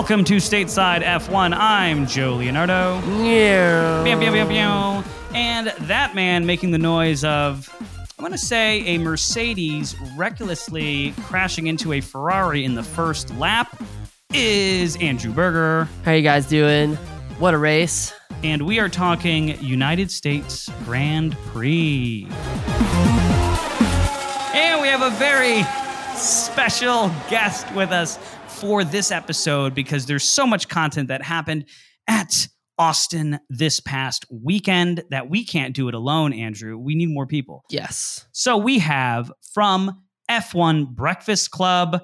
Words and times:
Welcome 0.00 0.24
to 0.24 0.36
Stateside 0.36 1.02
F1. 1.02 1.54
I'm 1.54 2.06
Joe 2.06 2.32
Leonardo. 2.36 3.02
Yeah. 3.22 4.02
And 5.34 5.66
that 5.66 6.14
man 6.14 6.46
making 6.46 6.70
the 6.70 6.78
noise 6.78 7.22
of, 7.22 7.68
I'm 8.18 8.22
going 8.22 8.32
to 8.32 8.38
say, 8.38 8.80
a 8.86 8.96
Mercedes 8.96 9.94
recklessly 10.16 11.12
crashing 11.24 11.66
into 11.66 11.92
a 11.92 12.00
Ferrari 12.00 12.64
in 12.64 12.76
the 12.76 12.82
first 12.82 13.36
lap 13.36 13.78
is 14.32 14.96
Andrew 15.02 15.34
Berger. 15.34 15.86
How 16.06 16.12
you 16.12 16.22
guys 16.22 16.46
doing? 16.46 16.96
What 17.38 17.52
a 17.52 17.58
race. 17.58 18.14
And 18.42 18.62
we 18.62 18.78
are 18.78 18.88
talking 18.88 19.62
United 19.62 20.10
States 20.10 20.70
Grand 20.86 21.36
Prix. 21.48 22.26
And 24.54 24.80
we 24.80 24.88
have 24.88 25.02
a 25.02 25.10
very 25.18 25.62
special 26.16 27.08
guest 27.28 27.70
with 27.74 27.90
us 27.90 28.18
for 28.60 28.84
this 28.84 29.10
episode 29.10 29.74
because 29.74 30.04
there's 30.04 30.24
so 30.24 30.46
much 30.46 30.68
content 30.68 31.08
that 31.08 31.22
happened 31.22 31.64
at 32.06 32.46
Austin 32.78 33.40
this 33.48 33.80
past 33.80 34.26
weekend 34.30 35.02
that 35.08 35.30
we 35.30 35.44
can't 35.46 35.74
do 35.74 35.88
it 35.88 35.94
alone, 35.94 36.34
Andrew. 36.34 36.76
We 36.76 36.94
need 36.94 37.08
more 37.08 37.26
people. 37.26 37.64
Yes. 37.70 38.26
So 38.32 38.58
we 38.58 38.78
have 38.80 39.32
from 39.54 40.02
F1 40.30 40.88
Breakfast 40.88 41.50
Club, 41.50 42.02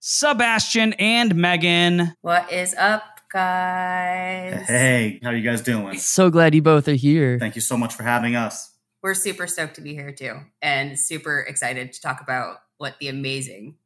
Sebastian 0.00 0.94
and 0.94 1.34
Megan. 1.34 2.14
What 2.22 2.50
is 2.50 2.74
up, 2.74 3.02
guys? 3.30 4.66
Hey, 4.66 5.20
how 5.22 5.28
are 5.28 5.36
you 5.36 5.42
guys 5.42 5.60
doing? 5.60 5.98
So 5.98 6.30
glad 6.30 6.54
you 6.54 6.62
both 6.62 6.88
are 6.88 6.94
here. 6.94 7.38
Thank 7.38 7.54
you 7.54 7.60
so 7.60 7.76
much 7.76 7.94
for 7.94 8.02
having 8.02 8.34
us. 8.34 8.72
We're 9.02 9.14
super 9.14 9.46
stoked 9.46 9.74
to 9.74 9.82
be 9.82 9.92
here 9.92 10.12
too, 10.12 10.40
and 10.62 10.98
super 10.98 11.40
excited 11.40 11.92
to 11.92 12.00
talk 12.00 12.22
about 12.22 12.56
what 12.78 12.94
the 12.98 13.08
amazing 13.08 13.76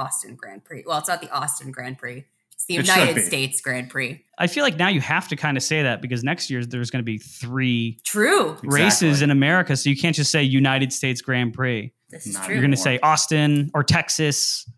Austin 0.00 0.34
Grand 0.34 0.64
Prix. 0.64 0.84
Well, 0.86 0.98
it's 0.98 1.08
not 1.08 1.20
the 1.20 1.30
Austin 1.30 1.70
Grand 1.70 1.98
Prix; 1.98 2.24
it's 2.52 2.64
the 2.66 2.76
It 2.76 2.86
United. 2.86 3.22
States 3.24 3.60
Grand 3.60 3.90
Prix. 3.90 4.24
I 4.38 4.46
feel 4.46 4.64
like 4.64 4.76
now 4.76 4.88
you 4.88 5.00
have 5.00 5.28
to 5.28 5.36
kind 5.36 5.56
of 5.56 5.62
say 5.62 5.82
that 5.82 6.00
because 6.00 6.24
next 6.24 6.48
year 6.50 6.64
there's 6.64 6.90
going 6.90 7.00
to 7.04 7.04
be 7.04 7.18
three 7.18 7.98
True. 8.04 8.56
races 8.62 9.02
Exactly. 9.02 9.24
in 9.24 9.30
America. 9.30 9.76
So 9.76 9.90
you 9.90 9.96
can't 9.96 10.16
just 10.16 10.30
say 10.32 10.42
United 10.42 10.92
States 10.92 11.20
Grand 11.20 11.52
Prix. 11.52 11.92
This 12.08 12.26
is 12.26 12.34
Not 12.34 12.44
true. 12.46 12.54
You're 12.54 12.62
going 12.62 12.70
to 12.72 12.76
say 12.76 12.98
Austin 13.02 13.70
or 13.74 13.84
Texas, 13.84 14.68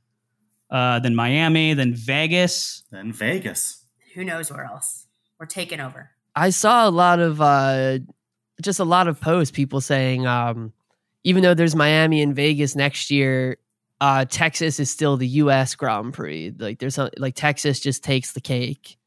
uh, 0.71 0.99
then 0.99 1.15
Miami, 1.15 1.73
then 1.75 1.95
Vegas. 1.95 2.83
Then 2.91 3.13
Vegas. 3.13 3.85
Who 4.15 4.25
knows 4.25 4.51
where 4.53 4.65
else? 4.65 5.07
We're 5.39 5.47
taking 5.47 5.81
over. 5.81 6.11
I 6.37 6.51
saw 6.51 6.89
a 6.89 6.91
lot 6.91 7.21
of 7.21 7.41
uh 7.41 7.99
just 8.61 8.79
a 8.81 8.85
lot 8.85 9.09
of 9.09 9.21
posts 9.21 9.51
people 9.51 9.81
saying 9.81 10.27
um 10.27 10.73
even 11.25 11.43
though 11.43 11.55
there's 11.55 11.75
Miami 11.77 12.21
and 12.23 12.35
Vegas 12.35 12.75
next 12.75 13.11
year, 13.11 13.57
uh 14.03 14.25
Texas 14.25 14.81
is 14.81 14.91
still 14.91 15.17
the 15.17 15.29
US 15.29 15.77
Grand 15.77 16.13
Prix. 16.13 16.53
Like 16.59 16.81
there's 16.81 16.97
some, 16.97 17.11
like 17.19 17.37
Texas 17.37 17.79
just 17.79 18.03
takes 18.03 18.33
the 18.33 18.41
cake. 18.41 18.99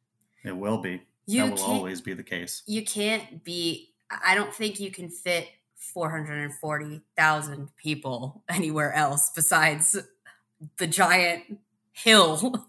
It 0.45 0.55
will 0.55 0.77
be. 0.77 1.01
You 1.27 1.43
that 1.43 1.51
will 1.51 1.63
always 1.63 1.99
be 1.99 2.13
the 2.13 2.23
case. 2.23 2.63
You 2.65 2.85
can't 2.85 3.43
be. 3.43 3.93
I 4.25 4.35
don't 4.35 4.53
think 4.53 4.79
you 4.79 4.91
can 4.91 5.09
fit 5.09 5.49
440,000 5.75 7.75
people 7.75 8.43
anywhere 8.49 8.93
else 8.93 9.31
besides 9.35 9.97
the 10.77 10.87
giant 10.87 11.59
hill 11.91 12.65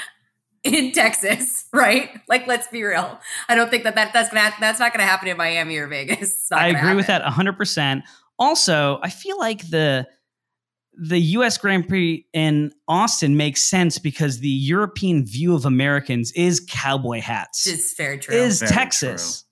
in 0.64 0.90
Texas, 0.90 1.66
right? 1.72 2.20
Like, 2.28 2.48
let's 2.48 2.66
be 2.66 2.82
real. 2.82 3.20
I 3.48 3.54
don't 3.54 3.70
think 3.70 3.84
that, 3.84 3.94
that 3.94 4.12
that's 4.12 4.30
gonna 4.30 4.52
that's 4.58 4.80
not 4.80 4.92
gonna 4.92 5.04
happen 5.04 5.28
in 5.28 5.36
Miami 5.36 5.76
or 5.76 5.86
Vegas. 5.86 6.50
I 6.50 6.72
gonna 6.72 6.82
agree 6.82 6.96
with 6.96 7.06
happen. 7.06 7.46
that 7.46 7.56
100%. 7.56 8.02
Also, 8.40 8.98
I 9.04 9.10
feel 9.10 9.38
like 9.38 9.70
the 9.70 10.08
the 11.02 11.18
US 11.18 11.56
Grand 11.56 11.88
Prix 11.88 12.26
in 12.34 12.72
Austin 12.86 13.36
makes 13.36 13.64
sense 13.64 13.98
because 13.98 14.40
the 14.40 14.48
European 14.48 15.24
view 15.24 15.54
of 15.54 15.64
Americans 15.64 16.30
is 16.32 16.60
cowboy 16.68 17.20
hats. 17.20 17.66
It's 17.66 17.94
very 17.96 18.18
true. 18.18 18.34
is 18.34 18.60
Very 18.60 18.70
Texas. 18.72 19.44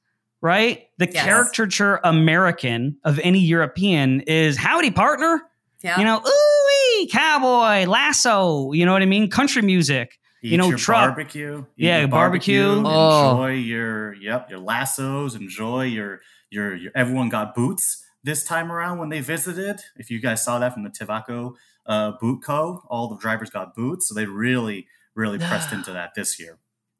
Right? 0.43 0.85
The 0.99 1.11
Yes. 1.11 1.25
caricature 1.25 2.01
American 2.05 2.97
of 3.05 3.19
any 3.21 3.41
European 3.41 4.21
is 4.23 4.57
howdy 4.57 4.91
partner. 4.91 5.41
yeah. 5.83 5.99
You 5.99 6.05
know, 6.05 6.19
ooh 6.25 7.07
cowboy, 7.11 7.87
lasso, 7.91 8.73
you 8.73 8.85
know 8.85 8.93
what 8.93 9.03
I 9.03 9.07
mean? 9.07 9.31
Country 9.31 9.63
music. 9.63 10.19
Eat 10.43 10.53
You 10.53 10.59
know, 10.59 10.69
your 10.69 10.79
truck- 10.79 11.09
barbecue. 11.17 11.59
Eat 11.77 11.85
Yeah, 11.87 11.99
your 12.01 12.09
barbecue. 12.09 12.83
Oh. 12.85 13.31
Enjoy 13.31 13.53
your 13.55 14.15
yep, 14.15 14.51
your 14.51 14.59
lassos. 14.61 15.35
Enjoy 15.35 15.85
your, 15.85 16.21
your 16.51 16.75
your 16.77 16.93
everyone 16.95 17.29
got 17.29 17.55
boots 17.55 18.05
this 18.25 18.45
time 18.45 18.71
around 18.73 18.99
when 18.99 19.09
they 19.09 19.21
visited. 19.21 19.81
If 19.97 20.11
you 20.11 20.21
guys 20.21 20.43
saw 20.45 20.59
that 20.59 20.75
from 20.75 20.83
the 20.85 20.91
Tecovas 20.91 21.55
uh, 21.87 22.13
boot 22.21 22.43
co, 22.45 22.83
all 22.89 23.09
the 23.09 23.17
drivers 23.19 23.51
got 23.51 23.75
boots, 23.75 24.09
so 24.09 24.15
they 24.15 24.27
really 24.27 24.87
really 25.15 25.39
pressed 25.39 25.73
into 25.73 25.93
that 25.93 26.15
this 26.15 26.39
year. 26.39 26.59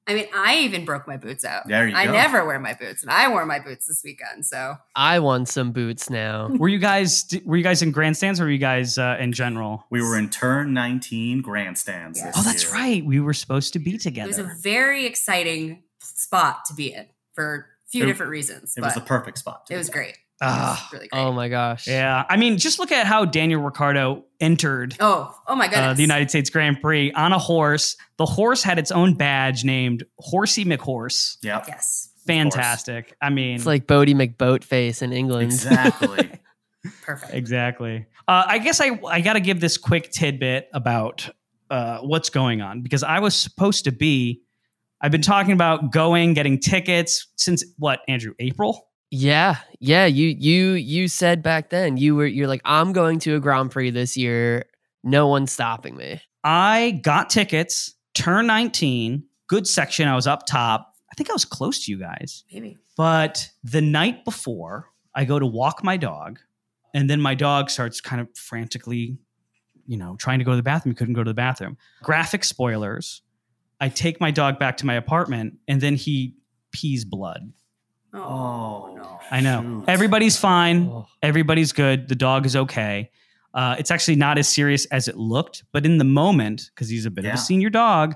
I 0.09 0.15
mean, 0.15 0.27
I 0.35 0.61
even 0.61 0.87
broke 0.87 1.07
my 1.07 1.19
boots 1.19 1.45
out. 1.45 1.69
There 1.69 1.87
you 1.87 1.95
I 1.95 2.07
go. 2.07 2.13
never 2.13 2.45
wear 2.47 2.59
my 2.59 2.73
boots, 2.73 3.03
and 3.03 3.11
I 3.13 3.29
wore 3.29 3.45
my 3.45 3.59
boots 3.59 3.87
this 3.87 4.01
weekend. 4.03 4.47
So 4.47 4.77
I 4.97 5.19
want 5.19 5.49
some 5.51 5.71
boots 5.73 6.09
now. 6.09 6.49
Were 6.59 6.69
you 6.69 6.79
guys 6.79 7.27
were 7.45 7.59
you 7.59 7.63
guys 7.63 7.83
in 7.83 7.91
grandstands 7.93 8.41
or 8.41 8.45
were 8.45 8.51
you 8.51 8.57
guys 8.59 8.97
uh, 8.97 9.19
in 9.21 9.33
general? 9.33 9.85
We 9.91 10.01
were 10.03 10.17
in 10.19 10.31
turn 10.31 10.73
19 10.73 11.43
grandstands. 11.43 12.19
Yes. 12.19 12.35
this 12.35 12.37
Oh, 12.39 12.43
that's 12.49 12.65
year. 12.65 12.73
right. 12.73 13.05
We 13.05 13.21
were 13.21 13.35
supposed 13.35 13.75
to 13.75 13.79
be 13.79 13.99
together. 13.99 14.31
it 14.31 14.37
was 14.37 14.39
a 14.39 14.57
very 14.63 15.05
exciting 15.05 15.83
spot 16.01 16.65
to 16.69 16.75
be 16.75 16.95
in 16.95 17.07
for 17.35 17.67
a 17.87 17.91
few 17.91 18.05
It- 18.05 18.07
different 18.07 18.31
reasons. 18.31 18.75
It 18.79 18.81
was 18.81 18.95
the 18.95 19.01
perfect 19.03 19.37
spot. 19.39 19.67
to 19.67 19.75
it 19.75 19.77
do 19.77 19.79
was 19.79 19.89
that. 19.89 19.93
great. 19.93 20.17
Ah, 20.41 20.89
really. 20.93 21.09
Oh 21.13 21.33
my 21.33 21.49
gosh. 21.49 21.87
yeah. 21.89 22.25
I 22.29 22.37
mean, 22.37 22.59
just 22.59 22.79
look 22.79 22.93
at 22.93 23.07
how 23.07 23.25
Daniel 23.25 23.61
Ricciardo 23.61 24.25
entered 24.41 24.95
Oh, 25.01 25.35
oh 25.49 25.55
my 25.57 25.67
goodness. 25.67 25.87
uh, 25.91 25.95
the 25.95 26.03
United 26.03 26.31
States 26.31 26.49
Grand 26.51 26.81
Prix 26.81 27.11
on 27.13 27.33
a 27.33 27.39
horse. 27.39 27.97
The 28.19 28.27
horse 28.27 28.63
had 28.63 28.79
its 28.79 28.93
own 28.93 29.15
badge 29.15 29.65
named 29.65 30.05
Horsey 30.19 30.65
McHorse. 30.65 31.39
Yep. 31.43 31.65
Yes, 31.69 32.11
Fantastic. 32.27 33.17
I 33.21 33.31
mean, 33.31 33.57
It's 33.57 33.67
like 33.67 33.87
Boaty 33.87 34.15
McBoatface 34.15 35.03
in 35.03 35.13
England. 35.13 35.51
Exactly. 35.53 36.31
perfect. 37.03 37.35
Exactly. 37.35 38.07
Uh, 38.29 38.45
I 38.47 38.59
guess 38.59 38.81
I 38.81 38.99
I 39.09 39.21
got 39.21 39.33
to 39.33 39.41
give 39.41 39.61
this 39.61 39.77
quick 39.77 40.11
tidbit 40.13 40.69
about 40.73 41.29
uh, 41.71 41.99
what's 42.01 42.31
going 42.31 42.61
on 42.61 42.83
because 42.83 43.03
I 43.03 43.19
was 43.21 43.35
supposed 43.35 43.85
to 43.85 43.93
be. 43.93 44.43
I've 45.01 45.13
been 45.13 45.23
talking 45.23 45.53
about 45.53 45.93
going, 45.93 46.35
getting 46.35 46.59
tickets 46.59 47.29
since 47.37 47.65
what 47.79 48.01
Andrew 48.09 48.35
April. 48.41 48.88
Yeah, 49.11 49.57
yeah. 49.81 50.07
You 50.07 50.29
you 50.39 50.73
you 50.73 51.09
said 51.09 51.43
back 51.43 51.71
then 51.71 51.97
you 51.97 52.15
were 52.15 52.27
you're 52.27 52.49
like 52.49 52.61
I'm 52.65 52.93
going 52.93 53.19
to 53.21 53.37
a 53.37 53.41
Grand 53.41 53.71
Prix 53.71 53.91
this 53.91 54.17
year. 54.17 54.67
No 55.03 55.29
one's 55.29 55.53
stopping 55.53 55.97
me. 55.97 56.21
I 56.45 57.01
got 57.03 57.31
tickets, 57.31 57.95
turn 58.15 58.47
19, 58.47 59.25
good 59.47 59.67
section. 59.67 60.09
I 60.09 60.15
was 60.15 60.27
up 60.27 60.47
top. 60.47 60.95
I 61.11 61.15
think 61.15 61.31
I 61.31 61.33
was 61.33 61.45
close 61.45 61.85
to 61.85 61.93
you 61.93 61.99
guys. 61.99 62.45
Maybe. 62.53 62.77
But 62.97 63.49
the 63.65 63.81
night 63.81 64.25
before, 64.25 64.91
I 65.15 65.25
go 65.25 65.39
to 65.39 65.47
walk 65.47 65.83
my 65.83 65.97
dog, 65.97 66.39
and 66.95 67.09
then 67.09 67.21
my 67.21 67.35
dog 67.35 67.71
starts 67.71 68.01
kind 68.01 68.21
of 68.21 68.29
frantically, 68.37 69.19
you 69.87 69.97
know, 69.97 70.17
trying 70.17 70.39
to 70.39 70.45
go 70.45 70.53
to 70.53 70.57
the 70.57 70.63
bathroom. 70.63 70.93
He 70.93 70.97
couldn't 70.97 71.15
go 71.15 71.25
to 71.25 71.31
the 71.31 71.35
bathroom. 71.35 71.77
Graphic 72.03 72.45
spoilers. 72.45 73.23
I 73.81 73.89
take 73.89 74.21
my 74.21 74.31
dog 74.31 74.59
back 74.59 74.77
to 74.79 74.87
my 74.87 74.95
apartment, 74.95 75.55
and 75.67 75.81
then 75.81 75.95
he 75.95 76.37
pees 76.73 77.05
blood. 77.05 77.53
Oh, 78.15 78.21
Oh. 78.21 78.95
no. 78.97 79.21
I 79.31 79.41
know. 79.41 79.63
Shoot. 79.63 79.85
Everybody's 79.89 80.37
fine. 80.39 80.89
Oh. 80.89 81.07
Everybody's 81.23 81.73
good. 81.73 82.09
The 82.09 82.15
dog 82.15 82.47
is 82.47 82.57
okay. 82.57 83.11
Uh, 83.55 83.77
it's 83.79 83.91
actually 83.91 84.17
not 84.17 84.39
as 84.39 84.49
serious 84.49 84.87
as 84.87 85.09
it 85.09 85.17
looked, 85.17 85.65
but 85.73 85.85
in 85.85 85.99
the 85.99 86.05
moment, 86.05 86.71
because 86.75 86.89
he's 86.89 87.07
a 87.07 87.11
bit 87.11 87.25
of 87.25 87.35
a 87.35 87.37
senior 87.39 87.71
dog, 87.71 88.15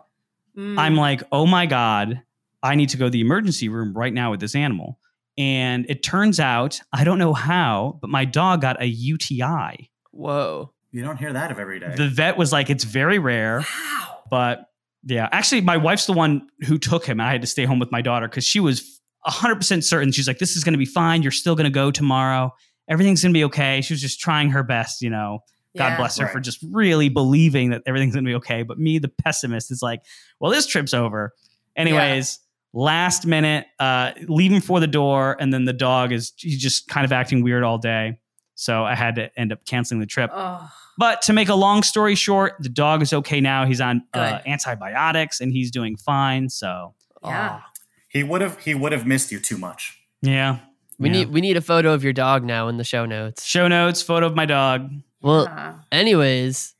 Mm. 0.57 0.79
I'm 0.79 0.97
like, 0.97 1.23
oh 1.33 1.47
my 1.47 1.65
God, 1.65 2.21
I 2.63 2.75
need 2.75 2.91
to 2.91 2.99
go 2.99 3.07
to 3.07 3.11
the 3.11 3.23
emergency 3.23 3.71
room 3.71 3.95
right 3.95 4.13
now 4.13 4.31
with 4.33 4.41
this 4.41 4.55
animal. 4.55 4.99
And 5.39 5.87
it 5.89 6.03
turns 6.03 6.39
out, 6.39 6.79
I 6.93 7.05
don't 7.05 7.19
know 7.19 7.33
how, 7.33 7.99
but 8.03 8.11
my 8.11 8.27
dog 8.27 8.61
got 8.61 8.81
a 8.83 8.85
UTI. 8.87 9.91
Whoa. 10.11 10.75
You 10.91 11.00
don't 11.03 11.17
hear 11.17 11.33
that 11.33 11.50
of 11.50 11.59
every 11.59 11.81
day. 11.81 11.95
The 11.97 12.06
vet 12.11 12.37
was 12.37 12.53
like, 12.53 12.69
it's 12.69 12.85
very 12.85 13.19
rare, 13.19 13.61
wow. 13.61 14.19
but 14.29 14.67
yeah. 15.05 15.27
Actually, 15.33 15.62
my 15.62 15.79
wife's 15.79 16.05
the 16.05 16.12
one 16.12 16.47
who 16.67 16.77
took 16.77 17.06
him. 17.06 17.19
I 17.19 17.31
had 17.33 17.41
to 17.41 17.47
stay 17.47 17.65
home 17.65 17.79
with 17.79 17.91
my 17.91 18.03
daughter 18.03 18.29
because 18.29 18.45
she 18.45 18.61
was 18.61 19.00
100% 19.27 19.85
certain. 19.85 20.13
She's 20.13 20.27
like, 20.27 20.39
this 20.39 20.57
is 20.57 20.65
going 20.65 20.73
to 20.75 20.79
be 20.79 20.85
fine. 20.85 21.23
You're 21.23 21.31
still 21.33 21.55
going 21.55 21.65
to 21.65 21.71
go 21.71 21.91
tomorrow. 21.91 22.53
Everything's 22.89 23.23
going 23.23 23.33
to 23.33 23.39
be 23.39 23.45
okay. 23.45 23.81
She 23.81 23.93
was 23.95 24.01
just 24.01 24.21
trying 24.21 24.51
her 24.51 24.63
best, 24.63 25.03
you 25.03 25.11
know. 25.11 25.41
God 25.77 25.89
Yeah. 25.93 25.97
bless 25.97 26.19
her 26.19 26.29
for 26.29 26.39
just 26.41 26.59
really 26.71 27.09
believing 27.09 27.71
that 27.71 27.81
everything's 27.87 28.15
gonna 28.15 28.27
be 28.27 28.35
okay. 28.35 28.63
But 28.63 28.79
me, 28.79 28.99
the 28.99 29.09
pessimist, 29.09 29.71
is 29.71 29.81
like, 29.81 30.03
well, 30.39 30.53
this 30.53 30.67
trip's 30.67 30.93
over. 30.93 31.33
Anyways, 31.77 32.41
last 32.75 33.25
minute, 33.27 33.65
uh, 33.79 34.13
leaving 34.29 34.61
for 34.61 34.81
the 34.81 34.87
door, 34.87 35.35
and 35.41 35.51
then 35.51 35.65
the 35.65 35.73
dog 35.73 36.13
is 36.13 36.35
he's 36.37 36.61
just 36.61 36.89
kind 36.89 37.07
of 37.07 37.13
acting 37.13 37.43
weird 37.43 37.63
all 37.65 37.79
day. 37.79 38.19
So 38.55 38.85
I 38.85 38.95
had 38.95 39.15
to 39.15 39.31
end 39.41 39.51
up 39.51 39.65
canceling 39.65 40.01
the 40.01 40.07
trip. 40.07 40.31
Oh, 40.35 40.71
But 40.99 41.23
to 41.23 41.33
make 41.33 41.49
a 41.49 41.55
long 41.55 41.83
story 41.83 42.17
short, 42.17 42.53
the 42.61 42.69
dog 42.69 43.01
is 43.01 43.15
okay 43.15 43.41
now. 43.41 43.65
He's 43.65 43.81
on 43.81 44.03
uh, 44.13 44.41
antibiotics 44.47 45.41
and 45.41 45.53
he's 45.53 45.71
doing 45.71 45.97
fine. 45.97 46.51
So 46.51 46.95
Yeah. 47.25 47.61
Aw. 47.63 47.67
He 48.12 48.23
would 48.23 48.41
have 48.41 48.59
he 48.61 48.75
would 48.75 48.93
have 48.93 49.06
missed 49.06 49.32
you 49.32 49.38
too 49.41 49.56
much. 49.59 49.99
yeah, 50.20 50.59
We 50.99 51.09
Yeah. 51.09 51.12
need 51.17 51.29
we 51.31 51.41
need 51.41 51.56
a 51.56 51.61
photo 51.62 51.93
of 51.94 52.05
your 52.05 52.12
dog 52.12 52.44
now 52.44 52.69
in 52.69 52.76
the 52.76 52.85
show 52.85 53.06
notes. 53.06 53.44
show 53.44 53.67
notes, 53.69 54.03
photo 54.03 54.26
of 54.26 54.35
my 54.37 54.47
dog. 54.47 54.91
Well, 55.20 55.44
Yeah. 55.44 55.75
anyways, 55.91 56.75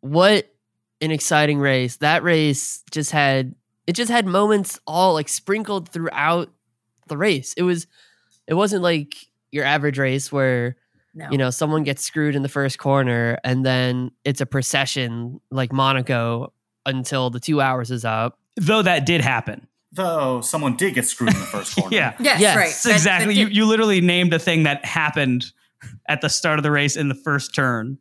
what 0.00 0.52
an 1.00 1.10
exciting 1.10 1.58
race. 1.58 1.96
That 1.96 2.22
race 2.22 2.82
just 2.90 3.10
had 3.12 3.54
it 3.86 3.92
just 3.94 4.10
had 4.10 4.26
moments 4.26 4.78
all 4.86 5.14
like 5.14 5.28
sprinkled 5.28 5.88
throughout 5.88 6.50
the 7.08 7.16
race. 7.16 7.52
It 7.56 7.62
was 7.62 7.86
it 8.46 8.54
wasn't 8.54 8.82
like 8.82 9.14
your 9.52 9.64
average 9.64 9.98
race 9.98 10.30
where 10.32 10.76
No. 11.14 11.28
you 11.30 11.38
know 11.38 11.50
someone 11.50 11.82
gets 11.82 12.02
screwed 12.04 12.34
in 12.36 12.42
the 12.42 12.48
first 12.48 12.78
corner 12.78 13.38
and 13.44 13.64
then 13.66 14.12
it's 14.24 14.40
a 14.40 14.46
procession 14.46 15.40
like 15.50 15.72
Monaco 15.72 16.52
until 16.86 17.30
the 17.30 17.40
2 17.40 17.60
hours 17.60 17.90
is 17.90 18.04
up. 18.04 18.38
Though 18.56 18.82
that 18.82 19.06
did 19.06 19.20
happen. 19.20 19.66
Though 19.92 20.40
someone 20.40 20.76
did 20.76 20.94
get 20.94 21.06
screwed 21.06 21.34
in 21.34 21.40
the 21.40 21.46
first 21.46 21.74
corner. 21.76 21.94
Yeah. 21.96 22.14
Yes, 22.20 22.40
Yes, 22.40 22.56
right. 22.56 22.66
That's 22.66 22.82
That- 22.84 22.92
exactly. 22.92 23.34
that 23.34 23.40
You, 23.40 23.46
you 23.48 23.66
literally 23.66 24.00
named 24.00 24.32
a 24.32 24.38
thing 24.38 24.62
that 24.64 24.84
happened 24.84 25.46
at 26.08 26.20
the 26.20 26.28
start 26.28 26.58
of 26.58 26.62
the 26.62 26.70
race 26.70 26.96
in 26.96 27.08
the 27.08 27.14
first 27.14 27.54
turn. 27.54 27.98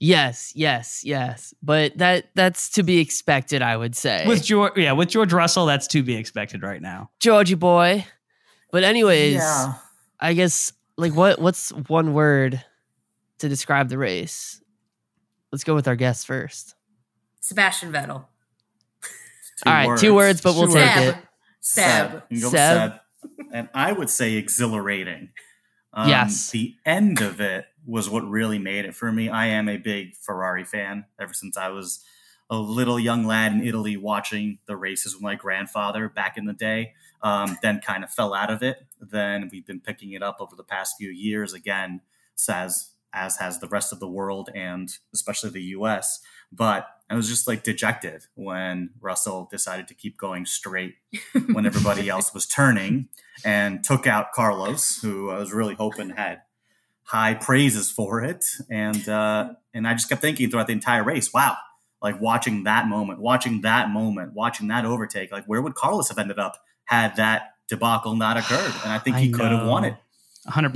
Yes, 0.00 0.50
yes, 0.56 1.04
yes. 1.04 1.54
But 1.62 1.98
that 1.98 2.30
that's 2.34 2.70
to 2.70 2.82
be 2.82 2.98
expected, 2.98 3.62
I 3.62 3.76
would 3.76 3.94
say. 3.94 4.24
With 4.26 4.42
George, 4.42 4.72
yeah, 4.76 4.92
with 4.92 5.10
George 5.10 5.32
Russell, 5.32 5.64
that's 5.66 5.86
to 5.88 6.02
be 6.02 6.16
expected 6.16 6.62
right 6.64 6.82
now. 6.82 7.10
Georgie 7.20 7.54
boy. 7.54 8.04
But 8.72 8.82
anyways, 8.82 9.34
Yeah. 9.34 9.74
I 10.18 10.32
guess 10.32 10.72
like 10.96 11.14
what 11.14 11.40
what's 11.40 11.70
one 11.86 12.14
word 12.14 12.64
to 13.38 13.48
describe 13.48 13.90
the 13.90 13.98
race? 13.98 14.60
Let's 15.52 15.62
go 15.62 15.74
with 15.76 15.86
our 15.86 15.94
guest 15.96 16.26
first. 16.26 16.74
Sebastian 17.40 17.92
Vettel. 17.92 18.24
Two 19.64 19.70
All 19.70 19.88
right, 19.90 19.98
two 19.98 20.14
words, 20.14 20.40
but 20.40 20.54
we'll 20.54 20.68
Two 20.68 20.74
take 20.74 20.96
it. 20.96 21.16
Seb. 21.60 22.10
Seb. 22.10 22.22
You 22.28 22.40
can 22.40 22.40
go 22.40 22.48
with 22.48 22.60
Seb. 22.60 22.92
Seb. 22.92 23.00
And 23.52 23.68
I 23.74 23.92
would 23.92 24.10
say 24.10 24.34
exhilarating. 24.34 25.30
Um, 25.92 26.08
Yes. 26.08 26.50
The 26.50 26.74
end 26.84 27.20
of 27.20 27.40
it 27.40 27.66
was 27.86 28.08
what 28.08 28.28
really 28.28 28.58
made 28.58 28.84
it 28.84 28.94
for 28.94 29.12
me. 29.12 29.28
I 29.28 29.46
am 29.46 29.68
a 29.68 29.76
big 29.76 30.14
Ferrari 30.16 30.64
fan 30.64 31.04
ever 31.20 31.34
since 31.34 31.56
I 31.56 31.68
was 31.68 32.04
a 32.50 32.56
little 32.56 32.98
young 32.98 33.24
lad 33.24 33.52
in 33.52 33.62
Italy 33.62 33.96
watching 33.96 34.58
the 34.66 34.76
races 34.76 35.14
with 35.14 35.22
my 35.22 35.34
grandfather 35.34 36.08
back 36.08 36.36
in 36.36 36.46
the 36.46 36.52
day. 36.52 36.94
Um, 37.22 37.56
then 37.62 37.80
kind 37.80 38.02
of 38.02 38.10
fell 38.10 38.34
out 38.34 38.50
of 38.50 38.62
it. 38.62 38.78
Then 39.00 39.48
we've 39.52 39.66
been 39.66 39.80
picking 39.80 40.12
it 40.12 40.22
up 40.22 40.38
over 40.40 40.56
the 40.56 40.64
past 40.64 40.96
few 40.98 41.10
years 41.10 41.52
again, 41.52 42.00
as 42.48 42.90
as 43.14 43.36
has 43.36 43.60
the 43.60 43.68
rest 43.68 43.92
of 43.92 44.00
the 44.00 44.08
world 44.08 44.48
and 44.54 44.90
especially 45.12 45.50
the 45.50 45.62
U.S. 45.62 46.20
But 46.52 46.86
I 47.08 47.14
was 47.14 47.28
just 47.28 47.46
like 47.46 47.62
dejected 47.62 48.26
when 48.34 48.90
Russell 49.00 49.48
decided 49.50 49.88
to 49.88 49.94
keep 49.94 50.16
going 50.16 50.46
straight 50.46 50.94
when 51.52 51.66
everybody 51.66 52.08
else 52.08 52.32
was 52.32 52.46
turning 52.46 53.08
and 53.44 53.84
took 53.84 54.06
out 54.06 54.32
Carlos, 54.32 55.00
who 55.02 55.30
I 55.30 55.38
was 55.38 55.52
really 55.52 55.74
hoping 55.74 56.10
had 56.10 56.42
high 57.04 57.34
praises 57.34 57.90
for 57.90 58.22
it. 58.22 58.46
And 58.70 59.08
uh, 59.08 59.54
and 59.74 59.86
I 59.86 59.92
just 59.92 60.08
kept 60.08 60.22
thinking 60.22 60.50
throughout 60.50 60.66
the 60.68 60.72
entire 60.72 61.04
race, 61.04 61.32
wow, 61.32 61.56
like 62.00 62.20
watching 62.20 62.64
that 62.64 62.88
moment, 62.88 63.20
watching 63.20 63.60
that 63.60 63.90
moment, 63.90 64.32
watching 64.32 64.68
that 64.68 64.84
overtake, 64.84 65.30
like 65.30 65.44
where 65.44 65.60
would 65.60 65.74
Carlos 65.74 66.08
have 66.08 66.18
ended 66.18 66.38
up 66.38 66.56
had 66.84 67.16
that 67.16 67.54
debacle 67.68 68.16
not 68.16 68.36
occurred? 68.36 68.72
And 68.84 68.92
I 68.92 68.98
think 68.98 69.16
he 69.16 69.28
I 69.28 69.32
could 69.32 69.52
have 69.52 69.66
won 69.66 69.84
it. 69.84 69.96
100%. 70.48 70.72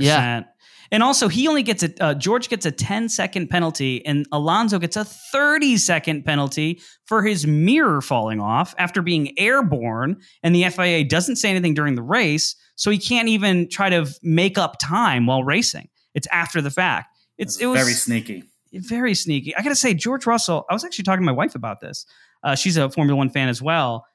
And 0.91 1.03
also, 1.03 1.27
he 1.27 1.47
only 1.47 1.63
gets 1.63 1.83
a, 1.83 2.03
uh, 2.03 2.13
George 2.13 2.49
gets 2.49 2.65
a 2.65 2.71
10 2.71 3.09
second 3.09 3.49
penalty, 3.49 4.05
and 4.05 4.25
Alonso 4.31 4.79
gets 4.79 4.95
a 4.95 5.05
30 5.05 5.77
second 5.77 6.23
penalty 6.23 6.81
for 7.05 7.23
his 7.23 7.45
mirror 7.45 8.01
falling 8.01 8.39
off 8.39 8.73
after 8.77 9.01
being 9.01 9.37
airborne. 9.37 10.17
And 10.43 10.55
the 10.55 10.69
FIA 10.69 11.03
doesn't 11.03 11.37
say 11.37 11.49
anything 11.49 11.73
during 11.73 11.95
the 11.95 12.01
race, 12.01 12.55
so 12.75 12.91
he 12.91 12.97
can't 12.97 13.27
even 13.27 13.69
try 13.69 13.89
to 13.89 14.07
make 14.23 14.57
up 14.57 14.77
time 14.79 15.25
while 15.25 15.43
racing. 15.43 15.89
It's 16.13 16.27
after 16.31 16.61
the 16.61 16.71
fact. 16.71 17.15
It's 17.37 17.57
it 17.57 17.67
was 17.67 17.79
very 17.79 17.93
sneaky. 17.93 18.43
very 18.73 19.13
sneaky. 19.13 19.55
I 19.55 19.61
got 19.61 19.69
to 19.69 19.75
say, 19.75 19.93
George 19.93 20.25
Russell, 20.25 20.65
I 20.69 20.73
was 20.73 20.83
actually 20.83 21.03
talking 21.03 21.21
to 21.21 21.25
my 21.25 21.31
wife 21.31 21.55
about 21.55 21.79
this. 21.81 22.05
Uh, 22.43 22.55
she's 22.55 22.77
a 22.77 22.89
Formula 22.89 23.15
One 23.15 23.29
fan 23.29 23.49
as 23.49 23.61
well. 23.61 24.05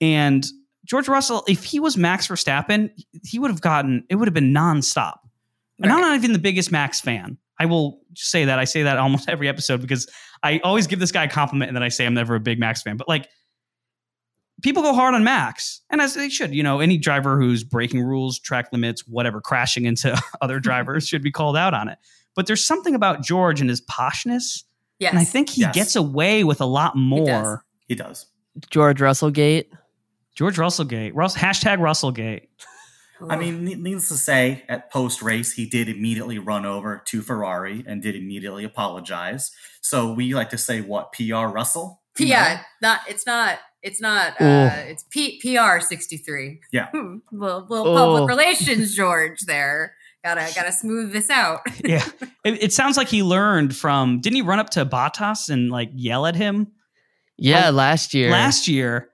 And 0.00 0.46
George 0.84 1.08
Russell, 1.08 1.44
if 1.48 1.64
he 1.64 1.80
was 1.80 1.96
Max 1.96 2.28
Verstappen, 2.28 2.90
he 3.24 3.38
would 3.38 3.50
have 3.50 3.60
gotten, 3.60 4.04
it 4.08 4.16
would 4.16 4.28
have 4.28 4.34
been 4.34 4.52
nonstop. 4.52 5.16
And 5.82 5.92
I'm 5.92 6.00
not 6.00 6.14
even 6.16 6.32
the 6.32 6.38
biggest 6.38 6.72
Max 6.72 7.00
fan. 7.00 7.36
I 7.58 7.66
will 7.66 8.00
say 8.14 8.44
that. 8.46 8.58
I 8.58 8.64
say 8.64 8.82
that 8.84 8.98
almost 8.98 9.28
every 9.28 9.48
episode 9.48 9.80
because 9.80 10.08
I 10.42 10.58
always 10.64 10.86
give 10.86 10.98
this 11.00 11.12
guy 11.12 11.24
a 11.24 11.28
compliment 11.28 11.68
and 11.68 11.76
then 11.76 11.82
I 11.82 11.88
say 11.88 12.06
I'm 12.06 12.14
never 12.14 12.34
a 12.34 12.40
big 12.40 12.58
Max 12.58 12.82
fan. 12.82 12.96
But 12.96 13.08
like, 13.08 13.28
people 14.62 14.82
go 14.82 14.94
hard 14.94 15.14
on 15.14 15.22
Max, 15.24 15.82
and 15.90 16.00
as 16.00 16.14
they 16.14 16.28
should. 16.28 16.54
You 16.54 16.62
know, 16.62 16.80
any 16.80 16.98
driver 16.98 17.38
who's 17.38 17.62
breaking 17.64 18.02
rules, 18.02 18.38
track 18.38 18.68
limits, 18.72 19.06
whatever, 19.06 19.40
crashing 19.40 19.84
into 19.84 20.18
other 20.40 20.60
drivers 20.60 21.06
should 21.06 21.22
be 21.22 21.30
called 21.30 21.56
out 21.56 21.74
on 21.74 21.88
it. 21.88 21.98
But 22.34 22.46
there's 22.46 22.64
something 22.64 22.94
about 22.94 23.22
George 23.22 23.60
and 23.60 23.70
his 23.70 23.80
poshness, 23.82 24.64
Yes. 24.98 25.10
and 25.12 25.18
I 25.18 25.24
think 25.24 25.50
he 25.50 25.60
Yes. 25.62 25.74
gets 25.74 25.96
away 25.96 26.44
with 26.44 26.60
a 26.60 26.66
lot 26.66 26.96
more. 26.96 27.64
He 27.86 27.94
does. 27.94 28.26
George 28.70 28.98
Russellgate. 29.00 29.66
George 30.34 30.56
Russellgate, 30.56 31.12
Russ, 31.14 31.34
hashtag 31.34 31.78
Russellgate. 31.78 32.48
I 33.28 33.36
mean, 33.36 33.64
needless 33.64 34.08
to 34.08 34.16
say, 34.16 34.64
at 34.68 34.90
post 34.92 35.22
race, 35.22 35.52
he 35.52 35.66
did 35.66 35.88
immediately 35.88 36.38
run 36.38 36.66
over 36.66 37.02
to 37.06 37.22
Ferrari 37.22 37.84
and 37.86 38.02
did 38.02 38.14
immediately 38.16 38.64
apologize. 38.64 39.50
So 39.80 40.12
we 40.12 40.34
like 40.34 40.50
to 40.50 40.58
say, 40.58 40.80
what, 40.80 41.12
PR 41.12 41.46
Russell? 41.46 42.02
You 42.18 42.26
yeah, 42.26 42.54
know? 42.82 42.88
not 42.88 43.00
it's 43.08 43.26
not 43.26 43.58
it's 43.82 44.00
not 44.00 44.40
uh 44.40 44.70
it's 44.86 45.04
P- 45.10 45.38
PR 45.40 45.80
63. 45.80 46.60
Yeah. 46.72 46.88
Hmm, 46.92 47.16
little, 47.30 47.66
little 47.68 47.88
Oh. 47.88 47.94
public 48.16 48.28
relations 48.28 48.94
George 48.94 49.40
there. 49.42 49.94
Gotta 50.24 50.50
gotta 50.54 50.72
smooth 50.72 51.12
this 51.12 51.28
out. 51.30 51.60
Yeah, 51.84 52.04
it, 52.44 52.62
it 52.64 52.72
sounds 52.72 52.96
like 52.96 53.08
he 53.08 53.22
learned 53.22 53.76
from. 53.76 54.20
Didn't 54.20 54.36
he 54.36 54.42
run 54.42 54.58
up 54.58 54.70
to 54.70 54.86
Bottas 54.86 55.50
and 55.50 55.70
like 55.70 55.90
yell 55.94 56.24
at 56.26 56.34
him 56.36 56.68
Yeah, 57.36 57.68
Oh, 57.68 57.72
last 57.72 58.14
year. 58.14 58.30
last 58.30 58.66
year? 58.66 59.10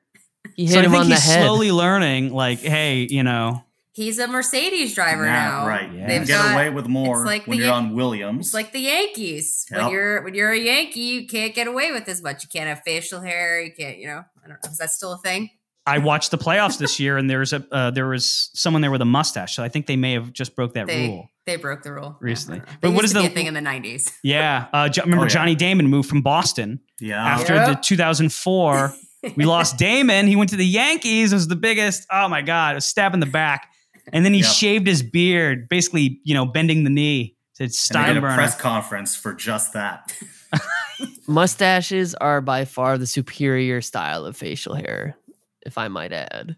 he 0.55 0.67
so 0.69 0.75
hit 0.77 0.83
I 0.83 0.85
him 0.87 0.91
think 0.93 1.03
on 1.03 1.09
the 1.09 1.15
he's 1.17 1.25
head. 1.25 1.45
slowly 1.45 1.73
learning. 1.73 2.33
Like, 2.33 2.61
hey, 2.61 3.07
you 3.11 3.23
know, 3.25 3.63
He's 3.95 4.19
a 4.19 4.27
Mercedes 4.27 4.95
driver 4.95 5.27
Nah, 5.27 5.33
now. 5.33 5.67
right. 5.69 5.93
Yeah. 5.93 6.07
They've 6.07 6.27
get 6.27 6.39
got- 6.39 6.55
away 6.55 6.71
with 6.71 6.87
more 6.89 7.21
it's 7.23 7.27
like 7.27 7.47
when 7.47 7.59
the 7.59 7.65
you're 7.65 7.75
Yan- 7.75 7.85
on 7.89 7.95
Williams. 7.95 8.47
It's 8.47 8.55
like 8.55 8.73
the 8.73 8.81
Yankees. 8.81 9.67
When 9.71 9.91
you're 9.91 10.23
when 10.25 10.35
you're 10.35 10.51
a 10.53 10.59
Yankee, 10.59 11.01
you 11.01 11.27
can't 11.27 11.55
get 11.55 11.67
away 11.67 11.93
with 11.93 12.09
as 12.09 12.23
much. 12.23 12.43
You 12.43 12.49
can't 12.51 12.69
have 12.69 12.81
facial 12.87 13.21
hair. 13.21 13.61
You 13.61 13.71
can't, 13.73 13.99
you 13.99 14.07
know. 14.07 14.23
I 14.45 14.49
don't 14.49 14.63
know. 14.65 14.71
Is 14.71 14.79
that 14.79 14.91
still 14.91 15.13
a 15.13 15.19
thing? 15.19 15.51
I 15.85 15.99
watched 15.99 16.31
the 16.31 16.39
playoffs 16.39 16.79
this 16.79 17.01
year, 17.01 17.19
and 17.19 17.29
there's 17.29 17.53
a 17.53 17.67
uh, 17.73 17.91
there 17.91 18.07
was 18.09 18.51
someone 18.55 18.81
there 18.83 18.91
with 18.93 19.03
a 19.03 19.05
mustache. 19.05 19.57
So 19.57 19.63
I 19.65 19.69
think 19.69 19.87
they 19.87 19.97
may 19.97 20.13
have 20.15 20.33
just 20.33 20.55
broke 20.57 20.75
that 20.75 20.87
They 20.87 21.09
rule. 21.09 21.29
they 21.45 21.57
broke 21.57 21.83
the 21.83 21.93
rule 21.93 22.17
Recently. 22.21 22.61
I. 22.61 22.65
But 22.81 22.81
That 22.83 22.91
what 22.93 23.03
used 23.03 23.05
is 23.05 23.13
to 23.15 23.19
be 23.23 23.29
the- 23.29 23.35
thing 23.35 23.47
in 23.47 23.55
the 23.55 23.61
nineties? 23.61 24.11
Yeah, 24.23 24.69
uh, 24.73 24.89
Jo- 24.89 25.03
remember 25.03 25.25
Oh, 25.25 25.27
yeah. 25.27 25.35
Johnny 25.35 25.55
Damon 25.57 25.89
moved 25.89 26.09
from 26.09 26.23
Boston 26.23 26.81
yeah. 27.01 27.23
after 27.23 27.55
Yeah. 27.57 27.71
the 27.71 27.75
2004. 27.75 28.95
we 29.37 29.45
lost 29.45 29.77
Damon. 29.79 30.27
He 30.29 30.37
went 30.37 30.51
to 30.51 30.57
the 30.57 30.65
Yankees. 30.67 31.33
It 31.33 31.37
was 31.37 31.49
the 31.49 31.57
biggest. 31.57 32.07
Oh 32.11 32.29
my 32.29 32.43
god, 32.43 32.77
a 32.77 32.81
stab 32.81 33.13
in 33.15 33.21
the 33.21 33.27
back. 33.27 33.69
And 34.13 34.25
then 34.25 34.33
he 34.35 34.41
Yep. 34.41 34.51
shaved 34.53 34.87
his 34.87 35.03
beard, 35.03 35.69
basically, 35.69 36.21
you 36.25 36.35
know, 36.35 36.45
bending 36.47 36.85
the 36.85 36.91
knee 36.91 37.37
to 37.57 37.65
and 37.65 37.71
they 37.71 37.75
a 37.75 38.21
Steinbrenner. 38.21 38.35
press 38.35 38.59
conference 38.61 39.15
for 39.15 39.33
just 39.35 39.73
that. 39.75 40.13
Mustaches 41.27 42.15
are 42.17 42.41
by 42.41 42.65
far 42.65 42.99
the 42.99 43.07
superior 43.07 43.81
style 43.81 44.25
of 44.25 44.37
facial 44.37 44.75
hair, 44.75 45.17
if 45.65 45.79
I 45.79 45.89
might 45.89 46.13
add. 46.13 46.57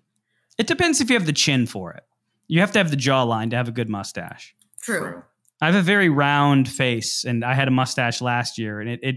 It 0.58 0.66
depends 0.66 1.00
if 1.00 1.10
you 1.10 1.16
have 1.16 1.26
the 1.26 1.32
chin 1.32 1.66
for 1.66 1.92
it. 1.92 2.04
You 2.48 2.60
have 2.60 2.72
to 2.72 2.78
have 2.78 2.90
the 2.90 2.96
jawline 2.96 3.50
to 3.50 3.56
have 3.56 3.68
a 3.68 3.72
good 3.72 3.88
mustache. 3.88 4.54
True. 4.82 5.22
I 5.60 5.66
have 5.66 5.74
a 5.74 5.82
very 5.82 6.08
round 6.08 6.68
face, 6.68 7.24
and 7.24 7.44
I 7.44 7.54
had 7.54 7.68
a 7.68 7.70
mustache 7.70 8.20
last 8.20 8.58
year, 8.58 8.80
and 8.80 8.90
it 8.90 9.00
it 9.02 9.16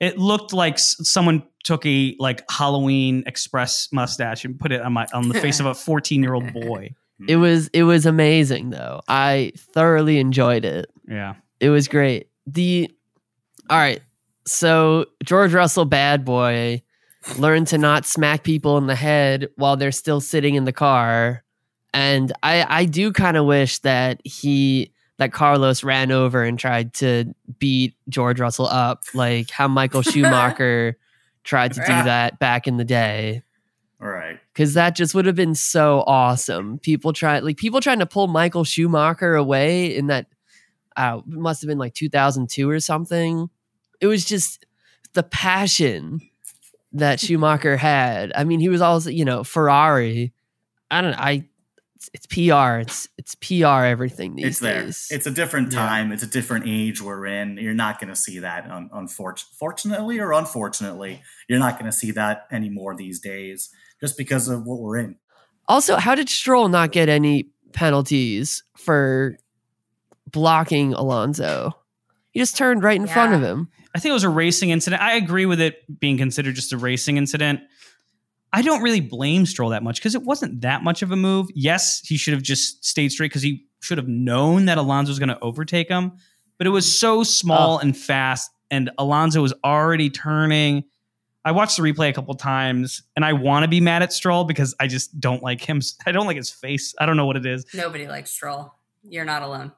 it 0.00 0.18
looked 0.18 0.52
like 0.52 0.78
someone 0.78 1.42
took 1.62 1.84
a 1.86 2.16
like 2.18 2.42
Halloween 2.50 3.22
Express 3.26 3.88
mustache 3.92 4.44
and 4.44 4.58
put 4.58 4.72
it 4.72 4.80
on 4.80 4.92
my 4.92 5.06
on 5.12 5.28
the 5.28 5.40
face 5.40 5.60
of 5.60 5.66
a 5.66 5.74
fourteen 5.86 6.22
year 6.22 6.34
old 6.34 6.52
boy. 6.52 6.94
It 7.26 7.34
hmm. 7.34 7.40
was 7.40 7.68
it 7.68 7.82
was 7.82 8.06
amazing 8.06 8.70
though. 8.70 9.00
I 9.08 9.52
thoroughly 9.56 10.18
enjoyed 10.18 10.64
it. 10.64 10.90
Yeah, 11.08 11.34
It 11.60 11.70
was 11.70 11.88
great. 11.88 12.28
The 12.46 12.90
all 13.68 13.78
right. 13.78 14.00
So 14.46 15.06
George 15.24 15.52
Russell, 15.52 15.84
bad 15.84 16.24
boy, 16.24 16.82
learned 17.38 17.66
to 17.68 17.78
not 17.78 18.06
smack 18.06 18.44
people 18.44 18.78
in 18.78 18.86
the 18.86 18.94
head 18.94 19.48
while 19.56 19.76
they're 19.76 19.92
still 19.92 20.20
sitting 20.20 20.54
in 20.54 20.64
the 20.64 20.72
car. 20.72 21.44
And 21.92 22.32
I 22.42 22.64
I 22.68 22.84
do 22.84 23.12
kind 23.12 23.36
of 23.36 23.46
wish 23.46 23.78
that 23.80 24.20
he 24.24 24.92
that 25.18 25.32
Carlos 25.32 25.82
ran 25.82 26.12
over 26.12 26.44
and 26.44 26.58
tried 26.58 26.94
to 26.94 27.34
beat 27.58 27.94
George 28.08 28.38
Russell 28.38 28.66
up, 28.66 29.02
like 29.14 29.50
how 29.50 29.66
Michael 29.66 30.02
Schumacher 30.02 30.96
tried 31.42 31.72
to 31.72 31.80
do 31.80 31.86
that 31.86 32.38
back 32.38 32.68
in 32.68 32.76
the 32.76 32.84
day 32.84 33.42
All 34.00 34.08
right. 34.08 34.38
because 34.54 34.74
that 34.74 34.94
just 34.94 35.14
would 35.14 35.26
have 35.26 35.34
been 35.34 35.54
so 35.56 36.04
awesome. 36.06 36.78
People 36.78 37.12
try 37.12 37.40
like 37.40 37.56
people 37.56 37.80
trying 37.80 37.98
to 37.98 38.06
pull 38.06 38.28
Michael 38.28 38.62
Schumacher 38.64 39.34
away 39.34 39.96
in 39.96 40.06
that 40.06 40.26
uh, 40.96 41.20
must 41.26 41.62
have 41.62 41.68
been 41.68 41.78
like 41.78 41.94
2002 41.94 42.68
or 42.70 42.78
something. 42.80 43.50
It 44.00 44.06
was 44.06 44.24
just 44.24 44.64
the 45.14 45.22
passion 45.24 46.20
that 46.92 47.18
Schumacher 47.20 47.76
had. 47.76 48.32
I 48.36 48.44
mean, 48.44 48.60
he 48.60 48.68
was 48.68 48.80
also 48.80 49.10
you 49.10 49.24
know 49.24 49.42
Ferrari. 49.42 50.32
I 50.90 51.00
don't 51.00 51.10
know. 51.10 51.16
I 51.18 51.44
it's, 51.96 52.08
it's 52.14 52.26
PR. 52.26 52.78
It's 52.78 53.08
it's 53.18 53.34
PR 53.34 53.84
everything 53.84 54.36
these 54.36 54.46
It's 54.46 54.60
there. 54.60 54.84
days. 54.84 55.08
It's 55.10 55.26
a 55.26 55.32
different 55.32 55.72
Yeah. 55.72 55.80
time. 55.80 56.12
It's 56.12 56.22
a 56.22 56.28
different 56.28 56.66
age 56.68 57.02
we're 57.02 57.26
in. 57.26 57.56
You're 57.58 57.74
not 57.74 57.98
going 58.00 58.10
to 58.10 58.16
see 58.16 58.38
that, 58.38 58.70
un- 58.70 58.88
unfortunately, 58.92 60.20
or 60.20 60.32
unfortunately, 60.32 61.20
you're 61.48 61.58
not 61.58 61.74
going 61.78 61.90
to 61.90 61.96
see 61.96 62.12
that 62.12 62.46
anymore 62.52 62.94
these 62.94 63.18
days. 63.18 63.70
Just 64.00 64.16
because 64.16 64.48
of 64.48 64.66
what 64.66 64.78
we're 64.80 64.98
in. 64.98 65.16
Also, 65.66 65.96
how 65.96 66.14
did 66.14 66.28
Stroll 66.28 66.68
not 66.68 66.92
get 66.92 67.08
any 67.08 67.50
penalties 67.72 68.62
for 68.76 69.38
blocking 70.30 70.94
Alonso? 70.94 71.76
He 72.30 72.40
just 72.40 72.56
turned 72.56 72.82
right 72.82 72.98
in 72.98 73.06
front 73.06 73.34
of 73.34 73.42
him. 73.42 73.68
I 73.94 73.98
think 73.98 74.10
it 74.10 74.14
was 74.14 74.24
a 74.24 74.28
racing 74.28 74.70
incident. 74.70 75.02
I 75.02 75.16
agree 75.16 75.46
with 75.46 75.60
it 75.60 75.82
being 76.00 76.16
considered 76.16 76.54
just 76.54 76.72
a 76.72 76.78
racing 76.78 77.16
incident. 77.16 77.60
I 78.52 78.62
don't 78.62 78.82
really 78.82 79.00
blame 79.00 79.44
Stroll 79.44 79.70
that 79.70 79.82
much 79.82 79.96
because 79.96 80.14
it 80.14 80.22
wasn't 80.22 80.62
that 80.62 80.82
much 80.82 81.02
of 81.02 81.10
a 81.10 81.16
move. 81.16 81.48
Yes, 81.54 82.00
he 82.04 82.16
should 82.16 82.34
have 82.34 82.42
just 82.42 82.84
stayed 82.84 83.10
straight 83.10 83.26
because 83.26 83.42
he 83.42 83.66
should 83.80 83.98
have 83.98 84.08
known 84.08 84.66
that 84.66 84.78
Alonso 84.78 85.10
was 85.10 85.18
going 85.18 85.28
to 85.28 85.38
overtake 85.40 85.88
him, 85.88 86.12
but 86.56 86.66
it 86.66 86.70
was 86.70 86.98
so 86.98 87.22
small 87.22 87.78
and 87.78 87.96
fast, 87.96 88.50
and 88.70 88.90
Alonso 88.98 89.42
was 89.42 89.54
already 89.64 90.08
turning. 90.10 90.84
I 91.44 91.52
watched 91.52 91.76
the 91.76 91.82
replay 91.82 92.08
a 92.08 92.12
couple 92.12 92.34
times, 92.34 93.02
and 93.16 93.24
I 93.24 93.32
want 93.32 93.62
to 93.64 93.68
be 93.68 93.80
mad 93.80 94.02
at 94.02 94.12
Stroll 94.12 94.44
because 94.44 94.74
I 94.80 94.86
just 94.86 95.18
don't 95.20 95.42
like 95.42 95.62
him. 95.62 95.80
I 96.06 96.12
don't 96.12 96.26
like 96.26 96.36
his 96.36 96.50
face. 96.50 96.94
I 96.98 97.06
don't 97.06 97.16
know 97.16 97.26
what 97.26 97.36
it 97.36 97.46
is. 97.46 97.66
Nobody 97.74 98.06
likes 98.06 98.30
Stroll. 98.30 98.74
You're 99.02 99.24
not 99.24 99.42
alone. 99.42 99.72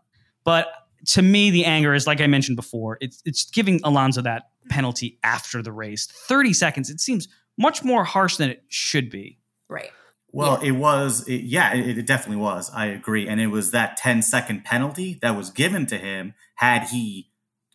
But 0.44 0.68
to 1.08 1.22
me, 1.22 1.50
the 1.50 1.64
anger 1.64 1.94
is 1.94 2.06
like 2.06 2.20
I 2.20 2.26
mentioned 2.26 2.56
before. 2.56 2.98
It's 3.00 3.22
it's 3.24 3.50
giving 3.50 3.80
Alonso 3.84 4.22
that 4.22 4.50
penalty 4.68 5.18
after 5.22 5.62
the 5.62 5.72
race, 5.72 6.06
thirty 6.06 6.52
seconds. 6.52 6.90
It 6.90 7.00
seems 7.00 7.28
much 7.58 7.84
more 7.84 8.04
harsh 8.04 8.36
than 8.36 8.50
it 8.50 8.64
should 8.68 9.10
be. 9.10 9.38
Right. 9.68 9.90
Well, 10.32 10.60
it 10.62 10.72
was, 10.72 11.26
it, 11.28 11.42
yeah, 11.42 11.74
it, 11.74 11.98
it 11.98 12.06
definitely 12.06 12.42
was. 12.42 12.70
I 12.72 12.86
agree. 12.86 13.26
And 13.26 13.40
it 13.40 13.48
was 13.48 13.72
that 13.72 13.96
10 13.96 14.22
second 14.22 14.64
penalty 14.64 15.18
that 15.22 15.36
was 15.36 15.50
given 15.50 15.86
to 15.86 15.98
him 15.98 16.34
had 16.56 16.84
he 16.84 17.30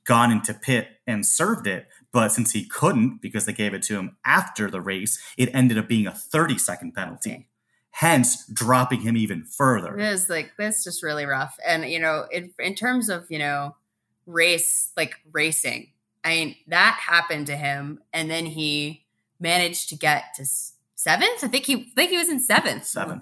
gone 0.05 0.31
into 0.31 0.53
pit 0.53 0.87
and 1.05 1.25
served 1.25 1.67
it. 1.67 1.87
But 2.15 2.29
since 2.31 2.51
he 2.53 2.63
couldn't 2.65 3.21
because 3.21 3.45
they 3.45 3.51
gave 3.53 3.73
it 3.73 3.83
to 3.83 3.95
him 3.99 4.15
after 4.23 4.71
the 4.71 4.79
race, 4.79 5.21
it 5.37 5.49
ended 5.53 5.77
up 5.77 5.89
being 5.89 6.07
a 6.07 6.11
30 6.13 6.57
second 6.57 6.93
penalty, 6.93 7.47
hence 7.91 8.45
dropping 8.47 9.01
him 9.01 9.17
even 9.17 9.39
It 9.41 9.47
further. 9.49 9.97
is 9.99 10.29
like 10.29 10.53
that's 10.57 10.81
just 10.85 11.03
really 11.03 11.25
rough. 11.25 11.57
And 11.67 11.83
you 11.89 11.99
know, 11.99 12.25
in 12.31 12.51
in 12.57 12.73
terms 12.73 13.09
of 13.09 13.25
you 13.29 13.39
know 13.39 13.75
race 14.25 14.91
like 14.95 15.15
racing, 15.31 15.91
I 16.23 16.29
mean 16.29 16.55
that 16.67 16.97
happened 17.05 17.47
to 17.47 17.55
him, 17.57 17.99
and 18.13 18.31
then 18.31 18.45
he 18.45 19.03
managed 19.39 19.89
to 19.89 19.95
get 19.97 20.33
to 20.37 20.45
seventh. 20.95 21.43
I 21.43 21.47
think 21.49 21.65
he 21.65 21.75
I 21.75 21.91
think 21.95 22.11
he 22.11 22.17
was 22.17 22.29
in 22.29 22.39
seventh. 22.39 22.85
Seven. 22.85 23.21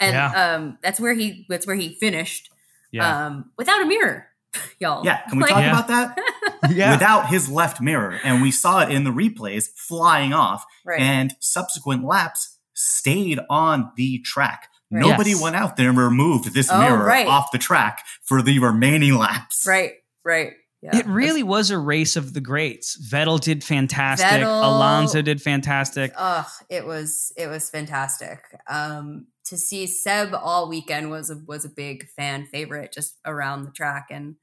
and 0.00 0.14
Yeah. 0.14 0.54
um, 0.54 0.78
that's 0.82 0.98
where 0.98 1.14
he 1.14 1.46
that's 1.48 1.66
where 1.66 1.76
he 1.76 1.94
finished. 1.94 2.50
Yeah, 2.90 3.26
Um, 3.26 3.52
without 3.56 3.80
a 3.82 3.86
mirror, 3.86 4.26
y'all. 4.80 5.04
Yeah. 5.04 5.20
Can 5.28 5.38
we 5.38 5.42
Like- 5.44 5.50
talk 5.52 5.62
Yeah. 5.62 5.70
about 5.78 5.88
that? 5.88 6.18
Without 6.62 7.28
his 7.28 7.48
left 7.48 7.80
mirror. 7.80 8.18
And 8.24 8.40
we 8.42 8.50
saw 8.50 8.80
it 8.82 8.90
in 8.90 9.04
the 9.04 9.10
replays 9.10 9.66
flying 9.76 10.32
off. 10.32 10.64
Right. 10.84 11.00
and 11.00 11.34
subsequent 11.40 12.04
laps 12.04 12.58
stayed 12.74 13.38
on 13.48 13.92
the 13.96 14.18
track. 14.20 14.68
Right. 14.90 15.00
Nobody 15.00 15.30
Yes. 15.30 15.40
went 15.42 15.56
out 15.56 15.76
there 15.76 15.88
and 15.88 15.96
removed 15.98 16.52
this 16.54 16.68
Oh, 16.70 16.78
mirror 16.80 17.04
right. 17.04 17.26
off 17.26 17.50
the 17.52 17.58
track 17.58 18.04
for 18.24 18.42
the 18.42 18.58
remaining 18.58 19.14
laps. 19.16 19.64
right. 19.66 19.92
Right. 20.24 20.52
Yeah. 20.82 20.96
it 20.96 21.06
really 21.06 21.44
was 21.44 21.70
a 21.70 21.78
race 21.78 22.16
of 22.16 22.34
the 22.34 22.40
greats. 22.40 22.98
Vettel 23.08 23.40
did 23.40 23.62
fantastic. 23.62 24.26
Vettel- 24.26 24.64
Alonso 24.64 25.22
did 25.22 25.40
fantastic. 25.40 26.12
Ugh, 26.16 26.46
it 26.68 26.84
was 26.84 27.32
it 27.36 27.46
was 27.46 27.70
fantastic. 27.70 28.40
Um, 28.68 29.28
to 29.44 29.56
see 29.56 29.86
Seb 29.86 30.34
all 30.34 30.68
weekend 30.68 31.10
was 31.10 31.30
a 31.30 31.36
was 31.46 31.64
a 31.64 31.68
big 31.68 32.08
fan 32.08 32.46
favorite 32.46 32.92
just 32.92 33.16
around 33.24 33.62
the 33.62 33.70
track, 33.70 34.08
and 34.10 34.34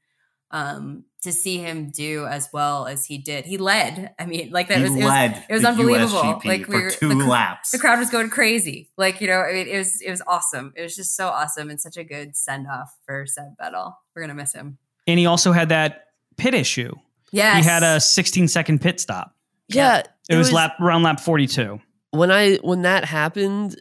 um, 0.50 1.04
to 1.22 1.32
see 1.32 1.58
him 1.58 1.90
do 1.90 2.26
as 2.26 2.48
well 2.52 2.86
as 2.86 3.04
he 3.04 3.18
did, 3.18 3.44
he 3.44 3.58
led. 3.58 4.14
I 4.18 4.26
mean, 4.26 4.50
like 4.50 4.68
that 4.68 4.78
He 4.78 4.82
was, 4.84 4.92
it 4.92 4.96
was 4.96 5.04
led 5.04 5.44
it 5.48 5.52
was 5.52 5.62
the 5.62 5.68
unbelievable. 5.68 6.22
USGP 6.22 6.44
Like, 6.44 6.66
we 6.68 6.74
for 6.74 6.82
were- 6.84 6.90
two 6.90 7.08
the 7.10 7.14
laps. 7.26 7.70
the 7.70 7.78
crowd 7.78 7.98
was 7.98 8.10
going 8.10 8.30
crazy. 8.30 8.90
Like 8.96 9.20
you 9.20 9.26
know, 9.28 9.40
I 9.40 9.52
mean, 9.52 9.68
it 9.68 9.76
was 9.78 10.00
it 10.00 10.10
was 10.10 10.22
awesome. 10.26 10.72
It 10.76 10.82
was 10.82 10.96
just 10.96 11.14
so 11.16 11.28
awesome 11.28 11.70
and 11.70 11.80
such 11.80 11.96
a 11.96 12.04
good 12.04 12.36
send 12.36 12.66
off 12.66 12.94
for 13.06 13.26
Seb 13.26 13.56
Vettel. 13.60 13.94
We're 14.14 14.22
gonna 14.22 14.34
miss 14.34 14.52
him. 14.52 14.78
And 15.06 15.18
he 15.18 15.26
also 15.26 15.52
had 15.52 15.68
that 15.70 16.06
pit 16.36 16.54
issue. 16.54 16.94
Yeah. 17.32 17.56
He 17.58 17.62
had 17.64 17.82
a 17.82 18.00
16 18.00 18.48
second 18.48 18.80
pit 18.80 18.98
stop. 19.00 19.34
Yeah, 19.68 20.02
It, 20.28 20.36
was, 20.36 20.52
lap 20.52 20.80
around 20.80 21.04
lap 21.04 21.20
42. 21.20 21.80
when 22.10 22.32
I 22.32 22.56
when 22.56 22.82
that 22.82 23.04
happened 23.04 23.80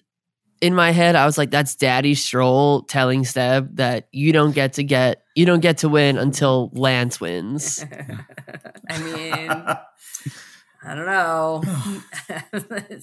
in 0.62 0.76
my 0.76 0.92
head, 0.92 1.16
I 1.16 1.26
was 1.26 1.38
like, 1.38 1.52
"That's 1.52 1.76
Daddy 1.76 2.16
Stroll 2.16 2.84
telling 2.84 3.24
Seb 3.24 3.78
that 3.78 4.08
you 4.12 4.34
don't 4.34 4.54
get 4.54 4.74
to 4.74 4.84
get 4.84 5.24
you 5.36 5.46
don't 5.46 5.62
get 5.62 5.80
to 5.80 5.90
win 5.90 6.18
until 6.18 6.70
Lance 6.74 7.22
wins." 7.22 7.86
I 8.90 8.98
mean, 9.00 9.50
I 10.84 10.96
don't 10.96 11.06
know. 11.06 11.62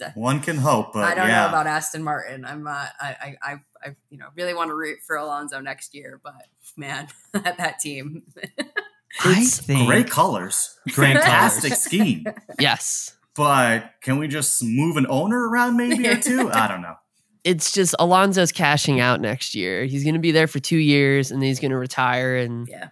One 0.15 0.41
can 0.41 0.57
hope, 0.57 0.93
but 0.93 1.05
I 1.05 1.15
don't 1.15 1.29
yeah. 1.29 1.43
know 1.43 1.49
about 1.49 1.67
Aston 1.67 2.03
Martin. 2.03 2.45
I'm 2.45 2.63
not. 2.63 2.91
I, 3.01 3.09
I, 3.09 3.37
I, 3.43 3.53
I, 3.85 3.97
you 4.11 4.19
know, 4.19 4.27
really 4.37 4.55
want 4.55 4.71
to 4.71 4.75
root 4.75 4.99
for 5.07 5.17
Alonso 5.17 5.61
next 5.61 5.95
year, 5.95 6.21
but 6.23 6.35
man, 6.77 7.09
that, 7.33 7.59
that 7.59 7.79
team. 7.79 8.25
I 9.25 9.45
think 9.45 9.87
Great 9.87 10.11
colors. 10.11 10.79
Great 10.91 11.15
Fantastic 11.15 11.75
scheme. 11.75 12.27
yes, 12.61 13.17
But 13.35 13.95
can 14.03 14.19
we 14.19 14.29
just 14.29 14.63
move 14.63 14.97
an 14.97 15.07
owner 15.09 15.49
around 15.49 15.77
maybe 15.77 16.07
or 16.07 16.17
two? 16.17 16.51
I 16.53 16.69
don't 16.69 16.83
know. 16.83 16.97
It's 17.47 17.71
just 17.71 17.95
Alonso's 18.01 18.51
cashing 18.51 18.99
out 18.99 19.21
next 19.21 19.55
year. 19.55 19.85
He's 19.85 20.03
going 20.03 20.15
to 20.15 20.21
be 20.21 20.33
there 20.33 20.49
for 20.49 20.59
two 20.59 20.77
years, 20.77 21.31
and 21.31 21.41
then 21.41 21.47
he's 21.47 21.61
going 21.61 21.71
to 21.71 21.79
retire 21.79 22.37
and 22.37 22.67
yeah, 22.69 22.89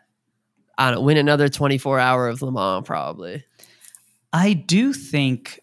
I 0.79 0.93
don't 0.93 1.05
win 1.05 1.17
another 1.17 1.49
twenty 1.49 1.77
four 1.77 1.99
hour 1.99 2.29
of 2.29 2.41
Le 2.41 2.53
Mans 2.53 2.87
probably. 2.87 3.45
I 4.33 4.53
do 4.53 4.93
think. 4.93 5.61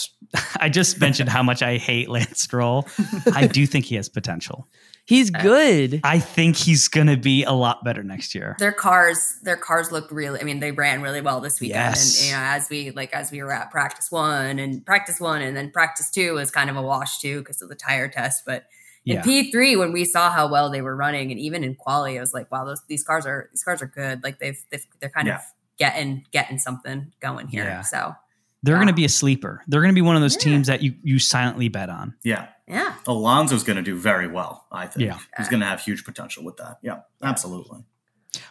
I 0.60 0.68
just 0.68 1.00
mentioned 1.00 1.30
how 1.30 1.42
much 1.42 1.62
I 1.62 1.78
hate 1.78 2.10
Lance 2.10 2.42
Stroll. 2.42 2.86
I 3.34 3.46
do 3.46 3.66
think 3.66 3.86
he 3.86 3.94
has 3.94 4.10
potential. 4.10 4.68
He's 5.08 5.30
Uh, 5.34 5.40
good. 5.40 6.00
I 6.04 6.18
think 6.18 6.56
he's 6.56 6.86
going 6.86 7.06
to 7.06 7.16
be 7.16 7.42
a 7.42 7.52
lot 7.52 7.82
better 7.82 8.02
next 8.02 8.34
year. 8.34 8.56
their 8.58 8.72
cars, 8.72 9.38
their 9.42 9.56
cars 9.56 9.90
looked 9.90 10.12
really. 10.12 10.38
I 10.38 10.44
mean, 10.44 10.60
they 10.60 10.70
ran 10.70 11.00
really 11.00 11.22
well 11.22 11.40
this 11.40 11.60
weekend, 11.60 11.96
Yes. 11.96 12.20
and 12.20 12.26
you 12.26 12.32
know, 12.36 12.42
as 12.42 12.68
we 12.68 12.90
like 12.90 13.14
as 13.14 13.30
we 13.32 13.42
were 13.42 13.50
at 13.52 13.70
practice 13.70 14.10
one 14.10 14.58
and 14.58 14.84
practice 14.84 15.18
one, 15.18 15.40
and 15.40 15.56
then 15.56 15.70
practice 15.70 16.10
two 16.10 16.34
was 16.34 16.50
kind 16.50 16.68
of 16.68 16.76
a 16.76 16.82
wash 16.82 17.20
too 17.20 17.38
because 17.38 17.62
of 17.62 17.68
the 17.70 17.74
tire 17.74 18.08
test, 18.08 18.44
but. 18.46 18.66
In 19.06 19.14
Yeah. 19.14 19.22
P 19.22 19.50
three, 19.50 19.74
when 19.74 19.92
we 19.92 20.04
saw 20.04 20.30
how 20.30 20.48
well 20.50 20.68
they 20.68 20.82
were 20.82 20.94
running, 20.94 21.30
and 21.30 21.40
even 21.40 21.64
in 21.64 21.74
quality, 21.76 22.18
I 22.18 22.20
was 22.20 22.34
like, 22.34 22.50
"Wow, 22.52 22.66
those 22.66 22.82
these 22.88 23.02
cars 23.02 23.24
are 23.24 23.48
these 23.52 23.64
cars 23.64 23.80
are 23.80 23.86
good. 23.86 24.22
Like 24.22 24.38
they've, 24.38 24.58
they've 24.70 24.84
they're 25.00 25.08
kind 25.08 25.28
Yeah. 25.28 25.36
of 25.36 25.40
getting 25.78 26.26
getting 26.30 26.58
something 26.58 27.10
going 27.20 27.48
here." 27.48 27.64
Yeah. 27.64 27.80
So 27.82 28.14
They're 28.62 28.74
Yeah. 28.74 28.78
going 28.80 28.88
to 28.88 28.92
be 28.92 29.06
a 29.06 29.08
sleeper. 29.08 29.62
They're 29.66 29.80
going 29.80 29.94
to 29.94 29.98
be 29.98 30.02
one 30.02 30.16
of 30.16 30.20
those 30.20 30.34
Yeah. 30.34 30.42
teams 30.52 30.66
that 30.66 30.82
you 30.82 30.94
you 31.02 31.18
silently 31.20 31.68
bet 31.68 31.88
on. 31.88 32.16
Yeah. 32.22 32.48
Yeah, 32.68 32.94
Alonso's 33.06 33.62
going 33.64 33.76
to 33.76 33.82
do 33.82 33.96
very 33.96 34.26
well, 34.28 34.66
I 34.70 34.86
think. 34.86 35.06
Yeah. 35.06 35.18
He's 35.36 35.48
going 35.48 35.60
to 35.60 35.66
have 35.66 35.80
huge 35.80 36.04
potential 36.04 36.44
with 36.44 36.56
that. 36.58 36.78
Yeah, 36.82 37.00
absolutely. 37.22 37.80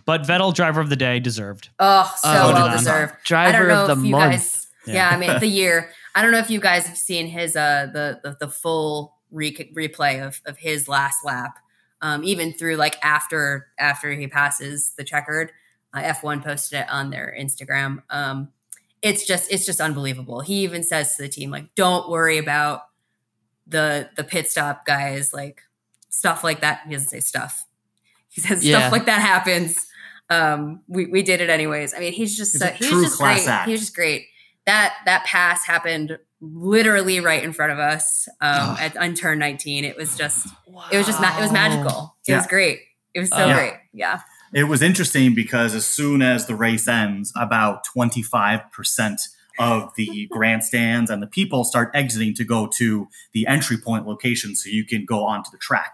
But 0.05 0.23
Vettel, 0.23 0.53
driver 0.53 0.81
of 0.81 0.89
the 0.89 0.95
day, 0.95 1.19
deserved. 1.19 1.69
Oh, 1.79 2.11
so 2.17 2.29
Oh, 2.29 2.33
well 2.53 2.65
did 2.65 2.73
I. 2.73 2.77
deserved. 2.77 3.13
I 3.13 3.17
Driver 3.25 3.57
don't 3.59 3.67
know 3.67 3.81
of 3.83 3.87
the 3.87 3.93
if 4.01 4.05
you 4.05 4.11
month. 4.11 4.31
guys. 4.33 4.67
Yeah. 4.87 4.93
Yeah. 4.95 5.09
I 5.09 5.17
mean 5.17 5.39
the 5.39 5.47
year. 5.61 5.91
I 6.15 6.21
don't 6.21 6.31
know 6.31 6.39
if 6.39 6.49
you 6.49 6.59
guys 6.59 6.87
have 6.87 6.97
seen 6.97 7.27
his 7.27 7.55
uh 7.55 7.87
the 7.93 8.19
the, 8.23 8.37
the 8.39 8.47
full 8.49 9.15
re- 9.31 9.71
replay 9.75 10.25
of 10.25 10.41
of 10.45 10.57
his 10.57 10.87
last 10.87 11.23
lap, 11.23 11.57
um, 12.01 12.23
even 12.23 12.53
through 12.53 12.77
like 12.77 12.97
after 13.03 13.67
after 13.77 14.11
he 14.13 14.27
passes 14.27 14.93
the 14.97 15.03
checkered. 15.03 15.51
Uh, 15.93 16.01
F1 16.01 16.43
posted 16.43 16.79
it 16.81 16.89
on 16.89 17.11
their 17.11 17.33
Instagram. 17.39 18.01
Um, 18.09 18.49
it's 19.01 19.25
just 19.27 19.51
it's 19.51 19.65
just 19.65 19.79
unbelievable. 19.79 20.41
He 20.41 20.63
even 20.63 20.83
says 20.83 21.15
to 21.15 21.21
the 21.23 21.29
team 21.29 21.51
like, 21.51 21.73
"Don't 21.75 22.09
worry 22.09 22.37
about 22.39 22.81
the 23.67 24.09
the 24.15 24.23
pit 24.23 24.49
stop 24.49 24.85
guys, 24.85 25.33
like 25.33 25.61
stuff 26.09 26.43
like 26.43 26.61
that." 26.61 26.81
He 26.87 26.93
doesn't 26.93 27.09
say 27.09 27.19
stuff. 27.19 27.65
He 28.29 28.41
says 28.41 28.63
Yeah. 28.65 28.79
stuff 28.79 28.91
like 28.91 29.05
that 29.05 29.21
happens. 29.21 29.85
Um, 30.29 30.81
we 30.87 31.05
we 31.05 31.23
did 31.23 31.41
it 31.41 31.49
anyways. 31.49 31.93
I 31.93 31.99
mean, 31.99 32.13
he's 32.13 32.35
just 32.37 32.53
He's 32.53 32.61
so, 32.61 32.67
a 32.67 32.71
he 32.71 32.87
true 32.87 32.97
was 32.99 33.05
just 33.09 33.19
great. 33.21 33.47
act. 33.47 33.65
He 33.67 33.71
was 33.71 33.81
just 33.81 33.95
great. 33.95 34.25
That 34.65 34.93
that 35.05 35.23
pass 35.25 35.65
happened 35.65 36.19
literally 36.41 37.19
right 37.19 37.41
in 37.43 37.51
front 37.53 37.71
of 37.71 37.79
us 37.79 38.27
um, 38.41 38.75
at 38.79 38.95
on 38.97 39.15
turn 39.15 39.39
19. 39.39 39.85
It 39.85 39.95
was 39.97 40.15
just 40.17 40.47
it 40.91 40.97
was 40.97 41.07
just 41.07 41.19
ma- 41.21 41.37
it 41.37 41.41
was 41.41 41.51
magical. 41.51 42.15
It 42.27 42.35
was 42.35 42.45
great. 42.47 42.79
It 43.13 43.21
was 43.21 43.29
so 43.29 43.37
Uh, 43.37 43.53
great. 43.55 43.73
Yeah. 43.93 44.19
It 44.53 44.65
was 44.65 44.81
interesting 44.81 45.33
because 45.33 45.73
as 45.73 45.85
soon 45.85 46.21
as 46.21 46.45
the 46.45 46.55
race 46.55 46.87
ends, 46.87 47.33
about 47.35 47.85
25% 47.87 49.17
of 49.59 49.93
the 49.95 50.27
grandstands 50.31 51.09
and 51.09 51.21
the 51.21 51.27
people 51.27 51.63
start 51.63 51.91
exiting 51.93 52.33
to 52.35 52.43
go 52.43 52.67
to 52.77 53.07
the 53.33 53.45
entry 53.47 53.77
point 53.77 54.05
location 54.07 54.55
so 54.55 54.69
you 54.69 54.85
can 54.85 55.05
go 55.05 55.23
onto 55.25 55.49
the 55.51 55.57
track, 55.57 55.93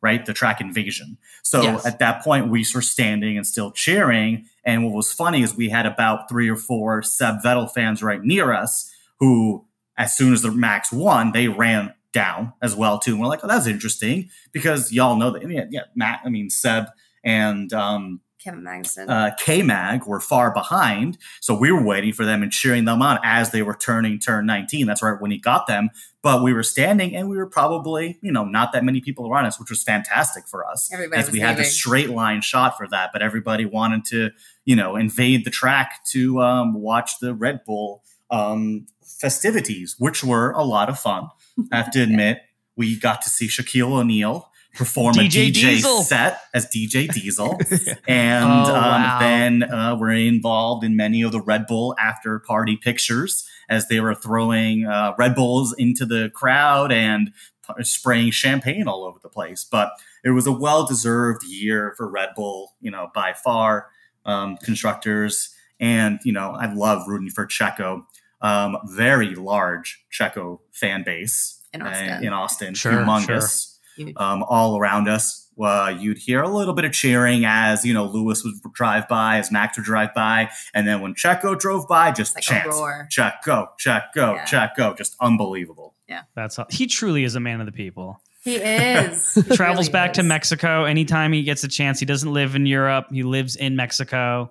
right? 0.00 0.24
The 0.26 0.32
track 0.34 0.60
invasion. 0.60 1.18
So 1.42 1.62
Yes. 1.62 1.86
at 1.86 1.98
that 2.00 2.22
point, 2.22 2.48
we 2.48 2.64
were 2.74 2.82
standing 2.82 3.36
and 3.36 3.46
still 3.46 3.70
cheering. 3.70 4.46
And 4.64 4.84
what 4.84 4.92
was 4.94 5.12
funny 5.12 5.42
is 5.42 5.54
we 5.54 5.68
had 5.68 5.86
about 5.86 6.28
three 6.28 6.48
or 6.48 6.56
four 6.56 7.02
Seb 7.02 7.36
Vettel 7.44 7.70
fans 7.70 8.02
right 8.02 8.22
near 8.22 8.52
us 8.52 8.90
who, 9.20 9.64
as 9.96 10.16
soon 10.16 10.32
as 10.32 10.42
the 10.42 10.50
Max 10.50 10.92
won, 10.92 11.32
they 11.32 11.48
ran 11.48 11.94
down 12.12 12.52
as 12.62 12.74
well 12.76 12.98
too. 12.98 13.12
And 13.12 13.20
we're 13.20 13.26
like, 13.28 13.40
oh, 13.42 13.48
that's 13.48 13.66
interesting 13.66 14.30
because 14.52 14.92
y'all 14.92 15.16
know 15.16 15.30
that. 15.30 15.48
Yeah, 15.50 15.64
yeah, 15.70 15.82
Matt. 15.94 16.20
I 16.24 16.28
mean, 16.28 16.48
Seb 16.50 16.86
and 17.24 17.72
um, 17.72 18.20
Kevin 18.44 18.62
Magnussen. 18.62 19.08
uh, 19.08 19.30
K 19.38 19.62
Mag 19.62 20.06
were 20.06 20.20
far 20.20 20.52
behind. 20.52 21.16
So 21.40 21.56
we 21.56 21.72
were 21.72 21.82
waiting 21.82 22.12
for 22.12 22.26
them 22.26 22.42
and 22.42 22.52
cheering 22.52 22.84
them 22.84 23.00
on 23.00 23.18
as 23.24 23.50
they 23.52 23.62
were 23.62 23.74
turning 23.74 24.18
turn 24.18 24.44
19. 24.44 24.86
That's 24.86 25.02
right 25.02 25.18
when 25.18 25.30
he 25.30 25.38
got 25.38 25.66
them. 25.66 25.88
But 26.22 26.42
we 26.42 26.52
were 26.52 26.62
standing 26.62 27.16
and 27.16 27.28
we 27.30 27.36
were 27.38 27.46
probably, 27.46 28.18
you 28.20 28.30
know, 28.30 28.44
not 28.44 28.72
that 28.72 28.84
many 28.84 29.00
people 29.00 29.28
around 29.30 29.46
us, 29.46 29.58
which 29.58 29.70
was 29.70 29.82
fantastic 29.82 30.46
for 30.46 30.66
us. 30.66 30.92
Everybody 30.92 31.20
as 31.22 31.30
we 31.30 31.40
had 31.40 31.56
the 31.56 31.64
straight 31.64 32.10
line 32.10 32.42
shot 32.42 32.76
for 32.76 32.86
that. 32.88 33.10
But 33.12 33.22
everybody 33.22 33.64
wanted 33.64 34.04
to, 34.06 34.30
you 34.66 34.76
know, 34.76 34.96
invade 34.96 35.44
the 35.46 35.50
track 35.50 36.04
to 36.12 36.40
um, 36.42 36.74
watch 36.74 37.18
the 37.20 37.34
Red 37.34 37.64
Bull 37.64 38.02
um, 38.30 38.86
festivities, 39.02 39.96
which 39.98 40.22
were 40.22 40.50
a 40.52 40.64
lot 40.64 40.88
of 40.88 40.98
fun. 40.98 41.28
I 41.72 41.76
have 41.76 41.90
to 41.92 42.02
admit, 42.08 42.42
we 42.76 42.98
got 42.98 43.22
to 43.22 43.30
see 43.30 43.48
Shaquille 43.48 43.92
O'Neal 43.92 44.50
perform 44.74 45.14
DJ 45.14 45.24
a 45.48 45.50
DJ 45.50 45.52
Diesel. 45.54 46.02
set 46.02 46.40
as 46.52 46.66
DJ 46.66 47.08
Diesel. 47.12 47.58
and 48.08 48.44
Oh, 48.44 48.74
um, 48.74 49.02
wow. 49.02 49.18
then 49.20 49.62
uh, 49.62 49.96
we're 49.98 50.10
involved 50.12 50.84
in 50.84 50.96
many 50.96 51.22
of 51.22 51.32
the 51.32 51.40
Red 51.40 51.66
Bull 51.66 51.94
after 51.98 52.38
party 52.40 52.76
pictures 52.76 53.48
as 53.68 53.88
they 53.88 54.00
were 54.00 54.14
throwing 54.14 54.84
uh, 54.86 55.14
Red 55.18 55.34
Bulls 55.34 55.74
into 55.78 56.04
the 56.04 56.30
crowd 56.34 56.92
and 56.92 57.32
p- 57.66 57.82
spraying 57.84 58.30
champagne 58.30 58.86
all 58.88 59.04
over 59.04 59.18
the 59.22 59.28
place. 59.28 59.64
But 59.64 59.92
it 60.24 60.30
was 60.30 60.46
a 60.46 60.52
well 60.52 60.84
deserved 60.86 61.44
year 61.44 61.94
for 61.96 62.08
Red 62.08 62.30
Bull, 62.36 62.74
you 62.80 62.90
know, 62.90 63.10
by 63.14 63.32
far, 63.32 63.88
um, 64.26 64.56
constructors. 64.58 65.54
And, 65.80 66.18
you 66.24 66.32
know, 66.32 66.50
I 66.52 66.72
love 66.72 67.08
rooting 67.08 67.30
for 67.30 67.46
Checo. 67.46 68.04
Um, 68.40 68.76
very 68.86 69.34
large 69.34 70.04
Checo 70.12 70.60
fan 70.72 71.02
base 71.02 71.62
In 71.72 71.80
Austin. 71.82 72.24
in 72.24 72.32
Austin, 72.34 72.74
Sure, 72.74 72.92
humongous 72.92 73.26
Huge. 73.70 73.73
Um, 74.16 74.42
all 74.44 74.78
around 74.78 75.08
us. 75.08 75.40
Uh, 75.62 75.94
you'd 76.00 76.18
hear 76.18 76.42
a 76.42 76.48
little 76.48 76.74
bit 76.74 76.84
of 76.84 76.92
cheering 76.92 77.44
as 77.44 77.84
you 77.84 77.94
know 77.94 78.06
Lewis 78.06 78.42
would 78.42 78.54
drive 78.72 79.06
by, 79.08 79.38
as 79.38 79.52
Max 79.52 79.78
would 79.78 79.84
drive 79.84 80.12
by, 80.14 80.50
and 80.74 80.86
then 80.86 81.00
when 81.00 81.14
Checo 81.14 81.56
drove 81.58 81.86
by, 81.86 82.10
just 82.10 82.34
Like 82.34 82.42
a 82.42 82.46
chants, 82.46 82.76
roar. 82.76 83.08
Checo, 83.10 83.68
Checo, 83.80 84.02
Yeah. 84.16 84.44
Checo, 84.46 84.96
just 84.96 85.14
unbelievable. 85.20 85.94
Yeah, 86.08 86.22
that's 86.34 86.58
all. 86.58 86.66
he 86.70 86.86
truly 86.88 87.22
is 87.24 87.34
a 87.36 87.40
man 87.40 87.60
of 87.60 87.66
the 87.66 87.72
people. 87.72 88.20
He 88.42 88.56
is. 88.56 89.34
He 89.48 89.56
Travels 89.56 89.86
really 89.86 89.92
back 89.92 90.12
to. 90.14 90.22
Mexico 90.24 90.84
anytime 90.84 91.32
he 91.32 91.44
gets 91.44 91.62
a 91.64 91.68
chance. 91.68 91.98
He 92.00 92.04
doesn't 92.06 92.30
live 92.32 92.54
in 92.56 92.66
Europe. 92.66 93.06
He 93.12 93.22
lives 93.22 93.54
in 93.56 93.74
Mexico. 93.76 94.50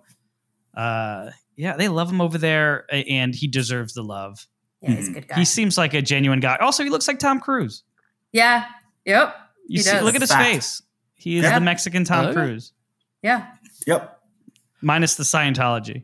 Uh, 0.74 1.30
yeah, 1.56 1.76
they 1.78 1.90
love 1.90 2.10
him 2.10 2.22
over 2.22 2.38
there, 2.38 2.86
and 2.92 3.36
he 3.36 3.48
deserves 3.48 3.94
the 3.94 4.02
love. 4.04 4.48
Yeah, 4.82 4.92
he's 4.96 5.10
a 5.10 5.12
good 5.12 5.28
guy. 5.28 5.36
He 5.36 5.46
seems 5.46 5.78
like 5.78 5.94
a 5.94 6.02
genuine 6.02 6.40
guy. 6.40 6.56
Also, 6.60 6.84
he 6.84 6.90
looks 6.90 7.08
like 7.08 7.20
Tom 7.20 7.40
Cruise. 7.40 7.84
yeah. 8.32 8.66
Yep. 9.06 9.36
You 9.68 9.78
He 9.80 9.84
see, 9.84 9.92
does. 9.92 10.04
look 10.04 10.16
at 10.16 10.22
his 10.22 10.32
Fact. 10.32 10.44
face. 10.44 10.82
He 11.16 11.38
is 11.38 11.44
Yeah. 11.44 11.60
the 11.60 11.66
Mexican 11.66 12.04
Tom 12.04 12.26
Okay. 12.26 12.34
Cruise, 12.34 12.74
Yeah. 13.22 13.46
Yep. 13.88 14.20
minus 14.82 15.16
the 15.16 15.24
Scientology. 15.24 16.04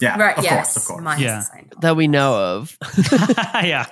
Yeah. 0.00 0.18
Right. 0.18 0.36
Of 0.36 0.44
yes. 0.44 0.74
course. 0.74 0.76
Of 0.76 0.84
course. 0.88 1.02
Mine's 1.04 1.20
Yeah. 1.22 1.44
the 1.70 1.76
that 1.80 1.96
we 1.96 2.08
know 2.08 2.34
of. 2.56 2.76
yeah, 3.62 3.86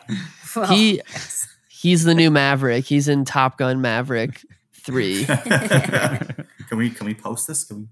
Well, 0.57 0.67
He- 0.67 0.97
yes. 0.97 1.47
He's 1.69 2.05
the 2.05 2.15
new 2.15 2.31
Maverick. 2.31 2.85
He's 2.85 3.09
in 3.09 3.25
Top 3.25 3.57
Gun 3.57 3.81
Maverick 3.81 4.45
3. 4.85 5.25
can 5.25 6.47
we 6.77 6.91
can 6.91 7.07
we 7.07 7.15
post 7.15 7.47
this? 7.49 7.65
Can 7.65 7.77
we, 7.79 7.83
can 7.85 7.89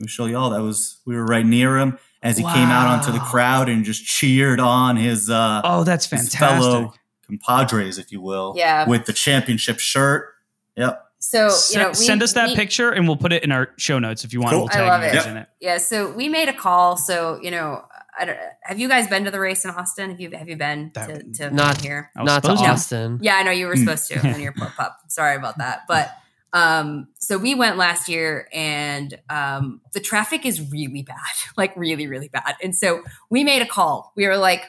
we 0.00 0.08
show 0.08 0.26
y'all 0.26 0.50
that 0.50 0.60
was 0.60 0.98
we 1.06 1.14
were 1.16 1.24
right 1.24 1.46
near 1.46 1.78
him 1.78 1.98
as 2.22 2.36
he 2.36 2.42
came 2.44 2.68
out 2.68 2.86
onto 2.86 3.10
the 3.12 3.18
crowd 3.24 3.68
and 3.70 3.82
just 3.84 4.04
cheered 4.04 4.60
on 4.60 4.96
his 4.96 5.30
uh 5.30 5.62
Oh, 5.64 5.84
that's 5.84 6.04
his 6.10 6.28
fantastic. 6.32 6.38
fellow 6.40 6.92
compadres, 7.28 7.98
if 7.98 8.10
you 8.12 8.20
will. 8.20 8.54
Yeah. 8.56 8.88
With 8.88 9.06
the 9.06 9.12
championship 9.12 9.78
shirt. 9.78 10.34
Yep. 10.76 11.04
So 11.20 11.46
you 11.46 11.50
Send, 11.50 11.82
know, 11.82 11.88
we, 11.88 11.94
send 11.94 12.22
us 12.22 12.32
that 12.34 12.48
we- 12.50 12.54
picture 12.56 12.90
and 12.90 13.06
we'll 13.08 13.16
put 13.16 13.32
it 13.32 13.42
in 13.42 13.50
our 13.50 13.70
show 13.76 13.98
notes 13.98 14.24
if 14.24 14.32
you 14.32 14.40
want. 14.40 14.52
Cool. 14.52 14.68
We'll 14.72 14.84
I 14.84 14.88
love 14.88 15.00
you 15.02 15.08
it. 15.08 15.12
guys 15.14 15.24
Yep. 15.24 15.26
in 15.32 15.36
it. 15.38 15.48
Yeah, 15.60 15.78
so 15.78 16.12
we 16.12 16.28
made 16.28 16.48
a 16.48 16.52
call. 16.52 16.96
So 16.96 17.40
you 17.42 17.50
know, 17.50 17.84
I 18.20 18.24
don't, 18.24 18.38
have 18.62 18.78
you 18.78 18.88
guys 18.88 19.08
been 19.08 19.24
to 19.24 19.30
the 19.32 19.40
race 19.40 19.64
in 19.64 19.72
Austin? 19.72 20.10
Have 20.10 20.20
you 20.20 20.30
have 20.30 20.48
you 20.48 20.56
been 20.56 20.92
to, 20.92 21.00
That- 21.00 21.34
to 21.34 21.50
Not- 21.50 21.80
here? 21.80 22.10
Not 22.16 22.44
to. 22.44 22.50
Austin. 22.52 23.18
Yeah, 23.20 23.34
I 23.34 23.42
know 23.42 23.50
you 23.50 23.66
were 23.66 23.74
Hmm. 23.74 23.80
supposed 23.84 24.08
to, 24.12 24.20
and 24.26 24.40
you're 24.40 24.52
poor 24.52 24.72
pup. 24.76 24.96
Sorry 25.08 25.34
about 25.36 25.58
that, 25.58 25.82
but 25.88 26.08
um, 26.52 27.08
so 27.18 27.36
we 27.36 27.54
went 27.54 27.76
last 27.76 28.08
year, 28.08 28.48
and 28.54 29.18
um, 29.28 29.80
the 29.92 30.00
traffic 30.00 30.46
is 30.46 30.60
really 30.70 31.02
bad, 31.02 31.16
like 31.56 31.76
really, 31.76 32.06
really 32.06 32.28
bad. 32.28 32.54
And 32.62 32.74
so 32.76 33.02
we 33.28 33.42
made 33.44 33.60
a 33.60 33.66
call. 33.66 34.12
We 34.16 34.26
were 34.26 34.36
like, 34.38 34.62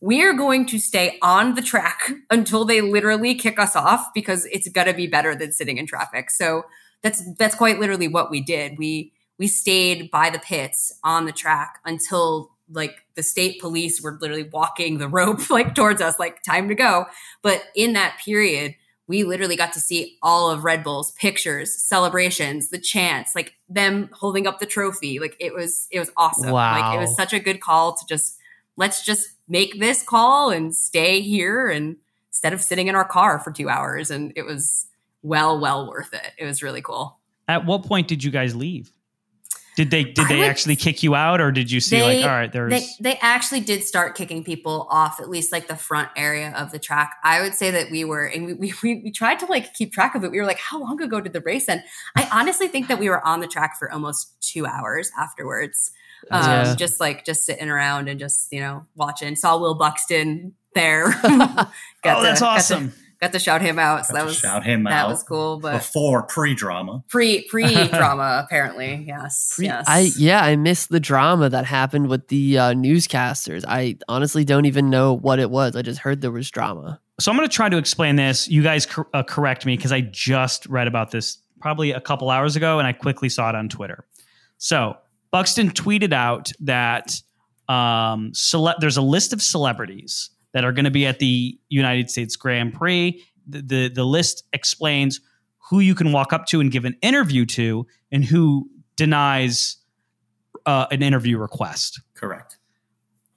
we 0.00 0.22
are 0.22 0.34
going 0.34 0.66
to 0.66 0.78
stay 0.78 1.18
on 1.22 1.54
the 1.54 1.62
track 1.62 2.10
until 2.30 2.64
they 2.64 2.80
literally 2.80 3.34
kick 3.34 3.58
us 3.58 3.74
off 3.74 4.08
because 4.14 4.46
it's 4.46 4.68
gonna 4.68 4.94
be 4.94 5.06
better 5.06 5.34
than 5.34 5.52
sitting 5.52 5.78
in 5.78 5.86
traffic. 5.86 6.30
So 6.30 6.64
that's 7.02 7.22
that's 7.34 7.54
quite 7.54 7.78
literally 7.78 8.08
what 8.08 8.30
we 8.30 8.40
did. 8.40 8.78
We 8.78 9.12
we 9.38 9.46
stayed 9.46 10.10
by 10.10 10.30
the 10.30 10.38
pits 10.38 10.92
on 11.04 11.26
the 11.26 11.32
track 11.32 11.80
until 11.84 12.50
like 12.70 13.04
the 13.14 13.22
state 13.22 13.60
police 13.60 14.02
were 14.02 14.18
literally 14.20 14.48
walking 14.52 14.98
the 14.98 15.08
rope 15.08 15.50
like 15.50 15.74
towards 15.74 16.00
us 16.00 16.18
like 16.18 16.42
time 16.42 16.68
to 16.68 16.74
go 16.74 17.06
but 17.42 17.62
in 17.74 17.92
that 17.92 18.18
period 18.24 18.74
we 19.08 19.22
literally 19.22 19.54
got 19.54 19.72
to 19.72 19.80
see 19.80 20.16
all 20.22 20.50
of 20.50 20.64
red 20.64 20.82
bull's 20.82 21.12
pictures 21.12 21.72
celebrations 21.72 22.70
the 22.70 22.78
chants 22.78 23.34
like 23.34 23.54
them 23.68 24.10
holding 24.12 24.46
up 24.46 24.58
the 24.58 24.66
trophy 24.66 25.18
like 25.20 25.36
it 25.38 25.54
was 25.54 25.86
it 25.90 26.00
was 26.00 26.10
awesome 26.16 26.50
like 26.50 26.94
it 26.96 27.00
was 27.00 27.14
such 27.14 27.32
a 27.32 27.38
good 27.38 27.60
call 27.60 27.94
to 27.94 28.04
just 28.08 28.36
let's 28.76 29.04
just 29.04 29.28
make 29.48 29.78
this 29.80 30.02
call 30.02 30.50
and 30.50 30.74
stay 30.74 31.20
here 31.20 31.68
and 31.68 31.96
instead 32.30 32.52
of 32.52 32.60
sitting 32.62 32.88
in 32.88 32.94
our 32.94 33.04
car 33.04 33.38
for 33.38 33.50
two 33.50 33.68
hours. 33.68 34.10
And 34.10 34.32
it 34.36 34.42
was 34.42 34.86
well 35.22 35.58
well 35.58 35.88
worth 35.88 36.12
it. 36.12 36.32
It 36.38 36.44
was 36.44 36.62
really 36.62 36.82
cool. 36.82 37.18
At 37.48 37.64
what 37.64 37.84
point 37.84 38.08
did 38.08 38.24
you 38.24 38.30
guys 38.30 38.54
leave? 38.54 38.90
Did 39.76 39.90
they 39.90 40.04
did 40.04 40.26
they 40.28 40.38
would- 40.38 40.48
actually 40.48 40.76
kick 40.76 41.02
you 41.02 41.14
out, 41.14 41.38
or 41.38 41.52
did 41.52 41.70
you 41.70 41.80
see 41.80 41.98
They- 41.98 42.22
like, 42.22 42.24
all 42.24 42.36
right, 42.36 42.50
there's 42.50 42.70
they 42.70 42.86
they 43.00 43.18
actually 43.20 43.60
did 43.60 43.84
start 43.84 44.16
kicking 44.16 44.42
people 44.42 44.86
off 44.90 45.20
at 45.20 45.28
least 45.28 45.52
like 45.52 45.68
the 45.68 45.76
front 45.76 46.08
area 46.16 46.50
of 46.56 46.72
the 46.72 46.78
track. 46.78 47.16
I 47.22 47.42
would 47.42 47.54
say 47.54 47.70
that 47.72 47.90
we 47.90 48.02
were 48.02 48.24
and 48.24 48.46
we, 48.46 48.54
we, 48.54 48.72
we, 48.82 49.02
we 49.04 49.10
tried 49.10 49.38
to 49.40 49.46
like 49.46 49.74
keep 49.74 49.92
track 49.92 50.14
of 50.14 50.24
it. 50.24 50.30
We 50.30 50.38
were 50.40 50.46
like 50.46 50.58
how 50.58 50.80
long 50.80 51.00
ago 51.02 51.20
did 51.20 51.34
the 51.34 51.42
race 51.42 51.68
end? 51.68 51.82
I 52.16 52.26
honestly 52.32 52.68
think 52.68 52.88
that 52.88 52.98
we 52.98 53.10
were 53.10 53.24
on 53.26 53.40
the 53.40 53.46
track 53.46 53.78
for 53.78 53.92
almost 53.92 54.40
two 54.40 54.64
hours 54.66 55.10
afterwards 55.18 55.90
um, 56.30 56.42
Yeah. 56.42 56.74
just 56.74 57.00
like 57.00 57.24
just 57.24 57.44
sitting 57.46 57.68
around 57.68 58.08
and 58.08 58.18
just 58.20 58.52
you 58.52 58.60
know 58.60 58.86
watching 58.94 59.36
saw 59.36 59.56
will 59.58 59.74
buxton 59.74 60.54
there 60.74 61.08
got 61.22 61.68
oh, 62.04 62.22
that's 62.22 62.40
to, 62.40 62.44
got 62.44 62.60
to- 62.60 62.74
awesome. 62.74 62.92
got 63.20 63.32
to 63.32 63.38
shout 63.38 63.62
him 63.62 63.78
out 63.78 64.04
so 64.06 64.12
Got 64.12 64.18
that 64.20 64.26
was 64.26 64.36
shout 64.36 64.64
him 64.64 64.84
that 64.84 64.92
out 64.92 65.08
was 65.08 65.22
cool 65.22 65.58
but 65.58 65.72
before 65.78 66.22
pre-drama. 66.24 67.02
pre 67.08 67.42
pre 67.48 67.88
drama 67.88 68.42
apparently 68.46 69.04
yes 69.06 69.54
Pre- 69.56 69.66
yes 69.66 69.84
I 69.88 70.10
yeah, 70.18 70.42
I 70.44 70.56
missed 70.56 70.90
the 70.90 71.00
drama 71.00 71.48
that 71.48 71.64
happened 71.64 72.08
with 72.08 72.28
the 72.28 72.58
uh, 72.58 72.72
newscasters. 72.74 73.64
I 73.66 73.96
honestly 74.08 74.44
don't 74.44 74.66
even 74.66 74.90
know 74.90 75.14
what 75.14 75.38
it 75.38 75.50
was. 75.50 75.76
I 75.76 75.82
just 75.82 76.00
heard 76.00 76.20
there 76.20 76.30
was 76.30 76.50
drama. 76.50 77.00
So 77.18 77.30
I'm 77.30 77.36
going 77.38 77.48
to 77.48 77.54
try 77.54 77.70
to 77.70 77.78
explain 77.78 78.16
this. 78.16 78.46
You 78.48 78.62
guys 78.62 78.84
cor- 78.84 79.08
uh, 79.14 79.22
correct 79.22 79.64
me 79.64 79.74
because 79.76 79.92
I 79.92 80.02
just 80.02 80.66
read 80.66 80.86
about 80.86 81.10
this 81.10 81.38
probably 81.60 81.92
a 81.92 82.00
couple 82.00 82.28
hours 82.28 82.56
ago, 82.56 82.78
and 82.78 82.86
I 82.86 82.92
quickly 82.92 83.30
saw 83.30 83.48
it 83.48 83.54
on 83.54 83.70
Twitter. 83.70 84.04
So 84.58 84.96
Buxton 85.30 85.70
tweeted 85.70 86.12
out 86.12 86.50
that 86.60 87.14
um, 87.68 88.32
cele- 88.34 88.74
there's 88.80 88.96
a 88.96 89.02
list 89.02 89.32
of 89.32 89.42
celebrities 89.42 90.30
that 90.52 90.64
are 90.64 90.72
going 90.72 90.84
to 90.84 90.90
be 90.90 91.06
at 91.06 91.18
the 91.18 91.58
United 91.68 92.10
States 92.10 92.36
Grand 92.36 92.72
Prix. 92.74 93.22
The, 93.48 93.62
the 93.62 93.88
the 93.88 94.04
list 94.04 94.44
explains 94.52 95.20
who 95.70 95.80
you 95.80 95.94
can 95.94 96.12
walk 96.12 96.32
up 96.32 96.46
to 96.46 96.60
and 96.60 96.70
give 96.70 96.84
an 96.84 96.96
interview 97.02 97.44
to, 97.46 97.86
and 98.12 98.24
who 98.24 98.68
denies 98.96 99.76
uh, 100.64 100.86
an 100.90 101.02
interview 101.02 101.38
request. 101.38 102.00
Correct. 102.14 102.58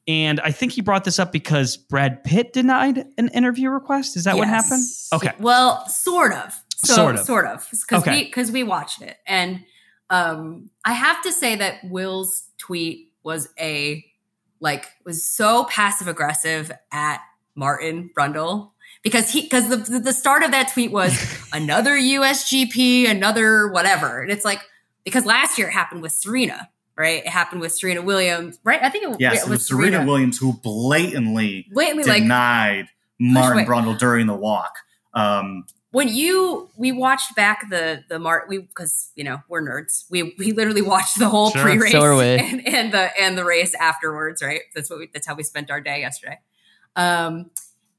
And 0.08 0.40
I 0.40 0.52
think 0.52 0.72
he 0.72 0.82
brought 0.82 1.04
this 1.04 1.20
up 1.20 1.32
because 1.32 1.78
Brad 1.78 2.24
Pitt 2.24 2.54
denied 2.54 3.06
an 3.18 3.28
interview 3.30 3.70
request. 3.70 4.16
Is 4.18 4.24
that 4.24 4.38
what 4.38 4.48
happened? 4.48 4.84
Okay. 5.14 5.34
Well, 5.40 5.88
sort 5.88 6.34
of. 6.34 6.54
So, 6.78 6.94
Sort 6.96 7.16
of. 7.16 7.26
Sort 7.26 7.46
of. 7.46 7.68
Because 7.70 8.02
Okay. 8.04 8.12
we 8.20 8.24
because 8.26 8.52
we 8.52 8.64
watched 8.64 9.02
it, 9.02 9.18
and 9.28 9.64
um, 10.10 10.70
I 10.86 10.94
have 10.94 11.22
to 11.24 11.32
say 11.32 11.56
that 11.56 11.84
Will's 11.84 12.46
tweet 12.58 13.12
was 13.24 13.50
a 13.60 14.06
like 14.60 14.88
was 15.06 15.24
so 15.24 15.66
passive 15.66 16.08
aggressive 16.08 16.72
at 16.92 17.22
Martin 17.56 18.10
Brundle 18.18 18.72
because 19.04 19.32
he 19.32 19.42
because 19.44 19.70
the 19.70 20.00
the- 20.00 20.14
start 20.14 20.44
of 20.44 20.52
that 20.52 20.72
tweet 20.74 20.92
was 20.92 21.14
another 21.54 21.92
USGP, 21.92 23.10
another 23.10 23.68
whatever, 23.70 24.22
and 24.22 24.32
it's 24.32 24.46
like 24.46 24.62
because 25.04 25.26
last 25.26 25.58
year 25.58 25.68
it 25.68 25.72
happened 25.72 26.02
with 26.02 26.12
Serena, 26.12 26.70
right? 26.96 27.24
It 27.24 27.30
happened 27.30 27.62
with 27.62 27.72
Serena 27.74 28.02
Williams, 28.02 28.60
right? 28.64 28.82
I 28.82 28.90
think 28.90 29.06
it, 29.06 29.18
Yes, 29.20 29.44
it 29.44 29.48
it 29.48 29.50
was 29.50 29.68
Serena 29.68 30.06
Williams 30.06 30.38
who 30.38 30.54
blatantly 30.54 31.68
Blatantly, 31.72 32.04
like 32.10 32.24
denied 32.24 32.88
Martin. 33.20 33.66
Brundle 33.66 33.98
during 33.98 34.28
the 34.28 34.36
walk. 34.36 34.76
Um, 35.14 35.66
when 35.92 36.08
you 36.08 36.70
we 36.78 36.92
watched 36.92 37.36
back 37.36 37.70
the 37.70 38.04
the 38.10 38.20
mart 38.20 38.48
we 38.48 38.60
because 38.60 39.12
you 39.16 39.24
know 39.24 39.40
we're 39.50 39.62
nerds 39.62 40.06
we 40.12 40.36
we 40.38 40.52
literally 40.52 40.82
watched 40.82 41.18
the 41.18 41.28
whole 41.30 41.50
Sure. 41.52 41.62
pre-race 41.64 41.92
So 41.92 42.20
and, 42.22 42.68
and 42.68 42.94
the 42.94 43.10
and 43.20 43.38
the 43.38 43.44
race 43.46 43.74
afterwards 43.76 44.42
right 44.42 44.62
that's 44.76 44.90
what 44.90 45.00
we 45.00 45.10
that's 45.14 45.26
how 45.28 45.36
we 45.36 45.44
spent 45.44 45.72
our 45.72 45.82
day 45.82 46.00
yesterday 46.02 46.40
um 46.96 47.50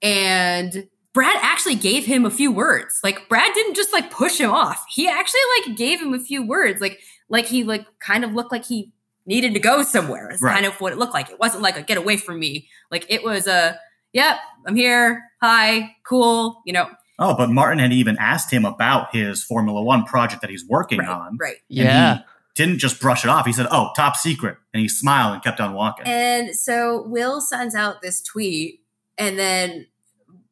and 0.02 0.88
Brad 1.12 1.38
actually 1.42 1.74
gave 1.74 2.06
him 2.06 2.24
a 2.24 2.30
few 2.30 2.52
words. 2.52 3.00
Like 3.02 3.28
Brad 3.28 3.52
didn't 3.52 3.74
just 3.74 3.92
like 3.92 4.10
push 4.12 4.38
him 4.38 4.50
off. 4.50 4.84
He 4.94 5.08
actually 5.08 5.40
like 5.66 5.76
gave 5.76 6.00
him 6.00 6.14
a 6.14 6.20
few 6.20 6.46
words. 6.46 6.80
Like 6.80 7.00
like 7.28 7.46
he 7.46 7.64
like 7.64 7.84
kind 7.98 8.24
of 8.24 8.32
looked 8.32 8.52
like 8.52 8.64
he 8.64 8.92
needed 9.26 9.52
to 9.54 9.60
go 9.60 9.82
somewhere. 9.82 10.30
It's 10.30 10.40
Right. 10.40 10.54
kind 10.54 10.66
of 10.66 10.74
what 10.80 10.92
it 10.92 10.98
looked 10.98 11.12
like. 11.14 11.28
It 11.30 11.40
wasn't 11.40 11.62
like 11.62 11.76
a 11.76 11.82
get 11.82 11.98
away 11.98 12.16
from 12.16 12.38
me. 12.38 12.68
Like 12.92 13.06
it 13.08 13.24
was 13.24 13.48
a 13.48 13.78
yep, 14.12 14.38
I'm 14.66 14.76
here. 14.76 15.24
Hi, 15.42 15.96
cool. 16.04 16.62
You 16.64 16.72
know, 16.74 16.88
Oh, 17.20 17.36
but 17.36 17.50
Martin 17.50 17.78
had 17.78 17.92
even 17.92 18.16
asked 18.18 18.50
him 18.50 18.64
about 18.64 19.14
his 19.14 19.44
Formula 19.44 19.80
One 19.82 20.04
project 20.04 20.40
that 20.40 20.50
he's 20.50 20.66
working 20.66 21.00
right, 21.00 21.08
on. 21.08 21.36
right. 21.38 21.56
And 21.68 21.76
Yeah. 21.78 22.14
he 22.16 22.22
didn't 22.56 22.78
just 22.78 22.98
brush 23.00 23.24
it 23.24 23.28
off. 23.28 23.44
He 23.46 23.52
said, 23.52 23.66
"Oh, 23.70 23.90
top 23.94 24.16
secret," 24.16 24.56
and 24.74 24.80
he 24.80 24.88
smiled 24.88 25.34
and 25.34 25.42
kept 25.44 25.60
on 25.60 25.74
walking. 25.74 26.06
And 26.06 26.56
so 26.56 27.02
Will 27.06 27.40
sends 27.40 27.74
out 27.74 28.00
this 28.02 28.20
tweet, 28.22 28.80
and 29.18 29.38
then 29.38 29.86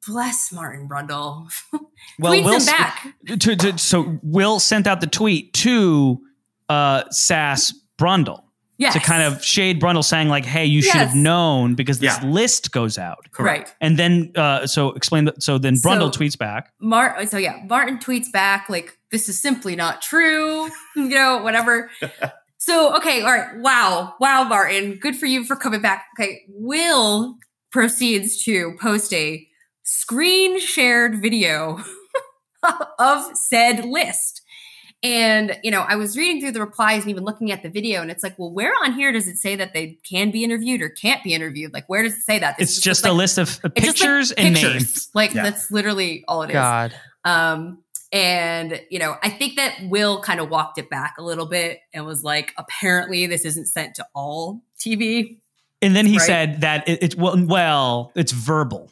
bless 0.06 0.52
Martin 0.52 0.88
Brundle 0.88 1.50
Well, 2.18 2.32
tweets 2.34 2.44
Will 2.44 2.66
back. 2.66 3.14
to, 3.40 3.56
to, 3.56 3.78
so 3.78 4.18
Will 4.22 4.60
sent 4.60 4.86
out 4.86 5.00
the 5.00 5.06
tweet 5.06 5.52
to 5.54 6.20
uh, 6.68 7.04
Sass 7.10 7.74
Brundle 7.98 8.42
Yes. 8.78 8.92
to 8.94 9.00
kind 9.00 9.22
of 9.24 9.44
shade 9.44 9.80
Brundle, 9.80 10.04
saying 10.04 10.28
like, 10.28 10.44
"Hey, 10.44 10.64
you 10.64 10.82
should 10.82 10.94
have 11.00 11.14
known 11.14 11.74
because 11.74 11.98
this 11.98 12.16
Yeah. 12.22 12.28
list 12.28 12.70
goes 12.70 12.96
out." 12.96 13.26
right. 13.38 13.72
And 13.80 13.96
then, 13.98 14.30
uh, 14.36 14.66
so 14.68 14.90
explain 14.92 15.24
that. 15.24 15.42
So 15.42 15.58
then 15.58 15.74
Brundle 15.74 16.12
So- 16.14 16.20
tweets 16.20 16.38
back. 16.38 16.72
Mar- 16.80 17.26
so 17.26 17.38
yeah, 17.38 17.56
Martin 17.68 17.98
tweets 17.98 18.30
back 18.32 18.68
like, 18.68 18.96
"This 19.10 19.28
is 19.28 19.40
simply 19.42 19.74
not 19.74 20.00
true," 20.00 20.66
you 20.96 21.08
know, 21.08 21.38
whatever. 21.38 21.90
so 22.58 22.94
okay, 22.96 23.20
all 23.22 23.32
right, 23.32 23.56
wow, 23.58 24.14
wow, 24.20 24.44
Martin, 24.44 24.94
good 24.94 25.16
for 25.16 25.26
you 25.26 25.44
for 25.44 25.56
coming 25.56 25.80
back. 25.80 26.06
Okay, 26.18 26.42
Will 26.48 27.34
proceeds 27.72 28.42
to 28.44 28.76
post 28.80 29.12
a 29.12 29.46
screen 29.82 30.60
shared 30.60 31.20
video 31.20 31.82
of 32.98 33.36
said 33.36 33.84
list. 33.84 34.37
And, 35.02 35.56
you 35.62 35.70
know, 35.70 35.82
I 35.82 35.94
was 35.94 36.16
reading 36.16 36.40
through 36.40 36.50
the 36.52 36.60
replies 36.60 37.02
and 37.02 37.10
even 37.10 37.22
looking 37.24 37.52
at 37.52 37.62
the 37.62 37.68
video, 37.68 38.02
and 38.02 38.10
it's 38.10 38.24
like, 38.24 38.36
well, 38.36 38.50
where 38.50 38.72
on 38.84 38.94
here 38.94 39.12
does 39.12 39.28
it 39.28 39.36
say 39.36 39.54
that 39.54 39.72
they 39.72 39.96
can 40.08 40.32
be 40.32 40.42
interviewed 40.42 40.82
or 40.82 40.88
can't 40.88 41.22
be 41.22 41.34
interviewed? 41.34 41.72
Like, 41.72 41.88
where 41.88 42.02
does 42.02 42.14
it 42.14 42.22
say 42.22 42.40
that? 42.40 42.56
It's 42.58 42.80
just 42.80 43.04
a 43.06 43.10
like- 43.12 43.18
list 43.18 43.38
of 43.38 43.48
it's 43.48 43.54
just, 43.54 43.64
like, 43.64 43.74
pictures 43.74 44.30
and 44.32 44.54
pictures. 44.56 44.72
names. 44.74 45.08
Like, 45.14 45.34
Yeah. 45.34 45.44
that's 45.44 45.70
literally 45.70 46.24
all 46.26 46.42
it 46.42 46.48
is. 46.50 46.54
God. 46.54 46.94
Um, 47.24 47.78
and 48.10 48.80
you 48.90 48.98
know, 48.98 49.16
I 49.22 49.28
think 49.28 49.56
that 49.56 49.74
Will 49.84 50.20
kind 50.20 50.40
of 50.40 50.48
walked 50.48 50.78
it 50.78 50.88
back 50.90 51.16
a 51.18 51.22
little 51.22 51.46
bit 51.46 51.80
and 51.94 52.04
was 52.06 52.24
like, 52.24 52.52
apparently 52.56 53.26
this 53.26 53.44
isn't 53.44 53.66
sent 53.66 53.94
to 53.96 54.06
all 54.14 54.62
TV. 54.80 55.38
And 55.82 55.94
then 55.94 56.06
he 56.06 56.16
Right. 56.16 56.26
said 56.26 56.60
that 56.62 56.88
it, 56.88 57.02
it's 57.02 57.14
well, 57.16 57.36
well, 57.46 58.10
it's 58.16 58.32
verbal. 58.32 58.90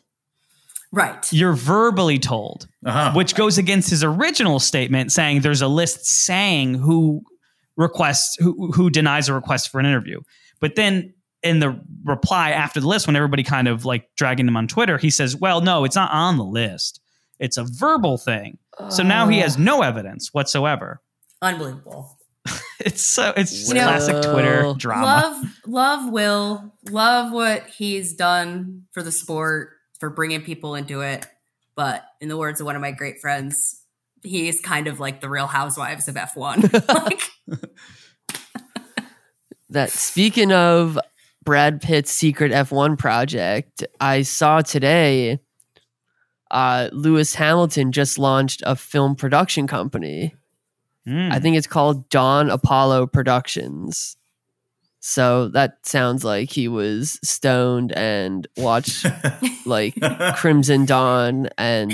Right. 0.93 1.31
You're 1.33 1.53
verbally 1.55 2.19
told, 2.19 2.69
Uh-huh. 2.85 3.13
which 3.15 3.35
goes 3.35 3.59
against 3.59 3.91
his 3.91 4.03
original 4.05 4.61
statement 4.61 5.13
saying 5.13 5.41
there's 5.41 5.63
a 5.63 5.69
list 5.69 6.07
saying 6.07 6.75
who 6.75 7.23
requests 7.77 8.37
who 8.39 8.73
who 8.73 8.89
denies 8.91 9.29
a 9.29 9.35
request 9.35 9.71
for 9.71 9.79
an 9.81 9.87
interview. 9.87 10.21
But 10.61 10.77
then 10.77 11.13
in 11.43 11.61
the 11.61 11.79
reply 12.05 12.51
after 12.53 12.81
the 12.81 12.89
list, 12.89 13.07
when 13.07 13.17
everybody 13.17 13.43
kind 13.43 13.69
of 13.69 13.85
like 13.85 14.09
dragging 14.17 14.49
him 14.49 14.57
on 14.57 14.67
Twitter, 14.69 14.97
he 14.99 15.11
says, 15.11 15.37
"Well, 15.37 15.61
no, 15.61 15.85
it's 15.85 15.97
not 15.97 16.11
on 16.13 16.39
the 16.39 16.45
list. 16.45 17.01
It's 17.39 17.57
a 17.59 17.65
verbal 17.65 18.17
thing." 18.17 18.59
So 18.89 19.03
now 19.03 19.29
he 19.29 19.39
has 19.41 19.59
no 19.59 19.83
evidence 19.83 20.31
whatsoever. 20.33 21.01
Unbelievable. 21.43 22.19
It's 22.79 23.03
so 23.03 23.33
it's 23.37 23.51
just 23.51 23.69
You 23.69 23.75
know- 23.75 23.85
classic 23.85 24.23
Twitter 24.23 24.73
drama. 24.77 25.05
Love, 25.07 25.45
love 25.67 26.13
Will. 26.13 26.73
Love 26.91 27.33
what 27.33 27.67
he's 27.69 28.13
done 28.13 28.83
for 28.93 29.03
the 29.03 29.11
sport, 29.11 29.71
for 29.99 30.11
bringing 30.11 30.43
people 30.43 30.75
into 30.75 31.01
it. 31.01 31.27
But 31.75 32.05
in 32.21 32.29
the 32.29 32.37
words 32.37 32.61
of 32.61 32.67
one 32.67 32.77
of 32.77 32.83
my 32.83 32.91
great 32.91 33.21
friends, 33.21 33.83
he's 34.23 34.61
kind 34.61 34.87
of 34.87 35.01
like 35.01 35.21
the 35.21 35.29
real 35.29 35.47
housewives 35.47 36.09
of 36.09 36.15
F1. 36.15 36.89
like, 37.49 37.61
that 39.71 39.91
speaking 39.91 40.53
of 40.53 40.99
Brad 41.45 41.81
Pitt's 41.81 42.11
secret 42.11 42.53
F1 42.53 42.99
project, 42.99 43.85
I 44.01 44.23
saw 44.23 44.61
today 44.61 45.39
uh 46.49 46.89
Lewis 46.93 47.35
Hamilton 47.35 47.91
just 47.91 48.21
launched 48.21 48.63
a 48.65 48.77
film 48.77 49.17
production 49.17 49.67
company. 49.67 50.35
Mm. 51.07 51.33
I 51.33 51.41
think 51.41 51.57
it's 51.57 51.67
called 51.67 52.09
Dawn 52.09 52.51
Apollo 52.51 53.09
Productions. 53.09 54.17
So 55.09 55.49
that 55.51 55.79
sounds 55.87 56.25
like 56.25 56.51
he 56.51 56.67
was 56.67 57.21
stoned 57.23 57.93
and 57.93 58.45
watched 58.57 59.07
like 59.65 59.95
Crimson 60.35 60.85
Dawn 60.85 61.49
and 61.57 61.93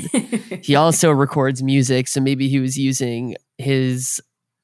he 0.62 0.74
also 0.82 1.10
records 1.10 1.62
music 1.62 2.08
so 2.08 2.22
maybe 2.22 2.48
he 2.48 2.58
was 2.58 2.78
using 2.78 3.36
his 3.58 4.18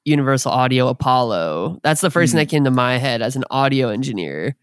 Universal 0.07 0.51
Audio 0.51 0.89
Apollo. 0.89 1.81
That's 1.83 2.01
the 2.01 2.09
first 2.11 2.33
thing 2.33 2.39
Hmm. 2.39 2.43
that 2.45 2.49
came 2.49 2.65
to 2.65 2.71
my 2.71 2.97
head 2.97 3.21
as 3.21 3.37
an 3.37 3.45
audio 3.51 3.91
engineer. 3.91 4.57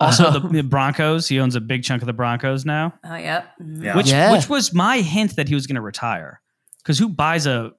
also 0.00 0.30
the, 0.30 0.40
the 0.48 0.62
Broncos. 0.62 1.28
He 1.28 1.38
owns 1.38 1.54
a 1.54 1.60
big 1.60 1.82
chunk 1.82 2.00
of 2.00 2.06
the 2.06 2.14
Broncos 2.14 2.64
now. 2.64 2.94
oh, 3.04 3.16
yep. 3.16 3.46
Mhm. 3.62 3.84
Yeah. 3.84 3.96
which 3.96 4.08
Yeah. 4.10 4.32
which 4.32 4.48
was 4.48 4.72
my 4.72 4.98
hint 5.00 5.36
that 5.36 5.48
he 5.48 5.54
was 5.54 5.66
going 5.66 5.74
to 5.76 5.82
retire 5.82 6.40
because 6.78 6.98
who 6.98 7.10
buys 7.10 7.46
a 7.46 7.72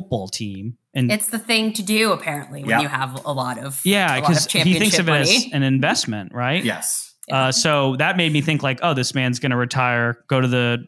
football 0.00 0.28
team 0.28 0.76
and 0.94 1.12
It's 1.12 1.28
the 1.28 1.38
thing 1.38 1.72
to 1.74 1.82
do, 1.82 2.12
apparently, 2.12 2.60
when 2.62 2.70
Yeah. 2.70 2.80
you 2.80 2.88
have 2.88 3.24
a 3.24 3.32
lot 3.32 3.58
of 3.58 3.80
yeah 3.84 4.06
a 4.06 4.08
lot 4.08 4.18
of 4.18 4.28
because 4.28 4.52
he 4.52 4.78
thinks 4.78 4.98
of 4.98 5.08
it 5.08 5.12
as 5.12 5.46
an 5.52 5.62
investment 5.62 6.32
right 6.34 6.64
yes. 6.64 7.14
uh, 7.30 7.52
so 7.52 7.96
that 7.96 8.16
made 8.16 8.32
me 8.32 8.40
think 8.40 8.62
like 8.62 8.78
oh 8.82 8.94
this 8.94 9.14
man's 9.14 9.38
going 9.38 9.50
to 9.50 9.56
retire 9.56 10.24
go 10.28 10.40
to 10.40 10.48
the 10.48 10.84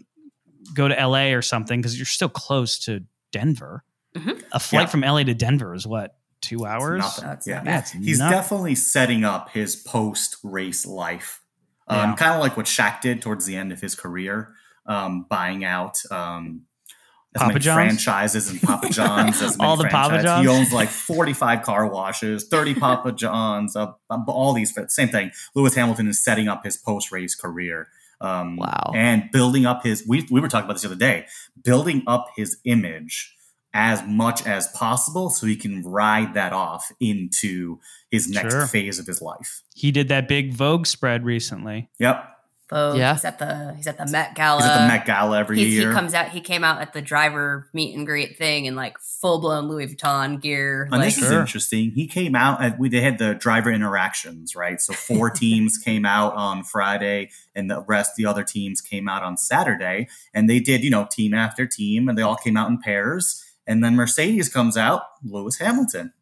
go 0.74 0.88
to 0.88 0.94
la 1.06 1.24
or 1.32 1.42
something 1.42 1.80
because 1.80 1.96
you're 1.98 2.06
still 2.06 2.28
close 2.28 2.78
to 2.80 3.00
denver 3.32 3.84
Mhm. 4.16 4.42
a 4.52 4.58
flight 4.60 4.82
Yeah. 4.82 4.86
from 4.86 5.00
la 5.02 5.22
to 5.22 5.34
denver 5.34 5.74
is 5.74 5.86
what 5.86 6.16
two 6.40 6.64
hours 6.66 6.98
Nothing. 7.00 7.24
That's 7.28 7.46
yeah. 7.46 7.56
not 7.56 7.66
yeah 7.66 7.78
it's 7.80 7.90
He's 7.92 8.18
nothing. 8.18 8.36
definitely 8.38 8.74
setting 8.74 9.24
up 9.24 9.50
his 9.50 9.76
post 9.76 10.36
race 10.42 10.86
life. 10.86 11.40
Um, 11.86 12.10
Yeah. 12.10 12.16
Kind 12.16 12.34
of 12.34 12.40
like 12.40 12.56
what 12.56 12.66
Shaq 12.66 13.00
did 13.02 13.20
towards 13.20 13.44
the 13.46 13.56
end 13.56 13.72
of 13.72 13.80
his 13.80 13.94
career, 13.94 14.54
um, 14.86 15.26
buying 15.28 15.64
out 15.64 15.98
um, 16.10 16.62
as 17.34 17.38
Papa 17.40 17.48
many 17.48 17.60
John's? 17.60 17.74
franchises 17.76 18.50
and 18.50 18.60
Papa 18.62 18.88
John's. 18.90 19.40
As 19.42 19.56
many 19.58 19.68
All 19.70 19.76
the 19.76 19.84
Papa 19.88 20.22
John's. 20.22 20.42
He 20.46 20.48
owns 20.48 20.72
like 20.72 20.88
45 20.88 21.62
car 21.62 21.86
washes, 21.86 22.46
30 22.48 22.74
Papa 22.74 23.12
John's, 23.12 23.76
uh, 23.76 23.92
all 24.28 24.52
these. 24.52 24.76
Same 24.88 25.08
thing. 25.08 25.30
Lewis 25.54 25.74
Hamilton 25.74 26.08
is 26.08 26.22
setting 26.24 26.48
up 26.48 26.64
his 26.64 26.76
post 26.76 27.12
race 27.12 27.34
career. 27.34 27.88
Um, 28.20 28.56
Wow. 28.56 28.92
And 28.94 29.30
building 29.32 29.64
up 29.66 29.82
his, 29.84 30.04
we, 30.06 30.26
we 30.30 30.40
were 30.40 30.48
talking 30.48 30.64
about 30.64 30.74
this 30.74 30.82
the 30.82 30.88
other 30.88 30.96
day, 30.96 31.26
building 31.64 32.02
up 32.06 32.26
his 32.36 32.58
image 32.64 33.34
as 33.72 34.02
much 34.04 34.44
as 34.44 34.66
possible 34.68 35.30
so 35.30 35.46
he 35.46 35.54
can 35.54 35.82
ride 35.84 36.34
that 36.34 36.52
off 36.52 36.90
into 37.00 37.78
his 38.10 38.28
next 38.28 38.52
Sure. 38.52 38.66
phase 38.66 38.98
of 38.98 39.06
his 39.06 39.22
life. 39.22 39.62
he 39.76 39.92
did 39.92 40.08
that 40.08 40.26
big 40.26 40.52
vogue 40.52 40.86
spread 40.86 41.24
recently 41.24 41.88
Yep. 42.00 42.24
Vogue. 42.70 42.96
Yeah. 42.96 43.12
He's 43.14 43.24
at 43.24 43.38
the 43.38 43.74
he's 43.76 43.86
at 43.86 43.98
the 43.98 44.06
Met 44.06 44.34
Gala. 44.34 44.62
He's 44.62 44.70
at 44.70 44.80
the 44.82 44.86
Met 44.88 45.04
Gala 45.04 45.38
every 45.40 45.58
He's- 45.58 45.84
he 45.84 45.92
comes 45.92 46.14
out. 46.14 46.28
He 46.30 46.40
came 46.40 46.64
out 46.64 46.80
at 46.80 46.92
the 46.92 47.02
driver 47.02 47.68
meet 47.72 47.94
and 47.96 48.06
greet 48.06 48.38
thing 48.38 48.64
in 48.66 48.76
like 48.76 48.98
full 48.98 49.40
blown 49.40 49.68
Louis 49.68 49.88
Vuitton 49.88 50.40
gear. 50.40 50.84
and 50.84 50.92
like, 50.92 51.02
this 51.04 51.18
is 51.18 51.28
Sure. 51.28 51.40
interesting. 51.40 51.90
He 51.90 52.06
came 52.06 52.34
out 52.34 52.62
at 52.62 52.78
we 52.78 52.88
they 52.88 53.00
had 53.00 53.18
the 53.18 53.34
driver 53.34 53.70
interactions, 53.70 54.54
right? 54.56 54.80
So 54.80 54.92
four 54.92 55.28
teams 55.42 55.76
came 55.76 56.06
out 56.06 56.34
on 56.34 56.62
Friday 56.64 57.30
and 57.54 57.70
the 57.70 57.82
rest 57.82 58.14
the 58.16 58.24
other 58.26 58.44
teams 58.44 58.80
came 58.80 59.08
out 59.08 59.22
on 59.22 59.36
Saturday 59.36 60.08
and 60.32 60.48
they 60.48 60.60
did, 60.60 60.82
you 60.84 60.90
know, 60.90 61.06
team 61.10 61.34
after 61.34 61.66
team 61.66 62.08
and 62.08 62.16
they 62.16 62.22
all 62.22 62.36
came 62.36 62.56
out 62.56 62.68
in 62.70 62.78
pairs. 62.78 63.44
And 63.66 63.84
then 63.84 63.94
Mercedes 63.94 64.48
comes 64.48 64.76
out, 64.76 65.02
Lewis 65.22 65.58
Hamilton. 65.58 66.12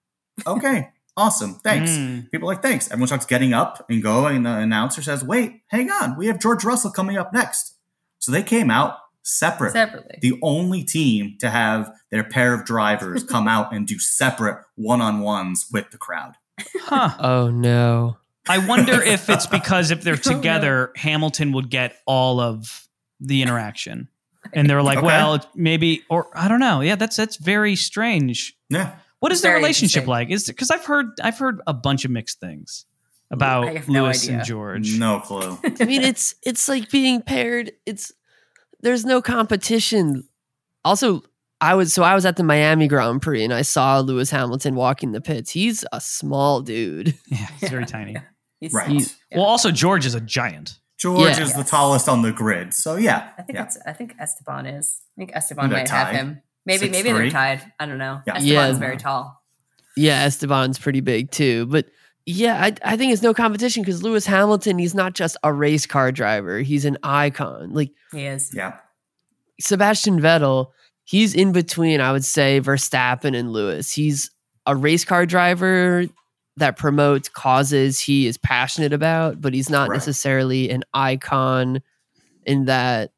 Okay, 0.46 0.88
awesome. 1.18 1.56
Thanks. 1.56 1.90
Mm. 1.90 2.30
People 2.30 2.48
are 2.48 2.54
like, 2.54 2.62
thanks. 2.62 2.90
Everyone 2.90 3.08
starts 3.08 3.26
getting 3.26 3.52
up 3.52 3.84
and 3.90 4.02
going, 4.02 4.36
and 4.36 4.46
the 4.46 4.56
announcer 4.56 5.02
says, 5.02 5.22
wait, 5.22 5.60
hang 5.68 5.90
on, 5.90 6.16
we 6.16 6.28
have 6.28 6.38
George 6.38 6.64
Russell 6.64 6.90
coming 6.90 7.18
up 7.18 7.32
next. 7.34 7.74
So 8.20 8.32
they 8.32 8.42
came 8.42 8.70
out 8.70 8.96
separate. 9.22 9.72
separately. 9.72 10.18
The 10.22 10.38
only 10.42 10.82
team 10.84 11.36
to 11.40 11.50
have 11.50 11.92
their 12.10 12.24
pair 12.24 12.54
of 12.54 12.64
drivers 12.64 13.22
come 13.24 13.46
out 13.56 13.74
and 13.74 13.86
do 13.86 13.98
separate 13.98 14.64
one 14.76 15.00
on 15.02 15.20
ones 15.20 15.66
with 15.70 15.90
the 15.90 15.98
crowd. 15.98 16.32
huh 16.80 17.10
Oh 17.20 17.50
no. 17.50 18.16
I 18.48 18.66
wonder 18.66 19.02
if 19.14 19.28
it's 19.28 19.46
because 19.46 19.90
if 19.90 20.02
they're 20.02 20.14
Oh, 20.14 20.30
no. 20.30 20.36
together, 20.36 20.92
Hamilton 20.96 21.52
would 21.52 21.68
get 21.68 21.96
all 22.06 22.40
of 22.40 22.88
the 23.20 23.42
interaction. 23.42 24.08
And 24.54 24.70
they're 24.70 24.82
like, 24.82 24.98
Okay. 24.98 25.06
well, 25.06 25.44
maybe, 25.54 26.02
or 26.08 26.28
I 26.34 26.48
don't 26.48 26.60
know. 26.60 26.80
Yeah, 26.80 26.94
that's 26.94 27.16
that's 27.16 27.36
very 27.36 27.76
strange. 27.76 28.56
Yeah. 28.70 28.94
What 29.20 29.32
is 29.32 29.42
their 29.42 29.52
Very 29.52 29.62
relationship 29.62 30.06
like? 30.06 30.30
Is 30.30 30.46
because 30.46 30.70
I've 30.70 30.84
heard 30.84 31.06
I've 31.22 31.38
heard 31.38 31.60
a 31.66 31.74
bunch 31.74 32.04
of 32.04 32.10
mixed 32.10 32.40
things 32.40 32.84
about 33.30 33.86
no 33.88 34.04
Lewis 34.04 34.24
idea. 34.24 34.36
and 34.38 34.46
George. 34.46 34.98
No 34.98 35.20
clue. 35.20 35.58
I 35.80 35.84
mean 35.84 36.02
it's 36.02 36.34
it's 36.44 36.68
like 36.68 36.90
being 36.90 37.20
paired. 37.22 37.72
It's 37.86 38.12
there's 38.80 39.04
no 39.04 39.20
competition. 39.20 40.24
Also, 40.84 41.22
I 41.60 41.74
was 41.74 41.92
so 41.92 42.02
I 42.04 42.14
was 42.14 42.24
at 42.24 42.36
the 42.36 42.44
Miami 42.44 42.86
Grand 42.86 43.20
Prix 43.20 43.42
and 43.44 43.52
I 43.52 43.62
saw 43.62 43.98
Lewis 44.00 44.30
Hamilton 44.30 44.74
walking 44.76 45.12
the 45.12 45.20
pits. 45.20 45.50
He's 45.50 45.84
a 45.92 46.00
small 46.00 46.60
dude. 46.60 47.14
Yeah, 47.26 47.46
it's 47.60 47.70
very 47.70 47.86
tiny. 47.96 48.16
He's- 48.60 48.72
Right. 48.72 48.88
You- 48.90 49.06
Well, 49.34 49.44
also 49.44 49.70
George 49.70 50.06
is 50.06 50.14
a 50.14 50.20
giant. 50.20 50.78
George 50.98 51.20
Yeah. 51.36 51.42
is 51.42 51.54
the 51.54 51.62
tallest 51.64 52.08
on 52.08 52.22
the 52.22 52.32
grid. 52.32 52.74
So 52.74 52.96
yeah, 52.96 53.30
I 53.38 53.42
think 53.42 53.56
yeah. 53.56 53.64
it's 53.64 53.78
I 53.86 53.92
think 53.92 54.14
Esteban 54.20 54.66
is. 54.66 55.00
I 55.16 55.20
think 55.20 55.30
Esteban 55.34 55.70
They're 55.70 55.78
might 55.80 55.88
have 55.90 56.08
him. 56.14 56.42
Maybe 56.68 56.78
Six 56.86 56.92
maybe 56.92 57.08
three. 57.10 57.18
they're 57.22 57.30
tied. 57.30 57.72
I 57.80 57.86
don't 57.86 57.98
know. 57.98 58.20
Yeah. 58.26 58.34
Esteban's 58.36 58.46
Yeah. 58.46 58.72
very 58.78 58.96
tall. 58.98 59.42
Yeah, 59.96 60.24
Esteban's 60.26 60.78
pretty 60.78 61.00
big 61.00 61.32
too. 61.32 61.66
But 61.66 61.86
yeah, 62.24 62.62
I, 62.62 62.74
I 62.84 62.96
think 62.96 63.12
it's 63.12 63.22
no 63.22 63.34
competition 63.34 63.82
because 63.82 64.02
Lewis 64.04 64.26
Hamilton, 64.26 64.78
he's 64.78 64.94
not 64.94 65.14
just 65.14 65.36
a 65.42 65.52
race 65.52 65.86
car 65.86 66.12
driver, 66.12 66.60
he's 66.60 66.84
an 66.84 66.98
icon. 67.02 67.72
Like 67.72 67.90
He 68.12 68.26
is. 68.26 68.52
yeah. 68.54 68.76
Sebastian 69.60 70.20
Vettel, 70.20 70.68
he's 71.04 71.34
in 71.34 71.52
between, 71.52 72.00
I 72.00 72.12
would 72.12 72.24
say, 72.24 72.60
Verstappen 72.60 73.36
and 73.36 73.52
Lewis. 73.52 73.92
He's 73.92 74.30
a 74.66 74.76
race 74.76 75.04
car 75.04 75.26
driver 75.26 76.04
that 76.58 76.76
promotes 76.76 77.28
causes 77.28 77.98
he 78.00 78.26
is 78.26 78.36
passionate 78.38 78.92
about, 78.92 79.40
but 79.40 79.54
he's 79.54 79.70
not 79.70 79.88
Right. 79.88 79.96
necessarily 79.96 80.70
an 80.70 80.84
icon 80.92 81.80
in 82.44 82.66
that. 82.66 83.12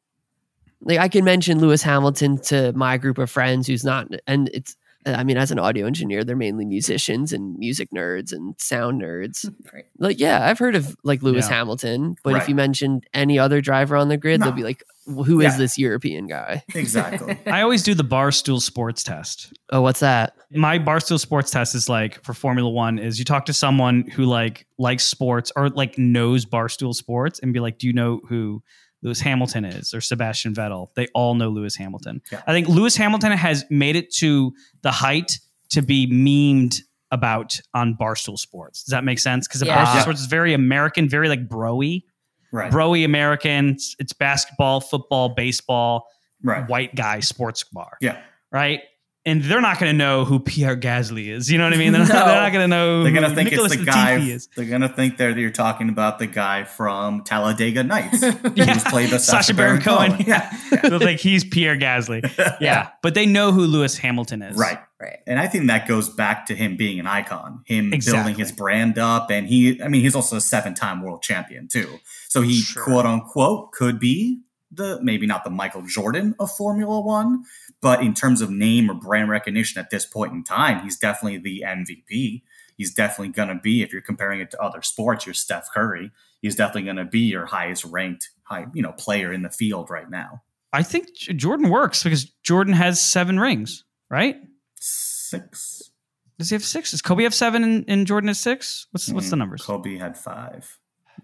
Like 0.81 0.99
I 0.99 1.07
can 1.07 1.23
mention 1.23 1.59
Lewis 1.59 1.81
Hamilton 1.83 2.37
to 2.43 2.73
my 2.73 2.97
group 2.97 3.17
of 3.17 3.29
friends 3.29 3.67
who's 3.67 3.83
not, 3.83 4.07
and 4.27 4.49
it's. 4.53 4.75
Uh, 5.03 5.13
I 5.13 5.23
mean, 5.23 5.35
as 5.35 5.49
an 5.49 5.57
audio 5.57 5.87
engineer, 5.87 6.23
they're 6.23 6.35
mainly 6.35 6.63
musicians 6.63 7.33
and 7.33 7.57
music 7.57 7.89
nerds 7.91 8.31
and 8.31 8.53
sound 8.59 9.01
nerds. 9.01 9.47
Mm-hmm. 9.47 9.75
Right. 9.75 9.85
Like, 9.97 10.19
yeah, 10.19 10.47
I've 10.47 10.59
heard 10.59 10.75
of 10.75 10.95
like 11.03 11.23
Lewis 11.23 11.47
Yeah. 11.49 11.55
Hamilton, 11.57 12.15
but 12.23 12.35
if 12.35 12.47
you 12.47 12.53
mentioned 12.53 13.07
any 13.11 13.39
other 13.39 13.61
driver 13.61 13.95
on 13.95 14.09
the 14.09 14.17
grid, 14.17 14.43
they'll 14.43 14.51
be 14.51 14.61
like, 14.61 14.83
"Who 15.07 15.41
is 15.41 15.53
Yeah. 15.53 15.57
this 15.57 15.79
European 15.79 16.27
guy?" 16.27 16.63
Exactly. 16.75 17.35
I 17.47 17.61
always 17.63 17.81
do 17.81 17.95
the 17.95 18.03
Barstool 18.03 18.61
Sports 18.61 19.01
test. 19.01 19.51
Oh, 19.71 19.81
what's 19.81 20.01
that? 20.01 20.35
my 20.53 20.77
barstool 20.77 21.17
sports 21.19 21.49
test 21.49 21.73
is 21.73 21.87
like 21.89 22.21
for 22.25 22.33
formula 22.35 22.69
one 22.69 22.99
is 22.99 23.17
you 23.17 23.23
talk 23.25 23.45
to 23.45 23.53
someone 23.53 24.03
who 24.13 24.25
like 24.25 24.67
likes 24.77 25.03
sports 25.05 25.51
or 25.55 25.69
like 25.69 25.97
knows 25.97 26.45
barstool 26.45 26.93
sports 26.93 27.39
and 27.39 27.53
be 27.53 27.59
like 27.61 27.77
do 27.79 27.87
you 27.87 27.93
know 27.93 28.19
who 28.27 28.61
lewis 29.03 29.19
hamilton 29.19 29.65
is 29.65 29.93
or 29.93 30.01
sebastian 30.01 30.53
vettel 30.53 30.87
they 30.95 31.07
all 31.13 31.33
know 31.35 31.49
lewis 31.49 31.75
hamilton 31.75 32.21
Yeah. 32.31 32.41
i 32.47 32.53
think 32.53 32.67
lewis 32.67 32.95
hamilton 32.95 33.31
has 33.31 33.65
made 33.69 33.95
it 33.95 34.13
to 34.15 34.53
the 34.81 34.91
height 34.91 35.39
to 35.69 35.81
be 35.81 36.07
memed 36.07 36.79
about 37.11 37.59
on 37.73 37.95
barstool 37.95 38.37
sports 38.37 38.83
does 38.83 38.91
that 38.91 39.03
make 39.03 39.19
sense 39.19 39.47
because 39.47 39.61
Yeah. 39.63 39.77
barstool 39.77 39.95
Yeah. 39.95 40.01
sports 40.01 40.19
is 40.21 40.27
very 40.27 40.53
american 40.53 41.09
very 41.09 41.29
like 41.29 41.47
broy 41.47 42.03
right. 42.51 42.71
broy 42.71 43.03
american 43.05 43.69
it's, 43.69 43.95
it's 43.99 44.13
basketball 44.13 44.81
football 44.81 45.29
baseball 45.29 46.07
right. 46.43 46.67
white 46.69 46.95
guy 46.95 47.19
sports 47.19 47.63
bar 47.65 47.97
Yeah. 48.01 48.17
right? 48.51 48.81
And 49.23 49.43
they're 49.43 49.61
not 49.61 49.79
going 49.79 49.91
to 49.91 49.97
know 49.97 50.25
who 50.25 50.39
Pierre 50.39 50.75
Gasly 50.75 51.27
is. 51.27 51.51
You 51.51 51.59
know 51.59 51.65
what 51.65 51.73
I 51.73 51.77
mean? 51.77 51.91
They're 51.93 52.01
not, 52.01 52.09
No. 52.13 52.25
they're 52.25 52.41
not 52.41 52.51
going 52.51 52.63
to 52.63 52.67
know 52.67 53.03
They're 53.03 53.11
gonna 53.13 53.35
think 53.35 53.51
Nicholas 53.51 53.71
it's 53.73 53.85
the 53.85 53.91
Latifi 53.91 53.93
guy. 53.93 54.17
is. 54.19 54.49
They're 54.55 54.65
gonna 54.65 54.89
think 54.89 55.17
that 55.17 55.37
you're 55.37 55.51
talking 55.51 55.89
about 55.89 56.17
the 56.17 56.25
guy 56.25 56.63
from 56.63 57.23
Talladega 57.23 57.83
Nights. 57.83 58.21
Yeah. 58.55 58.73
Who's 58.73 58.83
played 58.83 59.11
the 59.11 59.19
Sacha 59.19 59.53
Baron 59.53 59.79
Cohen. 59.81 60.23
Yeah. 60.25 60.51
They'll 60.81 60.97
think 60.99 61.19
he's 61.19 61.43
Pierre 61.43 61.77
Gasly. 61.77 62.21
Yeah. 62.61 62.89
But 63.03 63.13
they 63.13 63.25
know 63.27 63.51
who 63.51 63.61
Lewis 63.61 63.97
Hamilton 63.97 64.41
is. 64.41 64.57
Right. 64.57 64.79
Right. 64.99 65.19
And 65.27 65.39
I 65.39 65.47
think 65.47 65.67
that 65.67 65.87
goes 65.87 66.09
back 66.09 66.47
to 66.47 66.55
him 66.55 66.75
being 66.75 66.99
an 66.99 67.07
icon, 67.07 67.61
him 67.65 67.93
Exactly. 67.93 68.17
building 68.23 68.39
his 68.39 68.51
brand 68.51 68.97
up. 68.99 69.29
And 69.31 69.47
he, 69.47 69.81
I 69.81 69.87
mean, 69.87 70.01
he's 70.01 70.15
also 70.15 70.35
a 70.37 70.41
seven 70.41 70.73
time 70.73 71.01
world 71.03 71.21
champion, 71.23 71.67
too. 71.67 71.99
So 72.29 72.41
he, 72.41 72.61
Sure. 72.61 72.83
quote 72.83 73.05
unquote, 73.05 73.71
could 73.71 73.99
be 73.99 74.41
the 74.71 74.99
maybe 75.01 75.25
not 75.27 75.43
the 75.43 75.49
Michael 75.49 75.81
Jordan 75.83 76.33
of 76.39 76.49
Formula 76.55 76.99
One, 77.01 77.43
but 77.81 78.01
in 78.01 78.13
terms 78.13 78.41
of 78.41 78.49
name 78.49 78.89
or 78.89 78.93
brand 78.93 79.29
recognition 79.29 79.79
at 79.79 79.89
this 79.89 80.05
point 80.05 80.33
in 80.33 80.43
time, 80.43 80.83
he's 80.83 80.97
definitely 80.97 81.37
the 81.39 81.63
MVP. 81.67 82.41
He's 82.77 82.93
definitely 82.93 83.33
going 83.33 83.49
to 83.49 83.55
be, 83.61 83.83
if 83.83 83.91
you're 83.93 84.01
comparing 84.01 84.39
it 84.39 84.49
to 84.51 84.61
other 84.61 84.81
sports, 84.81 85.25
your 85.25 85.33
Steph 85.35 85.67
Curry. 85.73 86.11
He's 86.41 86.55
definitely 86.55 86.83
going 86.83 86.95
to 86.95 87.05
be 87.05 87.19
your 87.19 87.45
highest 87.45 87.85
ranked, 87.85 88.29
high, 88.43 88.65
you 88.73 88.81
know, 88.81 88.91
player 88.93 89.31
in 89.31 89.43
the 89.43 89.49
field 89.51 89.89
right 89.91 90.09
now. 90.09 90.41
I 90.73 90.81
think 90.83 91.13
Jordan 91.13 91.69
works 91.69 92.01
because 92.01 92.23
Jordan 92.43 92.73
has 92.73 92.99
seven 93.01 93.39
rings, 93.39 93.83
right? 94.09 94.37
Six. 94.79 95.91
Does 96.39 96.49
he 96.49 96.55
have 96.55 96.63
six? 96.63 96.91
Does 96.91 97.01
Kobe 97.03 97.23
have 97.23 97.35
seven 97.35 97.63
and, 97.63 97.85
and 97.87 98.07
Jordan 98.07 98.29
has 98.29 98.39
six? 98.39 98.87
What's 98.91 99.09
what's 99.11 99.29
the 99.29 99.35
Mm, 99.35 99.39
numbers? 99.39 99.61
Kobe 99.63 99.97
had 99.97 100.17
five. 100.17 100.79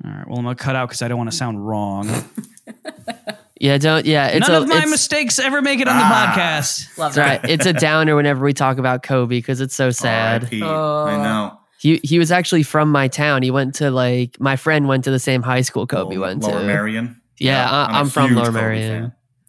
All 0.05 0.11
right. 0.11 0.27
Well, 0.27 0.37
I'm 0.37 0.43
gonna 0.43 0.55
cut 0.55 0.75
out 0.75 0.89
because 0.89 1.01
I 1.01 1.07
don't 1.07 1.17
want 1.17 1.31
to 1.31 1.35
sound 1.37 1.65
wrong. 1.65 2.07
Yeah, 3.59 3.77
don't. 3.77 4.05
Yeah, 4.05 4.27
it's 4.27 4.47
None 4.47 4.57
a, 4.57 4.63
of 4.63 4.67
my 4.69 4.81
it's, 4.81 4.91
mistakes 4.91 5.39
ever 5.39 5.61
make 5.61 5.79
it 5.79 5.87
on 5.87 5.97
the 5.97 6.03
Ah. 6.03 6.33
podcast. 6.35 6.97
Love 6.97 7.09
It's 7.09 7.15
that. 7.15 7.41
right. 7.43 7.49
It's 7.51 7.65
a 7.65 7.73
downer 7.73 8.15
whenever 8.15 8.43
we 8.45 8.53
talk 8.53 8.77
about 8.77 9.03
Kobe 9.03 9.37
because 9.37 9.61
it's 9.61 9.75
so 9.75 9.89
sad. 9.89 10.49
Oh. 10.61 11.05
I 11.05 11.17
know. 11.17 11.59
He 11.79 11.99
he 12.03 12.17
was 12.19 12.31
actually 12.31 12.63
from 12.63 12.91
my 12.91 13.07
town. 13.07 13.43
He 13.43 13.51
went 13.51 13.75
to 13.75 13.91
like 13.91 14.39
my 14.39 14.55
friend 14.55 14.87
went 14.87 15.03
to 15.03 15.11
the 15.11 15.19
same 15.19 15.43
high 15.43 15.61
school 15.61 15.85
Kobe 15.87 16.15
Lower- 16.15 16.27
went 16.27 16.43
Lower 16.43 16.59
to. 16.61 16.65
Merion. 16.65 17.21
Yeah, 17.39 17.67
I'm 17.71 18.09
from 18.09 18.33
Lower 18.35 18.45
Kobe 18.45 18.59
Merion. 18.59 19.01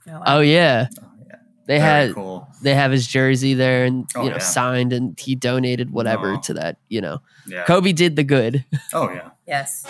fan. 0.06 0.14
Oh. 0.14 0.22
Oh 0.36 0.40
yeah, 0.40 0.88
Oh, 0.90 1.06
yeah. 1.26 1.36
they 1.66 1.78
Very 1.78 1.80
had 1.80 2.14
cool. 2.14 2.46
they 2.62 2.74
have 2.74 2.90
his 2.90 3.06
jersey 3.06 3.54
there 3.54 3.84
and 3.84 4.06
Oh, 4.14 4.24
you 4.24 4.28
know 4.30 4.36
yeah. 4.36 4.42
signed 4.42 4.92
and 4.92 5.18
he 5.18 5.34
donated 5.36 5.90
whatever 5.90 6.34
Oh. 6.34 6.40
to 6.42 6.54
that. 6.54 6.76
You 6.88 7.00
know, 7.00 7.18
Yeah. 7.46 7.64
Kobe 7.64 7.92
did 7.92 8.16
the 8.16 8.24
good. 8.24 8.64
Oh 8.92 9.10
yeah. 9.10 9.30
Yes. 9.46 9.84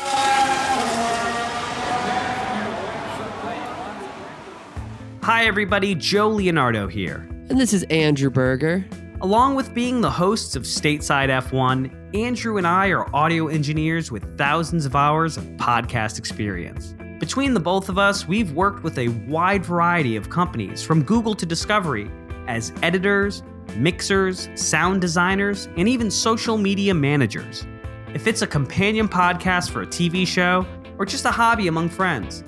Hi, 5.28 5.44
everybody. 5.44 5.94
Joe 5.94 6.30
Leonardo 6.30 6.88
here. 6.88 7.16
And 7.50 7.60
this 7.60 7.74
is 7.74 7.82
Andrew 7.90 8.30
Berger. 8.30 8.82
Along 9.20 9.54
with 9.54 9.74
being 9.74 10.00
the 10.00 10.10
hosts 10.10 10.56
of 10.56 10.62
Stateside 10.62 11.28
F1, 11.28 12.16
Andrew 12.16 12.56
and 12.56 12.66
I 12.66 12.88
are 12.88 13.14
audio 13.14 13.48
engineers 13.48 14.10
with 14.10 14.38
thousands 14.38 14.86
of 14.86 14.96
hours 14.96 15.36
of 15.36 15.44
podcast 15.58 16.18
experience. 16.18 16.94
Between 17.20 17.52
the 17.52 17.60
both 17.60 17.90
of 17.90 17.98
us, 17.98 18.26
we've 18.26 18.52
worked 18.52 18.82
with 18.82 18.96
a 18.96 19.08
wide 19.28 19.66
variety 19.66 20.16
of 20.16 20.30
companies, 20.30 20.82
from 20.82 21.02
Google 21.02 21.34
to 21.34 21.44
Discovery, 21.44 22.10
as 22.46 22.72
editors, 22.82 23.42
mixers, 23.76 24.48
sound 24.54 25.02
designers, 25.02 25.68
and 25.76 25.90
even 25.90 26.10
social 26.10 26.56
media 26.56 26.94
managers. 26.94 27.66
If 28.14 28.26
it's 28.26 28.40
a 28.40 28.46
companion 28.46 29.10
podcast 29.10 29.72
for 29.72 29.82
a 29.82 29.86
TV 29.86 30.26
show 30.26 30.64
or 30.96 31.04
just 31.04 31.26
a 31.26 31.30
hobby 31.30 31.68
among 31.68 31.90
friends, 31.90 32.44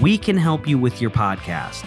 we 0.00 0.18
can 0.18 0.36
help 0.36 0.66
you 0.66 0.78
with 0.78 1.00
your 1.00 1.12
podcast. 1.12 1.86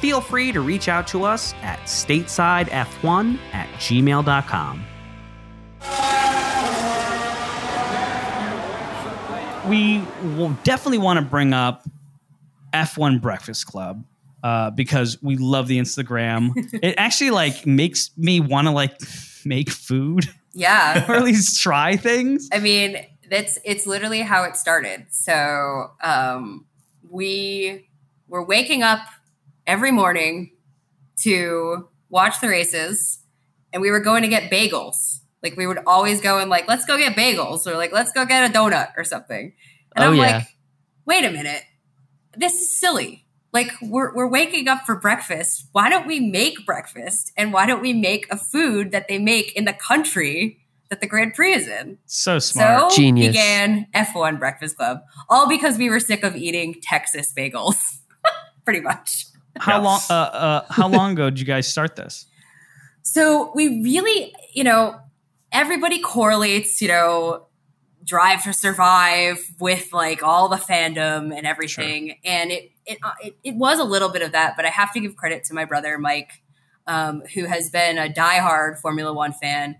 Feel 0.00 0.20
free 0.20 0.52
to 0.52 0.60
reach 0.60 0.88
out 0.88 1.06
to 1.08 1.24
us 1.24 1.54
at 1.62 1.78
statesidef1 1.80 3.38
at 3.52 3.68
gmail.com. 3.78 4.84
we 9.68 10.02
will 10.36 10.56
definitely 10.64 10.98
want 10.98 11.18
to 11.18 11.24
bring 11.24 11.52
up 11.52 11.86
F1 12.72 13.20
Breakfast 13.20 13.66
Club 13.66 14.04
uh, 14.42 14.70
because 14.70 15.22
we 15.22 15.36
love 15.36 15.68
the 15.68 15.78
Instagram. 15.78 16.52
it 16.82 16.94
actually 16.96 17.30
like 17.30 17.66
makes 17.66 18.10
me 18.16 18.40
want 18.40 18.66
to 18.66 18.70
like 18.70 18.98
make 19.44 19.70
food 19.70 20.24
Yeah. 20.54 21.04
or 21.08 21.16
at 21.16 21.24
least 21.24 21.60
try 21.62 21.96
things. 21.96 22.48
I 22.52 22.58
mean, 22.60 23.04
that's 23.30 23.58
it's 23.64 23.86
literally 23.86 24.20
how 24.22 24.44
it 24.44 24.56
started. 24.56 25.06
So 25.10 25.90
um, 26.02 26.64
we 27.10 27.88
were 28.26 28.42
waking 28.44 28.82
up 28.82 29.00
every 29.68 29.92
morning 29.92 30.50
to 31.20 31.88
watch 32.08 32.40
the 32.40 32.48
races, 32.48 33.20
and 33.72 33.80
we 33.82 33.90
were 33.92 34.00
going 34.00 34.22
to 34.22 34.28
get 34.28 34.50
bagels. 34.50 35.20
Like 35.42 35.56
we 35.56 35.66
would 35.68 35.78
always 35.86 36.20
go 36.20 36.38
and 36.38 36.50
like, 36.50 36.66
let's 36.66 36.84
go 36.84 36.96
get 36.98 37.14
bagels, 37.16 37.66
or 37.66 37.76
like, 37.76 37.92
let's 37.92 38.10
go 38.10 38.24
get 38.26 38.50
a 38.50 38.52
donut 38.52 38.88
or 38.96 39.04
something. 39.04 39.52
And 39.94 40.04
Oh, 40.04 40.08
I'm 40.08 40.14
yeah. 40.16 40.22
like, 40.38 40.46
wait 41.06 41.24
a 41.24 41.30
minute, 41.30 41.62
this 42.36 42.54
is 42.60 42.68
silly. 42.70 43.24
Like 43.52 43.70
we're 43.80 44.14
we're 44.14 44.28
waking 44.28 44.68
up 44.68 44.84
for 44.84 44.96
breakfast. 44.96 45.68
Why 45.72 45.88
don't 45.88 46.06
we 46.06 46.20
make 46.20 46.66
breakfast? 46.66 47.32
And 47.36 47.52
why 47.52 47.66
don't 47.66 47.80
we 47.80 47.92
make 47.94 48.26
a 48.32 48.36
food 48.36 48.90
that 48.92 49.08
they 49.08 49.18
make 49.18 49.54
in 49.56 49.64
the 49.64 49.72
country 49.72 50.58
that 50.90 51.00
the 51.00 51.06
Grand 51.06 51.32
Prix 51.34 51.54
is 51.54 51.66
in? 51.68 51.98
So 52.06 52.38
smart. 52.40 52.90
So 52.92 52.96
Genius. 52.96 53.28
began 53.28 53.86
F1 53.94 54.38
Breakfast 54.38 54.76
Club, 54.76 55.00
all 55.30 55.48
because 55.48 55.78
we 55.78 55.88
were 55.88 55.98
sick 56.00 56.24
of 56.24 56.36
eating 56.36 56.74
Texas 56.82 57.32
bagels, 57.36 57.98
pretty 58.66 58.80
much. 58.80 59.24
How 59.60 59.76
Yeah. 59.76 59.84
long? 59.84 60.00
Uh, 60.08 60.12
uh, 60.14 60.64
how 60.70 60.88
long 60.88 61.12
ago 61.12 61.30
did 61.30 61.38
you 61.40 61.46
guys 61.46 61.66
start 61.68 61.96
this? 61.96 62.26
So 63.02 63.52
we 63.54 63.82
really, 63.82 64.34
you 64.54 64.64
know, 64.64 64.98
everybody 65.52 66.00
correlates, 66.00 66.82
you 66.82 66.88
know, 66.88 67.46
Drive 68.04 68.42
to 68.44 68.52
Survive 68.52 69.38
with 69.60 69.92
like 69.92 70.22
all 70.22 70.48
the 70.48 70.56
fandom 70.56 71.36
and 71.36 71.46
everything, 71.46 72.16
and 72.24 72.50
it 72.50 72.70
it, 72.86 72.98
uh, 73.02 73.12
it 73.22 73.36
it 73.44 73.54
was 73.56 73.78
a 73.78 73.84
little 73.84 74.08
bit 74.08 74.22
of 74.22 74.32
that, 74.32 74.56
but 74.56 74.64
I 74.64 74.68
have 74.70 74.92
to 74.94 75.00
give 75.00 75.14
credit 75.16 75.44
to 75.44 75.54
my 75.54 75.64
brother 75.66 75.98
Mike, 75.98 76.42
um, 76.86 77.22
who 77.34 77.44
has 77.46 77.68
been 77.70 77.98
a 77.98 78.08
diehard 78.08 78.78
Formula 78.78 79.12
One 79.12 79.32
fan 79.32 79.76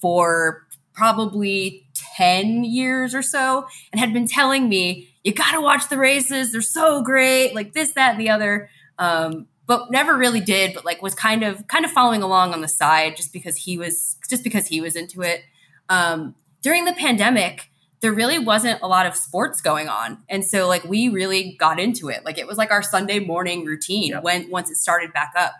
for 0.00 0.66
probably 0.92 1.86
10 2.16 2.64
years 2.64 3.14
or 3.14 3.22
so 3.22 3.66
and 3.92 3.98
had 4.00 4.12
been 4.12 4.26
telling 4.28 4.68
me, 4.68 5.08
you 5.24 5.32
got 5.32 5.52
to 5.52 5.60
watch 5.60 5.88
the 5.88 5.96
races. 5.96 6.52
They're 6.52 6.60
so 6.60 7.02
great, 7.02 7.54
like 7.54 7.72
this, 7.72 7.92
that, 7.92 8.12
and 8.12 8.20
the 8.20 8.28
other. 8.28 8.68
Um, 8.98 9.46
but 9.66 9.90
never 9.90 10.16
really 10.16 10.40
did, 10.40 10.74
but 10.74 10.84
like 10.84 11.02
was 11.02 11.14
kind 11.14 11.42
of 11.42 11.66
kind 11.68 11.84
of 11.84 11.90
following 11.90 12.22
along 12.22 12.52
on 12.52 12.60
the 12.60 12.68
side 12.68 13.16
just 13.16 13.32
because 13.32 13.56
he 13.56 13.78
was 13.78 14.16
just 14.28 14.42
because 14.44 14.66
he 14.66 14.80
was 14.80 14.96
into 14.96 15.22
it. 15.22 15.42
Um, 15.88 16.34
during 16.62 16.84
the 16.84 16.92
pandemic, 16.92 17.70
there 18.00 18.12
really 18.12 18.38
wasn't 18.38 18.80
a 18.82 18.88
lot 18.88 19.06
of 19.06 19.14
sports 19.16 19.60
going 19.60 19.88
on. 19.88 20.18
And 20.28 20.44
so 20.44 20.66
like 20.66 20.84
we 20.84 21.08
really 21.08 21.56
got 21.58 21.78
into 21.78 22.08
it. 22.08 22.24
Like 22.24 22.38
it 22.38 22.46
was 22.46 22.58
like 22.58 22.70
our 22.70 22.82
Sunday 22.82 23.20
morning 23.20 23.64
routine 23.64 24.10
Yep. 24.10 24.22
when 24.24 24.50
once 24.50 24.70
it 24.70 24.76
started 24.76 25.12
back 25.12 25.32
up. 25.36 25.52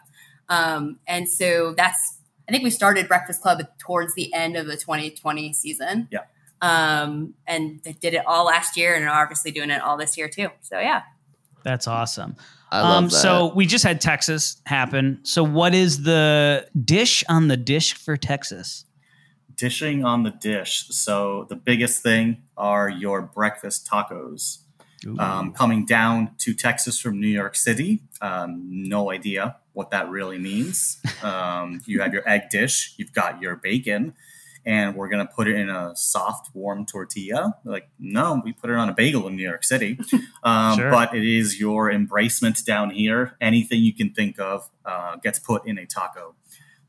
Um, 0.48 0.98
and 1.06 1.28
so 1.28 1.72
that's 1.76 2.18
I 2.48 2.52
think 2.52 2.64
we 2.64 2.70
started 2.70 3.06
Breakfast 3.08 3.40
Club 3.40 3.62
towards 3.78 4.14
the 4.14 4.34
end 4.34 4.56
of 4.56 4.66
the 4.66 4.76
2020 4.76 5.52
season. 5.52 6.08
Yeah. 6.10 6.24
Um, 6.60 7.34
and 7.46 7.80
they 7.84 7.92
did 7.92 8.14
it 8.14 8.26
all 8.26 8.44
last 8.46 8.76
year 8.76 8.94
and 8.94 9.04
are 9.08 9.22
obviously 9.22 9.52
doing 9.52 9.70
it 9.70 9.80
all 9.80 9.96
this 9.96 10.18
year 10.18 10.28
too. 10.28 10.48
So 10.60 10.78
yeah. 10.80 11.02
That's 11.64 11.86
awesome. 11.86 12.36
I 12.72 12.80
love 12.80 12.90
um, 12.90 13.04
that. 13.04 13.10
so 13.10 13.52
we 13.54 13.66
just 13.66 13.84
had 13.84 14.00
Texas 14.00 14.60
happen. 14.64 15.20
So 15.24 15.44
what 15.44 15.74
is 15.74 16.04
the 16.04 16.66
dish 16.84 17.22
on 17.28 17.48
the 17.48 17.56
dish 17.58 17.92
for 17.92 18.16
Texas? 18.16 18.86
Dishing 19.54 20.06
on 20.06 20.22
the 20.22 20.30
dish. 20.30 20.86
So 20.88 21.46
the 21.50 21.54
biggest 21.54 22.02
thing 22.02 22.44
are 22.56 22.88
your 22.88 23.20
breakfast 23.20 23.86
tacos. 23.86 24.58
Um, 25.18 25.52
coming 25.52 25.84
down 25.84 26.30
to 26.38 26.54
Texas 26.54 26.98
from 27.00 27.20
New 27.20 27.26
York 27.26 27.56
City, 27.56 28.02
um, 28.20 28.62
no 28.68 29.10
idea 29.10 29.56
what 29.72 29.90
that 29.90 30.08
really 30.08 30.38
means. 30.38 30.98
Um, 31.22 31.80
you 31.86 32.00
have 32.00 32.12
your 32.12 32.28
egg 32.28 32.50
dish, 32.50 32.94
you've 32.96 33.12
got 33.12 33.40
your 33.40 33.54
bacon, 33.54 34.14
and 34.64 34.94
we're 34.94 35.08
gonna 35.08 35.26
put 35.26 35.48
it 35.48 35.56
in 35.56 35.68
a 35.68 35.94
soft, 35.96 36.54
warm 36.54 36.86
tortilla. 36.86 37.56
Like, 37.64 37.88
no, 37.98 38.40
we 38.44 38.52
put 38.52 38.70
it 38.70 38.76
on 38.76 38.88
a 38.88 38.92
bagel 38.92 39.26
in 39.26 39.36
New 39.36 39.46
York 39.46 39.64
City. 39.64 39.98
Um, 40.44 40.76
Sure. 40.76 40.90
But 40.90 41.14
it 41.14 41.24
is 41.24 41.60
your 41.60 41.88
embracement 41.88 42.64
down 42.64 42.90
here. 42.90 43.36
Anything 43.40 43.84
you 43.84 43.94
can 43.94 44.12
think 44.12 44.40
of 44.40 44.68
uh, 44.84 45.14
gets 45.16 45.38
put 45.38 45.64
in 45.68 45.78
a 45.78 45.86
taco. 45.86 46.34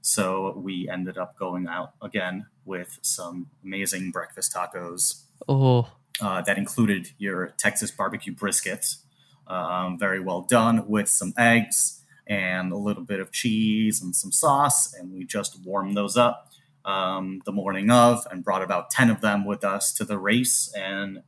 So 0.01 0.53
we 0.57 0.89
ended 0.89 1.17
up 1.17 1.37
going 1.37 1.67
out 1.67 1.93
again 2.01 2.47
with 2.65 2.99
some 3.03 3.47
amazing 3.63 4.11
breakfast 4.11 4.53
tacos 4.53 5.23
oh, 5.47 5.87
uh, 6.19 6.41
that 6.41 6.57
included 6.57 7.11
your 7.17 7.53
Texas 7.57 7.91
barbecue 7.91 8.33
brisket, 8.33 8.95
um, 9.47 9.99
very 9.99 10.19
well 10.19 10.41
done 10.41 10.87
with 10.87 11.09
some 11.09 11.33
eggs 11.37 12.03
and 12.25 12.71
a 12.71 12.77
little 12.77 13.03
bit 13.03 13.19
of 13.19 13.31
cheese 13.31 14.01
and 14.01 14.15
some 14.15 14.31
sauce. 14.31 14.93
And 14.93 15.13
we 15.13 15.25
just 15.25 15.63
warmed 15.63 15.95
those 15.95 16.17
up 16.17 16.52
um, 16.85 17.41
the 17.45 17.51
morning 17.51 17.89
of 17.89 18.25
and 18.31 18.43
brought 18.43 18.61
about 18.61 18.89
10 18.89 19.09
of 19.09 19.21
them 19.21 19.45
with 19.45 19.63
us 19.63 19.93
to 19.93 20.05
the 20.05 20.17
race 20.17 20.71
and, 20.75 21.23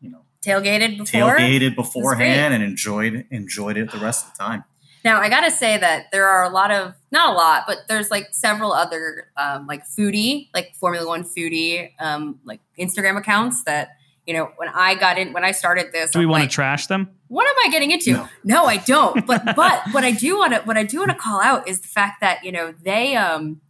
you 0.00 0.10
know, 0.10 0.24
Tailgated 0.44 0.96
before. 0.96 1.36
tailgated 1.36 1.74
beforehand 1.76 2.54
and 2.54 2.62
enjoyed 2.64 3.26
enjoyed 3.30 3.76
it 3.76 3.90
the 3.90 3.98
rest 3.98 4.26
of 4.26 4.32
the 4.32 4.38
time. 4.38 4.64
Now 5.04 5.20
I 5.20 5.28
gotta 5.28 5.50
say 5.50 5.76
that 5.76 6.06
there 6.12 6.26
are 6.26 6.44
a 6.44 6.48
lot 6.48 6.70
of 6.70 6.94
not 7.12 7.30
a 7.30 7.32
lot, 7.34 7.64
but 7.66 7.80
there's 7.88 8.10
like 8.10 8.28
several 8.32 8.72
other 8.72 9.28
um, 9.36 9.66
like 9.66 9.86
foodie, 9.86 10.48
like 10.54 10.74
Formula 10.76 11.06
One 11.06 11.24
foodie, 11.24 11.90
um, 12.00 12.40
like 12.44 12.60
Instagram 12.78 13.18
accounts 13.18 13.64
that 13.64 13.90
you 14.26 14.32
know 14.32 14.50
when 14.56 14.70
I 14.70 14.94
got 14.94 15.18
in 15.18 15.34
when 15.34 15.44
I 15.44 15.52
started 15.52 15.92
this. 15.92 16.12
Do 16.12 16.20
we 16.20 16.24
I'm 16.24 16.30
want 16.30 16.40
like, 16.42 16.50
to 16.50 16.54
trash 16.54 16.86
them? 16.86 17.10
what 17.28 17.46
am 17.46 17.54
I 17.64 17.70
getting 17.70 17.90
into? 17.92 18.12
No. 18.14 18.28
No, 18.44 18.64
I 18.64 18.78
don't. 18.78 19.26
But 19.26 19.44
but 19.56 19.82
what 19.92 20.04
I 20.04 20.10
do 20.10 20.38
want 20.38 20.52
to 20.54 20.60
what 20.62 20.76
I 20.76 20.84
do 20.84 20.98
want 20.98 21.10
to 21.10 21.16
call 21.16 21.40
out 21.40 21.68
is 21.68 21.80
the 21.80 21.88
fact 21.88 22.20
that 22.22 22.44
you 22.44 22.50
know 22.52 22.74
they 22.82 23.14
um 23.14 23.60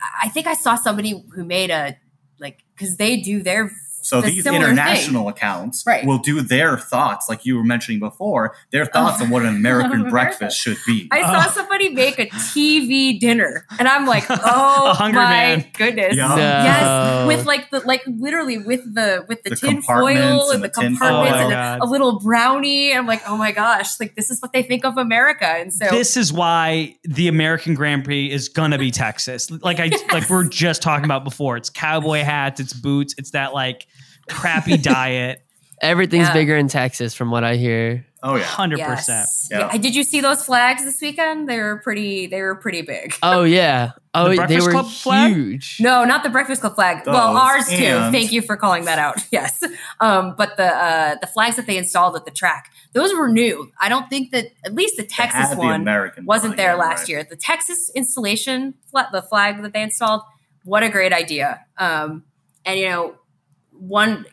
I 0.00 0.28
think 0.28 0.46
I 0.46 0.54
saw 0.54 0.76
somebody 0.76 1.24
who 1.34 1.44
made 1.44 1.70
a 1.70 1.96
like 2.38 2.58
because 2.74 2.96
they 2.96 3.20
do 3.20 3.42
their 3.42 3.70
So 4.08 4.20
The 4.20 4.28
these 4.28 4.42
similar 4.44 4.64
international 4.70 5.28
accounts 5.28 5.84
Right. 5.86 6.04
will 6.04 6.18
do 6.18 6.40
their 6.40 6.78
thoughts, 6.78 7.28
like 7.28 7.44
you 7.44 7.56
were 7.56 7.64
mentioning 7.64 8.00
before, 8.00 8.54
their 8.72 8.86
thoughts 8.86 9.20
on 9.22 9.30
what 9.30 9.42
an 9.42 9.48
American 9.48 9.92
America. 10.06 10.10
breakfast 10.10 10.58
should 10.58 10.78
be. 10.86 11.08
I 11.10 11.22
saw 11.22 11.44
Oh. 11.48 11.52
somebody 11.52 11.90
make 11.90 12.18
a 12.18 12.26
TV 12.26 13.18
dinner, 13.20 13.66
and 13.78 13.86
I'm 13.86 14.06
like, 14.06 14.24
oh 14.30 14.90
A 14.90 14.94
Hungry 14.94 15.20
my 15.20 15.30
Man. 15.30 15.64
goodness, 15.76 16.14
Yeah. 16.16 16.28
No. 16.28 16.36
yes, 16.36 17.26
with 17.28 17.46
like 17.46 17.70
the 17.70 17.80
like 17.80 18.02
literally 18.06 18.58
with 18.58 18.82
the 18.94 19.24
with 19.28 19.42
the, 19.42 19.50
The 19.50 19.56
tin 19.56 19.82
foil 19.82 20.06
and 20.08 20.18
and 20.54 20.64
the, 20.64 20.68
the 20.68 20.74
tin 20.74 20.96
compartments 20.96 21.38
foil. 21.38 21.52
and 21.52 21.80
Oh 21.82 21.84
a, 21.84 21.86
a 21.86 21.88
little 21.88 22.18
brownie. 22.20 22.94
I'm 22.94 23.06
like, 23.06 23.22
oh 23.28 23.36
my 23.36 23.52
gosh, 23.52 24.00
like 24.00 24.14
this 24.14 24.30
is 24.30 24.40
what 24.40 24.52
they 24.52 24.62
think 24.62 24.84
of 24.84 24.96
America, 24.96 25.46
and 25.46 25.72
so 25.72 25.86
This 25.90 26.16
is 26.16 26.32
why 26.32 26.96
the 27.04 27.28
American 27.28 27.74
Grand 27.74 28.04
Prix 28.04 28.30
is 28.30 28.48
gonna 28.48 28.78
be 28.78 28.90
Texas. 28.90 29.50
Like 29.50 29.80
I 29.80 29.90
like 30.12 30.28
we 30.30 30.36
are 30.36 30.44
just 30.48 30.82
talking 30.82 31.04
about 31.04 31.24
before. 31.24 31.56
It's 31.56 31.70
cowboy 31.70 32.22
hats, 32.22 32.60
it's 32.60 32.72
boots, 32.72 33.14
it's 33.18 33.30
that 33.32 33.52
like 33.52 33.86
crappy 34.28 34.76
diet. 34.82 35.42
everything's 35.80 36.28
Yeah. 36.28 36.32
bigger 36.34 36.56
in 36.56 36.68
Texas, 36.68 37.14
from 37.14 37.30
what 37.30 37.44
I 37.44 37.56
hear. 37.56 38.04
Oh 38.20 38.34
yeah. 38.34 38.42
Hundred 38.42 38.80
percent. 38.80 39.20
yes, 39.20 39.48
Yeah. 39.50 39.70
yeah. 39.72 39.78
Did 39.78 39.94
you 39.94 40.02
see 40.02 40.20
those 40.20 40.44
flags 40.44 40.84
this 40.84 41.00
weekend? 41.00 41.48
They 41.48 41.56
were 41.58 41.80
pretty. 41.84 42.26
They 42.26 42.42
were 42.42 42.56
pretty 42.56 42.82
big. 42.82 43.14
Oh 43.22 43.44
yeah. 43.44 43.92
Oh, 44.14 44.34
The 44.34 44.46
they 44.48 44.58
were 44.60 44.72
Club 44.72 44.90
flag? 44.90 45.32
huge. 45.32 45.76
No, 45.78 46.04
not 46.04 46.24
the 46.24 46.28
Breakfast 46.30 46.60
Club 46.62 46.74
flag. 46.74 47.06
well, 47.06 47.34
Those 47.34 47.40
ours 47.40 47.68
too. 47.68 48.10
Thank 48.10 48.32
you 48.32 48.42
for 48.42 48.56
calling 48.56 48.86
that 48.86 48.98
out. 48.98 49.18
Yes, 49.30 49.62
um, 50.00 50.34
but 50.36 50.56
the 50.56 50.64
uh, 50.66 51.14
the 51.20 51.28
flags 51.28 51.54
that 51.54 51.66
they 51.66 51.76
installed 51.76 52.16
at 52.16 52.24
the 52.24 52.32
track, 52.32 52.72
those 52.94 53.14
were 53.14 53.28
new. 53.28 53.70
I 53.80 53.88
don't 53.88 54.08
think 54.10 54.32
that 54.32 54.46
at 54.64 54.74
least 54.74 54.96
the 54.96 55.04
Texas 55.04 55.50
had 55.50 55.56
the 55.56 55.60
one 55.60 55.82
American 55.82 56.24
wasn't 56.26 56.56
there 56.56 56.70
again, 56.74 56.78
last 56.80 57.00
right. 57.00 57.08
year. 57.10 57.26
The 57.30 57.36
Texas 57.36 57.92
installation, 57.94 58.74
the 58.92 59.22
flag 59.22 59.62
that 59.62 59.72
they 59.72 59.82
installed, 59.82 60.22
what 60.64 60.82
a 60.82 60.88
great 60.88 61.12
idea. 61.12 61.64
Um, 61.76 62.24
and 62.64 62.80
you 62.80 62.88
know, 62.88 63.14
one 63.78 64.26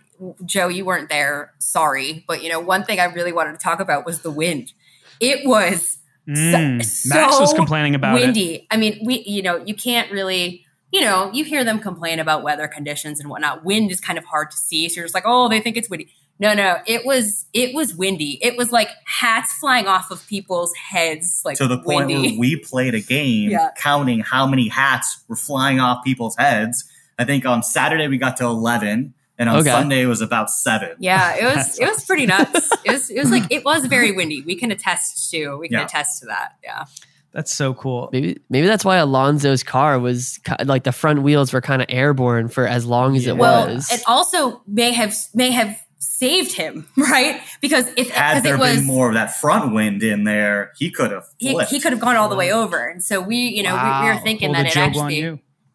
Joe, 0.46 0.70
you 0.70 0.86
weren't 0.86 1.10
there. 1.10 1.52
Sorry, 1.60 2.24
but 2.28 2.42
you 2.42 2.50
know, 2.50 2.60
one 2.60 2.84
thing 2.86 3.00
I 3.00 3.06
really 3.06 3.34
wanted 3.34 3.52
to 3.54 3.58
talk 3.58 3.80
about 3.82 4.06
was 4.06 4.22
the 4.22 4.32
wind. 4.32 4.74
It 5.20 5.46
was 5.48 5.98
Mm. 6.28 6.84
So- 6.84 7.10
Max 7.14 7.40
was 7.40 7.54
complaining 7.54 7.94
about 7.94 8.18
it. 8.18 8.22
windy. 8.26 8.66
I 8.72 8.78
mean, 8.78 9.00
we, 9.06 9.22
you 9.28 9.44
know, 9.44 9.64
you 9.64 9.76
can't 9.76 10.12
really, 10.12 10.66
you 10.92 11.02
know, 11.02 11.30
you 11.32 11.44
hear 11.44 11.64
them 11.64 11.78
complain 11.78 12.20
about 12.20 12.42
weather 12.42 12.68
conditions 12.68 13.20
and 13.20 13.30
whatnot. 13.30 13.64
Wind 13.64 13.92
is 13.92 14.00
kind 14.02 14.18
of 14.18 14.26
hard 14.26 14.50
to 14.50 14.58
see. 14.58 14.90
So 14.90 14.96
you're 14.96 15.04
just 15.06 15.14
like, 15.14 15.26
oh, 15.28 15.50
they 15.50 15.60
think 15.62 15.78
it's 15.78 15.88
windy. 15.88 16.10
No, 16.40 16.56
no, 16.56 16.78
it 16.88 17.06
was, 17.06 17.46
it 17.54 17.76
was 17.76 17.94
windy. 17.96 18.40
It 18.42 18.58
was 18.58 18.72
like 18.72 18.90
hats 19.06 19.54
flying 19.54 19.86
off 19.86 20.10
of 20.10 20.26
people's 20.28 20.74
heads, 20.74 21.44
like 21.46 21.58
to 21.58 21.68
the 21.68 21.78
point 21.78 22.08
windy. 22.08 22.32
where 22.32 22.40
we 22.40 22.56
played 22.56 22.96
a 22.96 23.02
game 23.02 23.52
Yeah. 23.52 23.70
counting 23.78 24.22
how 24.22 24.48
many 24.48 24.68
hats 24.68 25.24
were 25.28 25.36
flying 25.36 25.80
off 25.80 26.04
people's 26.04 26.36
heads. 26.38 26.86
I 27.20 27.24
think 27.26 27.46
on 27.46 27.62
Saturday 27.62 28.08
we 28.08 28.18
got 28.18 28.36
to 28.38 28.46
11 28.46 29.14
and 29.38 29.50
on 29.50 29.58
Okay. 29.58 29.70
Sunday 29.70 30.02
it 30.02 30.08
was 30.08 30.22
about 30.22 30.50
7. 30.50 30.96
yeah, 31.00 31.36
it 31.36 31.56
was, 31.56 31.80
it 31.80 31.86
was 31.88 32.04
pretty 32.06 32.26
nuts. 32.26 32.72
It 32.86 32.92
was, 32.92 33.10
it 33.10 33.20
was 33.20 33.32
like, 33.32 33.44
it 33.52 33.64
was 33.66 33.86
very 33.86 34.12
windy. 34.12 34.42
We 34.42 34.56
can 34.56 34.72
attest 34.72 35.30
to, 35.32 35.58
we 35.58 35.68
can 35.70 35.80
Yeah. 35.80 35.86
attest 35.86 36.22
to 36.22 36.28
that. 36.28 36.54
Yeah. 36.64 36.86
That's 37.34 37.54
so 37.54 37.74
cool. 37.74 38.10
Maybe 38.14 38.40
maybe 38.50 38.66
that's 38.66 38.86
why 38.86 38.96
Alonso's 38.96 39.62
car 39.62 40.00
was 40.00 40.40
like 40.64 40.86
the 40.86 40.94
front 40.94 41.22
wheels 41.22 41.52
were 41.52 41.60
kind 41.60 41.82
of 41.82 41.88
airborne 41.90 42.48
for 42.48 42.66
as 42.66 42.86
long 42.86 43.18
as 43.18 43.28
it 43.28 43.36
Well, 43.36 43.68
was. 43.68 43.92
it 43.92 44.02
also 44.08 44.62
may 44.68 44.92
have, 44.94 45.14
may 45.34 45.52
have 45.52 45.78
saved 46.00 46.54
him, 46.54 46.88
right? 46.98 47.42
Because 47.60 47.90
if, 47.98 48.10
Had 48.12 48.42
there 48.44 48.56
it 48.56 48.60
was, 48.60 48.78
been 48.78 48.86
more 48.86 49.10
of 49.10 49.16
that 49.16 49.36
front 49.36 49.74
wind 49.74 50.02
in 50.02 50.24
there, 50.24 50.72
he 50.78 50.90
could 50.90 51.12
have 51.12 51.26
he, 51.38 51.52
flipped. 51.52 51.72
he 51.72 51.82
could 51.82 51.92
have 51.92 52.00
gone 52.00 52.16
all 52.16 52.30
the 52.30 52.38
way 52.38 52.54
over. 52.54 52.88
And 52.88 53.04
so 53.04 53.20
we, 53.20 53.36
you 53.36 53.64
know, 53.64 53.74
we, 53.76 54.08
we 54.08 54.14
were 54.16 54.22
thinking 54.22 54.54
Pull 54.54 54.64
that 54.64 54.68
it 54.68 54.78
actually 54.78 55.22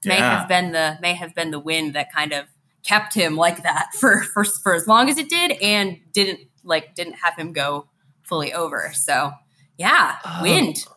may 0.06 0.16
Yeah. 0.16 0.38
have 0.38 0.48
been 0.48 0.72
the 0.72 0.96
may 1.02 1.12
have 1.12 1.34
been 1.34 1.50
the 1.50 1.60
wind 1.60 1.94
that 1.94 2.10
kind 2.10 2.32
of 2.32 2.46
kept 2.84 3.14
him 3.14 3.36
like 3.36 3.62
that 3.62 3.88
for 3.98 4.22
for 4.22 4.44
for 4.44 4.74
as 4.74 4.86
long 4.86 5.08
as 5.08 5.18
it 5.18 5.28
did 5.28 5.52
and 5.62 5.98
didn't 6.12 6.40
like 6.64 6.94
didn't 6.94 7.14
have 7.22 7.34
him 7.36 7.52
go 7.52 7.86
fully 8.22 8.52
over. 8.52 8.90
So 8.94 9.32
yeah, 9.78 10.16
Oh. 10.24 10.38
wind. 10.42 10.76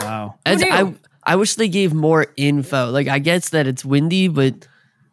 Wow. 0.00 0.36
As- 0.46 0.60
knew? 0.60 0.68
I 0.70 0.94
I 1.24 1.36
wish 1.36 1.56
they 1.56 1.68
gave 1.68 1.92
more 1.92 2.26
info. 2.36 2.90
Like 2.90 3.08
I 3.08 3.18
guess 3.18 3.48
that 3.50 3.66
it's 3.66 3.84
windy, 3.84 4.28
but 4.28 4.68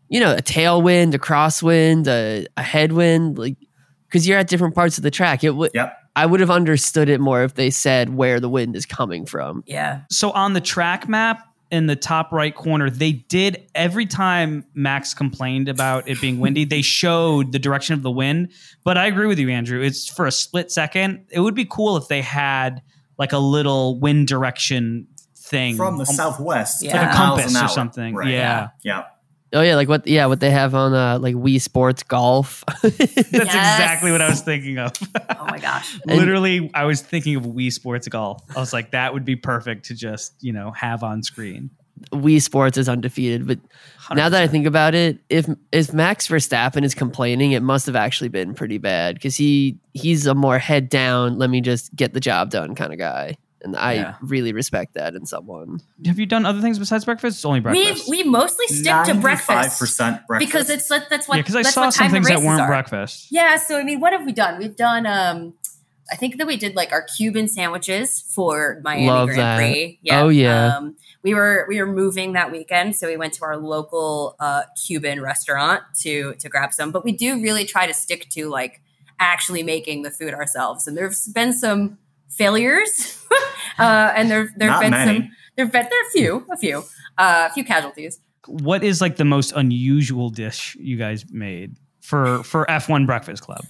you 0.08 0.20
know, 0.20 0.34
a 0.34 0.42
tailwind, 0.42 1.14
a 1.16 1.20
crosswind, 1.20 2.08
a, 2.08 2.46
a 2.56 2.62
headwind, 2.62 3.38
like 3.40 3.58
because 4.08 4.28
you're 4.28 4.38
at 4.38 4.48
different 4.48 4.76
parts 4.76 4.98
of 4.98 5.04
the 5.04 5.10
track. 5.12 5.44
It 5.44 5.52
would 5.52 5.72
Yep. 5.74 5.94
I 6.16 6.26
would 6.26 6.40
have 6.42 6.50
understood 6.52 7.10
it 7.10 7.20
more 7.20 7.44
if 7.44 7.56
they 7.56 7.70
said 7.72 8.16
where 8.16 8.40
the 8.40 8.50
wind 8.50 8.76
is 8.76 8.86
coming 8.86 9.26
from. 9.26 9.64
Yeah. 9.68 10.02
So 10.12 10.30
on 10.32 10.54
the 10.54 10.62
track 10.62 11.08
map 11.10 11.44
in 11.72 11.88
the 11.88 11.96
top 11.96 12.32
right 12.32 12.56
corner, 12.56 12.90
they 12.90 13.12
did 13.12 13.70
every 13.76 14.06
time 14.06 14.66
Max 14.74 15.14
complained 15.14 15.68
about 15.68 16.08
it 16.08 16.20
being 16.22 16.40
windy, 16.40 16.66
they 16.66 16.82
showed 17.00 17.52
the 17.52 17.60
direction 17.60 17.94
of 17.94 18.04
the 18.04 18.12
wind. 18.12 18.52
But 18.84 18.98
I 18.98 19.08
agree 19.08 19.28
with 19.28 19.40
you, 19.40 19.50
Andrew. 19.50 19.82
It's 19.82 20.08
for 20.08 20.26
a 20.26 20.32
split 20.32 20.72
second. 20.72 21.26
It 21.30 21.40
would 21.42 21.56
be 21.56 21.66
cool 21.66 21.98
if 21.98 22.08
they 22.08 22.22
had 22.22 22.82
like 23.18 23.34
a 23.34 23.38
little 23.38 24.00
wind 24.00 24.28
direction 24.28 25.08
thing 25.36 25.76
from 25.76 25.98
the 25.98 26.02
Um, 26.08 26.16
southwest. 26.16 26.84
Yeah. 26.84 27.02
Like 27.02 27.12
a 27.12 27.16
compass 27.16 27.62
or 27.62 27.68
something. 27.68 28.16
Right. 28.16 28.30
Yeah. 28.30 28.70
Yeah. 28.84 29.04
Oh 29.54 29.62
yeah, 29.62 29.76
like 29.76 29.88
what? 29.88 30.06
Yeah, 30.06 30.26
what 30.26 30.40
they 30.42 30.52
have 30.52 30.76
on 30.76 30.94
uh, 30.94 31.20
like 31.20 31.36
Wii 31.36 31.62
Sports 31.62 32.04
Golf. 32.04 32.64
That's 32.82 33.00
Yes. 33.00 33.30
exactly 33.32 34.12
what 34.12 34.22
I 34.22 34.30
was 34.30 34.42
thinking 34.42 34.78
of. 34.78 34.92
Oh 35.40 35.46
my 35.46 35.60
gosh. 35.60 35.98
And- 36.08 36.18
Literally, 36.20 36.70
I 36.74 36.84
was 36.86 37.02
thinking 37.02 37.36
of 37.38 37.44
Wii 37.44 37.72
Sports 37.72 38.08
Golf. 38.10 38.44
I 38.56 38.60
was 38.60 38.74
like, 38.74 38.92
that 38.92 39.14
would 39.14 39.24
be 39.26 39.36
perfect 39.38 39.86
to 39.86 39.96
just, 39.96 40.34
you 40.42 40.52
know, 40.52 40.72
have 40.72 41.02
on 41.04 41.24
screen. 41.24 41.70
Wii 42.12 42.42
Sports 42.42 42.78
is 42.78 42.88
undefeated, 42.88 43.48
but 43.48 43.58
now 44.14 44.30
that 44.30 44.42
I 44.44 44.48
think 44.48 44.68
about 44.68 44.94
it, 44.94 45.18
if 45.30 45.50
if 45.72 45.94
Max 45.94 46.28
Verstappen 46.28 46.84
is 46.84 46.94
complaining, 46.94 47.54
it 47.54 47.64
must 47.64 47.86
have 47.88 47.96
actually 47.96 48.30
been 48.30 48.54
pretty 48.54 48.78
bad 48.78 49.16
because 49.16 49.36
he 49.36 49.80
he's 49.94 50.28
a 50.28 50.36
more 50.36 50.60
head 50.60 50.90
down, 50.90 51.40
let 51.40 51.50
me 51.50 51.60
just 51.60 51.96
get 51.96 52.14
the 52.14 52.20
job 52.20 52.52
done 52.52 52.76
kind 52.76 52.94
of 52.94 53.00
guy. 53.00 53.36
And 53.68 53.78
I 53.78 53.94
Yeah. 53.94 54.16
really 54.22 54.54
respect 54.54 54.94
that 54.96 55.16
in 55.16 55.26
someone. 55.26 55.80
Have 56.06 56.20
you 56.20 56.26
done 56.26 56.46
other 56.46 56.62
things 56.62 56.80
besides 56.80 57.06
breakfast? 57.06 57.38
It's 57.38 57.46
only 57.46 57.60
We 57.60 57.64
breakfast. 57.64 58.10
we 58.10 58.24
mostly 58.24 58.68
stick 58.68 59.04
to 59.06 59.14
breakfast 59.16 59.80
percent 59.80 60.26
breakfast 60.28 60.52
because 60.52 60.70
it's 60.70 60.90
like 60.90 61.10
that's 61.10 61.28
what 61.28 61.36
yeah, 61.38 61.42
because 61.44 61.56
I 61.56 61.62
saw 61.64 61.90
some 61.90 62.10
things 62.12 62.28
that 62.28 62.42
weren't 62.42 62.62
are. 62.62 62.68
breakfast. 62.68 63.28
Yeah, 63.32 63.58
so 63.58 63.78
I 63.80 63.84
mean, 63.84 64.00
what 64.00 64.14
have 64.14 64.26
we 64.26 64.32
done? 64.32 64.60
We've 64.60 64.76
done 64.76 65.06
um 65.06 65.54
I 66.10 66.16
think 66.16 66.38
that 66.38 66.48
we 66.48 66.56
did 66.56 66.74
like 66.74 66.94
our 66.94 67.02
Cuban 67.18 67.50
sandwiches 67.50 68.22
for 68.30 68.80
Miami 68.82 69.08
Love 69.08 69.28
Grand 69.28 69.42
that. 69.42 69.58
Prix. 69.58 70.00
Oh, 70.10 70.30
yeah. 70.30 70.78
Um, 70.78 70.96
we 71.22 71.34
were 71.34 71.66
we 71.68 71.82
were 71.82 71.86
moving 71.86 72.32
that 72.32 72.50
weekend, 72.50 72.96
so 72.96 73.08
we 73.10 73.18
went 73.18 73.34
to 73.34 73.44
our 73.44 73.58
local 73.58 74.38
uh, 74.40 74.62
Cuban 74.86 75.20
restaurant 75.22 75.84
to 76.04 76.34
to 76.36 76.48
grab 76.48 76.74
some. 76.74 76.92
But 76.94 77.04
we 77.04 77.12
do 77.12 77.42
really 77.42 77.66
try 77.66 77.88
to 77.88 77.94
stick 77.94 78.30
to 78.30 78.48
like 78.48 78.82
actually 79.20 79.64
making 79.64 80.04
the 80.04 80.12
food 80.12 80.34
ourselves. 80.34 80.88
And 80.88 80.96
there's 80.96 81.28
been 81.28 81.52
some 81.52 81.98
failures, 82.38 83.24
uh, 83.80 84.14
and 84.16 84.30
there 84.32 84.50
there've 84.58 84.80
been 84.80 84.92
many. 84.92 85.20
some 85.20 85.30
there've 85.56 85.72
been 85.72 85.88
there 85.90 86.00
are 86.00 86.08
a 86.08 86.12
few 86.12 86.46
a 86.52 86.58
few 86.58 86.78
uh, 87.18 87.48
a 87.50 87.54
few 87.54 87.64
casualties. 87.64 88.20
What 88.48 88.84
is 88.84 89.02
like 89.02 89.18
the 89.18 89.26
most 89.26 89.52
unusual 89.56 90.30
dish 90.30 90.78
you 90.80 90.98
guys 90.98 91.26
made 91.32 91.76
for 92.02 92.44
for 92.44 92.66
F1 92.68 93.06
Breakfast 93.06 93.44
Club? 93.44 93.66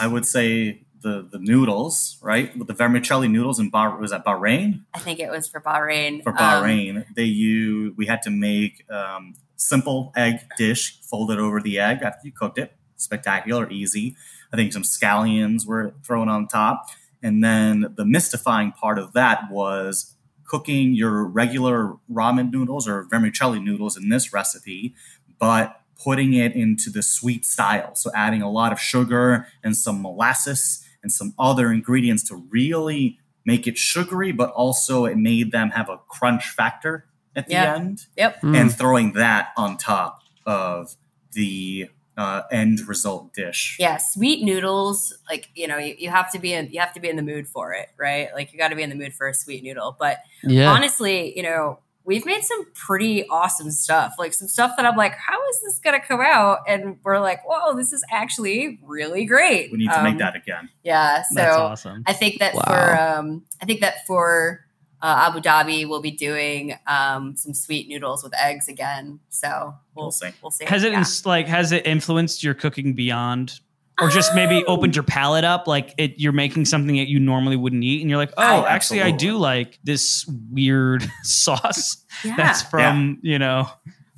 I 0.00 0.06
would 0.06 0.24
say 0.26 0.82
the 1.02 1.26
the 1.30 1.38
noodles, 1.38 2.18
right? 2.22 2.56
With 2.56 2.68
the 2.68 2.74
vermicelli 2.74 3.28
noodles 3.28 3.58
in 3.58 3.70
Bah- 3.70 3.96
was 3.98 4.10
that 4.12 4.24
Bahrain? 4.24 4.82
I 4.94 4.98
think 5.00 5.18
it 5.20 5.30
was 5.30 5.48
for 5.48 5.60
Bahrain. 5.60 6.22
For 6.22 6.30
Um, 6.30 6.36
Bahrain, 6.38 7.04
they 7.16 7.24
you 7.24 7.94
we 7.96 8.06
had 8.06 8.22
to 8.22 8.30
make 8.30 8.84
um, 8.90 9.34
simple 9.56 10.12
egg 10.16 10.40
dish 10.56 11.00
folded 11.02 11.38
over 11.38 11.60
the 11.60 11.78
egg 11.80 11.98
after 12.02 12.20
you 12.24 12.32
cooked 12.32 12.58
it. 12.58 12.72
Spectacular, 12.96 13.68
easy. 13.70 14.16
I 14.52 14.56
think 14.56 14.72
some 14.72 14.82
scallions 14.84 15.66
were 15.66 15.94
thrown 16.06 16.28
on 16.28 16.46
top, 16.46 16.86
and 17.24 17.42
then 17.42 17.92
the 17.96 18.04
mystifying 18.04 18.70
part 18.70 18.98
of 18.98 19.12
that 19.14 19.50
was 19.50 20.14
cooking 20.44 20.94
your 20.94 21.24
regular 21.24 21.94
ramen 22.12 22.52
noodles 22.52 22.86
or 22.86 23.04
vermicelli 23.10 23.58
noodles 23.58 23.96
in 23.96 24.10
this 24.10 24.32
recipe, 24.32 24.94
but 25.40 25.80
putting 26.02 26.34
it 26.34 26.54
into 26.54 26.90
the 26.90 27.02
sweet 27.02 27.44
style. 27.46 27.94
So 27.94 28.10
adding 28.14 28.42
a 28.42 28.50
lot 28.50 28.72
of 28.72 28.78
sugar 28.78 29.46
and 29.64 29.76
some 29.76 30.02
molasses 30.02 30.84
and 31.02 31.10
some 31.10 31.34
other 31.38 31.72
ingredients 31.72 32.22
to 32.28 32.36
really 32.50 33.18
make 33.46 33.66
it 33.66 33.78
sugary, 33.78 34.32
but 34.32 34.50
also 34.50 35.04
it 35.06 35.16
made 35.16 35.50
them 35.50 35.70
have 35.70 35.88
a 35.88 35.98
crunch 36.08 36.50
factor 36.50 37.06
at 37.34 37.46
the 37.46 37.54
Yeah. 37.54 37.74
end. 37.74 38.06
Yep. 38.16 38.42
Mm. 38.42 38.56
And 38.60 38.72
throwing 38.74 39.12
that 39.14 39.48
on 39.56 39.76
top 39.76 40.20
of 40.46 40.96
the 41.32 41.88
uh, 42.16 42.42
end 42.52 42.80
result 42.86 43.32
dish. 43.34 43.76
yeah 43.80 43.96
sweet 43.96 44.44
noodles 44.44 45.12
like 45.28 45.48
you 45.54 45.66
know 45.66 45.78
you, 45.78 45.94
you 45.98 46.10
have 46.10 46.30
to 46.32 46.38
be 46.38 46.52
in 46.52 46.68
you 46.70 46.78
have 46.80 46.92
to 46.92 47.00
be 47.00 47.08
in 47.08 47.16
the 47.16 47.22
mood 47.22 47.46
for 47.48 47.72
it 47.72 47.88
right 47.98 48.28
like 48.34 48.52
you 48.52 48.58
got 48.58 48.68
to 48.68 48.76
be 48.76 48.82
in 48.82 48.90
the 48.90 48.96
mood 48.96 49.12
for 49.14 49.26
a 49.28 49.34
sweet 49.34 49.62
noodle 49.64 49.96
but 49.98 50.18
yeah. 50.44 50.70
honestly 50.70 51.36
you 51.36 51.42
know 51.42 51.78
we've 52.04 52.26
made 52.26 52.42
some 52.44 52.66
pretty 52.74 53.26
awesome 53.28 53.70
stuff 53.70 54.14
like 54.18 54.32
some 54.34 54.46
stuff 54.46 54.72
that 54.76 54.84
i'm 54.86 54.96
like 54.96 55.14
how 55.16 55.38
is 55.50 55.60
this 55.62 55.78
gonna 55.78 55.98
come 55.98 56.20
out 56.20 56.58
and 56.68 56.98
we're 57.02 57.18
like 57.18 57.40
whoa 57.48 57.74
this 57.74 57.92
is 57.92 58.04
actually 58.12 58.78
really 58.82 59.24
great 59.24 59.72
We 59.72 59.78
need 59.78 59.88
to 59.90 59.98
Um, 59.98 60.04
make 60.04 60.18
that 60.18 60.36
again. 60.36 60.68
yeah 60.84 61.22
so 61.22 61.34
That's 61.34 61.56
awesome. 61.56 62.04
i 62.06 62.12
think 62.12 62.38
that 62.40 62.54
Wow. 62.54 62.62
for 62.66 63.00
um 63.18 63.44
i 63.60 63.64
think 63.64 63.80
that 63.80 64.06
for 64.06 64.60
uh, 65.04 65.28
Abu 65.28 65.40
Dhabi, 65.40 65.86
we'll 65.88 66.00
be 66.00 66.10
doing 66.10 66.74
um, 66.86 67.36
some 67.36 67.52
sweet 67.52 67.88
noodles 67.88 68.24
with 68.24 68.32
eggs 68.34 68.68
again. 68.68 69.20
So 69.28 69.74
we'll, 69.94 70.06
We'll 70.06 70.10
see. 70.12 70.30
We'll 70.42 70.50
see. 70.50 70.64
Has 70.64 70.82
it 70.82 70.92
Yeah. 70.92 70.98
ins- 70.98 71.26
like 71.26 71.46
has 71.46 71.72
it 71.72 71.86
influenced 71.86 72.42
your 72.42 72.54
cooking 72.54 72.94
beyond, 72.94 73.60
or 74.00 74.08
just 74.08 74.34
maybe 74.34 74.56
Um, 74.58 74.64
opened 74.66 74.96
your 74.96 75.02
palate 75.04 75.44
up? 75.44 75.66
Like 75.68 75.92
it, 75.98 76.14
you're 76.18 76.32
making 76.32 76.64
something 76.64 76.96
that 76.96 77.08
you 77.08 77.20
normally 77.20 77.56
wouldn't 77.56 77.84
eat, 77.84 78.00
and 78.00 78.08
you're 78.08 78.18
like, 78.18 78.32
oh, 78.38 78.42
I- 78.64 78.68
actually, 78.74 79.02
I 79.02 79.10
do 79.10 79.36
like 79.36 79.78
this 79.84 80.24
weird 80.50 81.04
sauce 81.22 81.98
yeah. 82.24 82.34
that's 82.36 82.62
from 82.62 83.18
you 83.22 83.38
know 83.38 83.68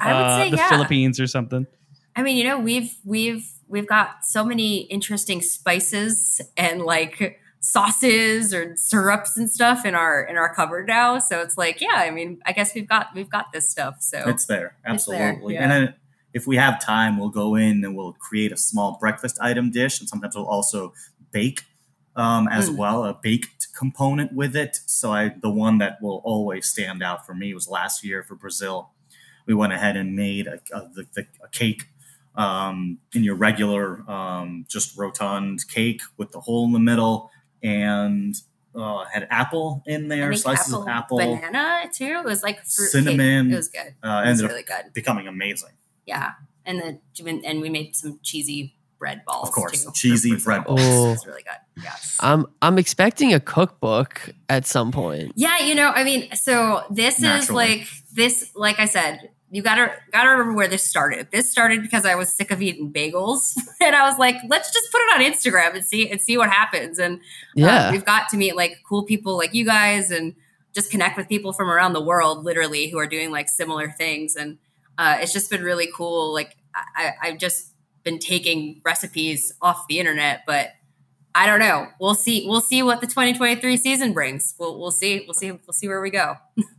uh, 0.00 0.38
say 0.38 0.50
the 0.50 0.56
yeah. 0.56 0.68
Philippines 0.68 1.18
or 1.20 1.26
something. 1.26 1.66
I 2.14 2.22
mean, 2.22 2.36
you 2.36 2.44
know, 2.44 2.58
we've 2.60 2.94
we've 3.04 3.44
we've 3.68 3.88
got 3.88 4.24
so 4.24 4.44
many 4.44 4.82
interesting 4.82 5.42
spices 5.42 6.40
and 6.56 6.82
like 6.82 7.40
sauces 7.66 8.54
or 8.54 8.74
syrups 8.76 9.36
and 9.36 9.50
stuff 9.50 9.84
in 9.84 9.94
our 9.94 10.22
in 10.22 10.36
our 10.36 10.54
cupboard 10.54 10.86
now. 10.86 11.18
So 11.18 11.40
it's 11.40 11.58
like, 11.58 11.80
yeah, 11.80 11.96
I 11.96 12.10
mean, 12.10 12.40
I 12.46 12.52
guess 12.52 12.74
we've 12.74 12.88
got 12.88 13.08
we've 13.14 13.28
got 13.30 13.52
this 13.52 13.68
stuff. 13.70 13.96
So 14.00 14.22
It's 14.26 14.46
there, 14.46 14.76
It's 14.86 15.04
there, 15.06 15.20
absolutely. 15.30 15.54
yeah. 15.54 15.62
And 15.62 15.70
then 15.72 15.94
if 16.32 16.46
we 16.46 16.56
have 16.56 16.80
time, 16.80 17.18
we'll 17.18 17.30
go 17.30 17.54
in 17.56 17.84
and 17.84 17.96
we'll 17.96 18.12
create 18.14 18.52
a 18.52 18.56
small 18.56 18.98
breakfast 19.00 19.38
item 19.40 19.70
dish, 19.70 19.98
and 20.00 20.08
sometimes 20.08 20.34
we'll 20.36 20.46
also 20.46 20.92
bake 21.32 21.62
um, 22.14 22.48
as 22.48 22.70
Mm. 22.70 22.76
well, 22.78 23.04
a 23.04 23.14
baked 23.22 23.68
component 23.76 24.32
with 24.32 24.56
it. 24.56 24.78
So 24.86 25.12
I, 25.12 25.34
the 25.38 25.50
one 25.50 25.78
that 25.78 25.98
will 26.00 26.22
always 26.24 26.66
stand 26.66 27.02
out 27.02 27.26
for 27.26 27.34
me 27.34 27.52
was 27.52 27.68
last 27.68 28.02
year 28.04 28.22
for 28.22 28.34
Brazil. 28.36 28.90
We 29.46 29.52
went 29.54 29.72
ahead 29.74 29.96
and 29.96 30.14
made 30.16 30.46
a, 30.46 30.60
a, 30.72 30.88
the, 30.94 31.06
the, 31.14 31.26
a 31.44 31.48
cake 31.48 31.82
um, 32.34 32.98
in 33.14 33.22
your 33.22 33.34
regular, 33.34 34.08
um, 34.10 34.64
just 34.68 34.96
rotund 34.96 35.68
cake 35.68 36.00
with 36.16 36.32
the 36.32 36.40
hole 36.40 36.64
in 36.66 36.72
the 36.72 36.78
middle, 36.78 37.30
and 37.66 38.34
uh, 38.74 39.04
had 39.12 39.26
apple 39.30 39.82
in 39.86 40.08
there, 40.08 40.30
think 40.30 40.42
slices 40.42 40.72
of 40.72 40.86
apple, 40.86 41.18
banana 41.18 41.84
too. 41.92 42.04
It 42.04 42.24
was 42.24 42.42
like 42.42 42.58
fruit 42.64 42.90
Cinnamon. 42.90 43.46
Cake. 43.46 43.52
It 43.54 43.56
was 43.56 43.68
good. 43.68 43.94
uh, 44.02 44.22
It 44.24 44.28
was 44.28 44.28
ended 44.28 44.44
up 44.44 44.50
really 44.50 44.62
good. 44.62 44.92
becoming 44.92 45.26
amazing. 45.26 45.70
Yeah, 46.06 46.32
and 46.64 46.80
then 46.80 47.00
and 47.44 47.60
we 47.60 47.68
made 47.70 47.96
some 47.96 48.20
cheesy 48.22 48.74
bread 48.98 49.22
balls. 49.26 49.48
Of 49.48 49.54
course, 49.54 49.84
too, 49.84 49.90
cheesy 49.94 50.36
bread 50.36 50.64
balls. 50.64 50.80
It 50.80 50.84
was 50.84 51.26
really 51.26 51.42
good. 51.42 51.82
Yeah. 51.82 51.92
I'm 52.20 52.46
I'm 52.62 52.78
expecting 52.78 53.34
a 53.34 53.40
cookbook 53.40 54.30
at 54.48 54.66
some 54.66 54.92
point. 54.92 55.32
Yeah, 55.36 55.58
you 55.58 55.74
know, 55.74 55.90
I 55.90 56.04
mean, 56.04 56.28
so 56.34 56.82
this 56.90 57.22
is 57.22 57.50
like 57.50 57.88
this, 58.14 58.50
like 58.54 58.78
I 58.78 58.86
said, 58.86 59.30
you 59.50 59.62
gotta 59.62 59.92
gotta 60.12 60.30
remember 60.30 60.54
where 60.54 60.68
this 60.68 60.82
started. 60.82 61.28
This 61.30 61.50
started 61.50 61.80
because 61.82 62.04
I 62.04 62.14
was 62.16 62.34
sick 62.34 62.50
of 62.50 62.60
eating 62.60 62.92
bagels, 62.92 63.52
and 63.80 63.94
I 63.94 64.08
was 64.08 64.18
like, 64.18 64.36
let's 64.48 64.72
just 64.72 64.90
put 64.90 64.98
it 65.00 65.14
on 65.14 65.32
Instagram 65.32 65.74
and 65.76 65.84
see 65.84 66.10
and 66.10 66.20
see 66.20 66.36
what 66.36 66.50
happens. 66.50 66.98
And 66.98 67.16
uh, 67.18 67.20
Yeah. 67.54 67.90
we've 67.92 68.04
got 68.04 68.28
to 68.30 68.36
meet 68.36 68.56
like 68.56 68.78
cool 68.88 69.04
people 69.04 69.36
like 69.36 69.54
you 69.54 69.64
guys, 69.64 70.10
and 70.10 70.34
just 70.74 70.90
connect 70.90 71.16
with 71.16 71.28
people 71.28 71.52
from 71.52 71.70
around 71.70 71.92
the 71.94 72.02
world, 72.02 72.44
literally, 72.44 72.90
who 72.90 72.98
are 72.98 73.06
doing 73.06 73.30
like 73.30 73.48
similar 73.48 73.90
things. 73.92 74.34
And 74.36 74.58
uh, 74.98 75.18
it's 75.20 75.32
just 75.32 75.50
been 75.50 75.62
really 75.62 75.88
cool. 75.94 76.32
Like 76.34 76.56
I, 76.74 76.82
I- 77.22 77.28
I've 77.28 77.38
just 77.38 77.72
been 78.02 78.18
taking 78.18 78.80
recipes 78.84 79.52
off 79.62 79.84
the 79.88 79.98
internet, 79.98 80.42
but 80.46 80.70
I 81.34 81.46
don't 81.46 81.58
know. 81.60 81.88
We'll 82.00 82.14
see. 82.14 82.46
We'll 82.48 82.60
see 82.60 82.82
what 82.82 83.00
the 83.00 83.06
2023 83.06 83.76
season 83.76 84.12
brings. 84.12 84.54
We'll 84.58 84.78
we'll 84.78 84.90
see. 84.90 85.22
We'll 85.26 85.34
see. 85.34 85.50
We'll 85.52 85.72
see 85.72 85.86
where 85.88 86.00
we 86.00 86.10
go. 86.10 86.34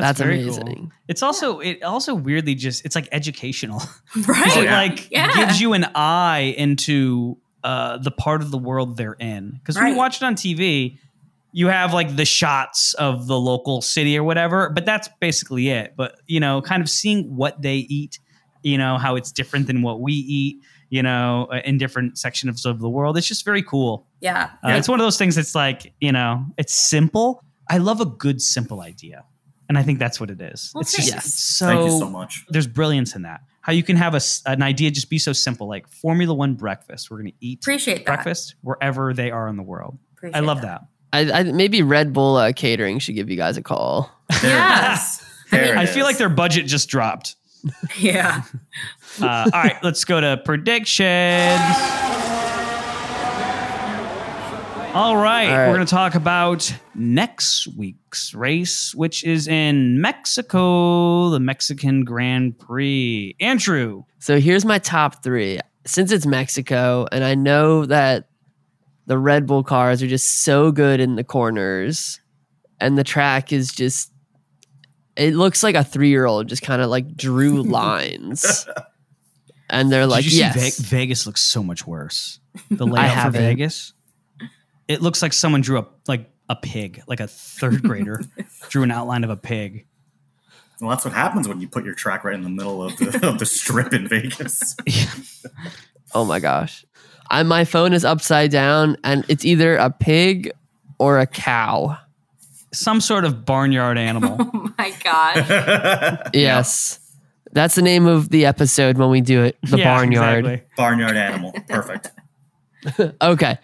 That's, 0.00 0.18
very 0.18 0.42
amazing. 0.42 0.66
Cool. 0.66 0.90
It's 1.08 1.22
also 1.22 1.60
it 1.60 1.82
also 1.82 2.14
weirdly 2.14 2.54
just 2.54 2.84
it's 2.84 2.94
like 2.94 3.08
educational. 3.12 3.82
Right. 4.26 4.56
It 4.56 4.64
yeah. 4.64 4.76
like 4.76 5.10
Yeah. 5.10 5.34
gives 5.34 5.60
you 5.60 5.72
an 5.72 5.86
eye 5.94 6.54
into 6.56 7.38
uh, 7.62 7.98
the 7.98 8.10
part 8.10 8.42
of 8.42 8.50
the 8.50 8.58
world 8.58 8.96
they're 8.96 9.12
in. 9.20 9.52
Because 9.52 9.76
when 9.76 9.88
you 9.88 9.96
watch 9.96 10.16
it 10.16 10.24
on 10.24 10.34
TV, 10.34 10.98
you 11.52 11.66
have 11.68 11.92
like 11.92 12.16
the 12.16 12.24
shots 12.24 12.94
of 12.94 13.26
the 13.26 13.38
local 13.38 13.82
city 13.82 14.16
or 14.16 14.24
whatever, 14.24 14.70
but 14.70 14.84
that's 14.86 15.08
basically 15.20 15.68
it. 15.68 15.94
But 15.96 16.16
you 16.26 16.40
know, 16.40 16.62
kind 16.62 16.82
of 16.82 16.88
seeing 16.88 17.36
what 17.36 17.60
they 17.60 17.76
eat, 17.76 18.18
you 18.62 18.78
know, 18.78 18.98
how 18.98 19.16
it's 19.16 19.32
different 19.32 19.66
than 19.66 19.82
what 19.82 20.00
we 20.00 20.12
eat, 20.12 20.56
you 20.90 21.02
know, 21.02 21.48
uh, 21.52 21.60
in 21.64 21.76
different 21.78 22.18
sections 22.18 22.64
of 22.66 22.80
the 22.80 22.88
world. 22.88 23.16
It's 23.18 23.26
just 23.28 23.44
very 23.44 23.62
cool. 23.62 24.06
Yeah. 24.20 24.50
Uh, 24.64 24.70
It's 24.70 24.88
one 24.88 25.00
of 25.00 25.04
those 25.04 25.18
things 25.18 25.34
that's 25.36 25.54
like, 25.54 25.92
you 26.00 26.12
know, 26.12 26.44
it's 26.56 26.74
simple. 26.88 27.42
I 27.68 27.78
love 27.78 28.00
a 28.00 28.06
good 28.06 28.40
simple 28.42 28.80
idea. 28.80 29.24
And 29.70 29.78
I 29.78 29.82
think 29.84 29.98
that's 30.00 30.18
what 30.20 30.30
it 30.30 30.40
is. 30.40 30.72
Well, 30.74 30.82
it's 30.82 30.94
just 30.94 31.10
thanks. 31.10 31.26
it's 31.26 31.34
so, 31.40 31.66
Thank 31.68 31.90
you 31.92 31.98
so 32.00 32.10
much. 32.10 32.44
there's 32.50 32.66
brilliance 32.66 33.14
in 33.14 33.22
that. 33.22 33.40
How 33.62 33.72
you 33.72 33.82
can 33.84 33.94
have 33.96 34.14
a, 34.14 34.16
s- 34.16 34.42
an 34.44 34.62
idea 34.62 34.90
just 34.90 35.08
be 35.08 35.18
so 35.18 35.32
simple, 35.32 35.68
like 35.68 35.86
Formula 35.88 36.34
One 36.34 36.54
breakfast. 36.54 37.08
We're 37.10 37.18
going 37.18 37.30
to 37.30 37.36
eat 37.40 37.60
Appreciate 37.62 37.98
that. 37.98 38.04
breakfast 38.06 38.56
wherever 38.62 39.14
they 39.14 39.30
are 39.30 39.46
in 39.48 39.56
the 39.56 39.62
world. 39.62 39.96
Appreciate 40.16 40.36
I 40.36 40.40
love 40.40 40.60
that. 40.62 40.82
I, 41.12 41.30
I 41.32 41.42
maybe 41.44 41.82
Red 41.82 42.12
Bull 42.12 42.36
uh, 42.36 42.52
Catering 42.52 42.98
should 42.98 43.14
give 43.14 43.30
you 43.30 43.36
guys 43.36 43.56
a 43.56 43.62
call. 43.62 44.10
Yes. 44.42 45.24
There 45.52 45.64
mean, 45.66 45.78
I 45.78 45.86
feel 45.86 46.04
like 46.04 46.18
their 46.18 46.28
budget 46.28 46.66
just 46.66 46.88
dropped. 46.88 47.36
yeah. 47.98 48.42
Uh, 49.20 49.50
all 49.52 49.60
right, 49.60 49.76
let's 49.82 50.04
go 50.04 50.20
to 50.20 50.40
predictions. 50.44 51.60
All 54.92 55.16
right, 55.16 55.48
All 55.48 55.56
right. 55.56 55.68
we're 55.68 55.74
going 55.76 55.86
to 55.86 55.90
talk 55.90 56.16
about 56.16 56.74
next 56.96 57.68
week's 57.76 58.34
race, 58.34 58.92
which 58.92 59.22
is 59.22 59.46
in 59.46 60.00
Mexico, 60.00 61.30
the 61.30 61.38
Mexican 61.38 62.02
Grand 62.04 62.58
Prix. 62.58 63.36
Andrew, 63.38 64.02
So 64.18 64.40
here's 64.40 64.64
my 64.64 64.78
top 64.80 65.22
three. 65.22 65.60
Since 65.86 66.10
it's 66.10 66.26
Mexico, 66.26 67.06
and 67.12 67.22
I 67.22 67.36
know 67.36 67.86
that 67.86 68.30
the 69.06 69.16
Red 69.16 69.46
Bull 69.46 69.62
cars 69.62 70.02
are 70.02 70.08
just 70.08 70.42
so 70.42 70.72
good 70.72 70.98
in 70.98 71.14
the 71.14 71.24
corners, 71.24 72.20
and 72.80 72.98
the 72.98 73.04
track 73.04 73.52
is 73.52 73.70
just. 73.72 74.10
It 75.16 75.34
looks 75.34 75.62
like 75.62 75.76
a 75.76 75.84
three 75.84 76.08
year 76.08 76.26
old 76.26 76.48
just 76.48 76.62
kind 76.62 76.82
of 76.82 76.90
like 76.90 77.16
drew 77.16 77.62
lines. 77.62 78.66
And 79.72 79.92
they're 79.92 80.04
like, 80.04 80.24
yes. 80.26 80.74
see 80.74 80.82
Ve- 80.82 80.88
Vegas 80.96 81.26
looks 81.28 81.40
so 81.42 81.62
much 81.62 81.86
worse. 81.86 82.40
The 82.72 82.84
layout 82.88 83.26
for. 83.26 83.38
Vegas, 83.38 83.92
it 84.90 85.00
looks 85.02 85.22
like 85.22 85.32
someone 85.32 85.60
drew 85.60 85.78
a 85.78 85.86
like 86.08 86.28
a 86.48 86.56
pig, 86.56 87.02
like 87.06 87.20
a 87.20 87.26
third 87.28 87.82
grader 87.82 88.20
drew 88.68 88.82
an 88.82 88.90
outline 88.90 89.22
of 89.24 89.30
a 89.30 89.36
pig. 89.36 89.86
Well, 90.80 90.90
that's 90.90 91.04
what 91.04 91.14
happens 91.14 91.46
when 91.46 91.60
you 91.60 91.68
put 91.68 91.84
your 91.84 91.94
track 91.94 92.24
right 92.24 92.34
in 92.34 92.42
the 92.42 92.48
middle 92.48 92.82
of 92.82 92.96
the, 92.96 93.20
of 93.28 93.38
the 93.38 93.46
strip 93.46 93.92
in 93.92 94.08
Vegas. 94.08 94.76
Oh 96.12 96.24
my 96.24 96.40
gosh. 96.40 96.84
I, 97.30 97.44
my 97.44 97.64
phone 97.64 97.92
is 97.92 98.04
upside 98.04 98.50
down 98.50 98.96
and 99.04 99.24
it's 99.28 99.44
either 99.44 99.76
a 99.76 99.90
pig 99.90 100.50
or 100.98 101.20
a 101.20 101.26
cow. 101.28 101.96
Some 102.72 103.00
sort 103.00 103.24
of 103.24 103.44
barnyard 103.44 103.96
animal. 103.96 104.36
Oh 104.40 104.74
my 104.76 104.90
gosh. 105.04 106.30
Yes. 106.34 106.98
That's 107.52 107.76
the 107.76 107.82
name 107.82 108.06
of 108.06 108.28
the 108.30 108.44
episode 108.46 108.98
when 108.98 109.08
we 109.10 109.20
do 109.20 109.44
it. 109.44 109.56
The 109.62 109.78
Yeah, 109.78 109.84
barnyard. 109.84 110.44
exactly. 110.46 110.66
Barnyard 110.76 111.16
animal. 111.16 111.52
Perfect. 111.68 112.10
Okay. 113.22 113.58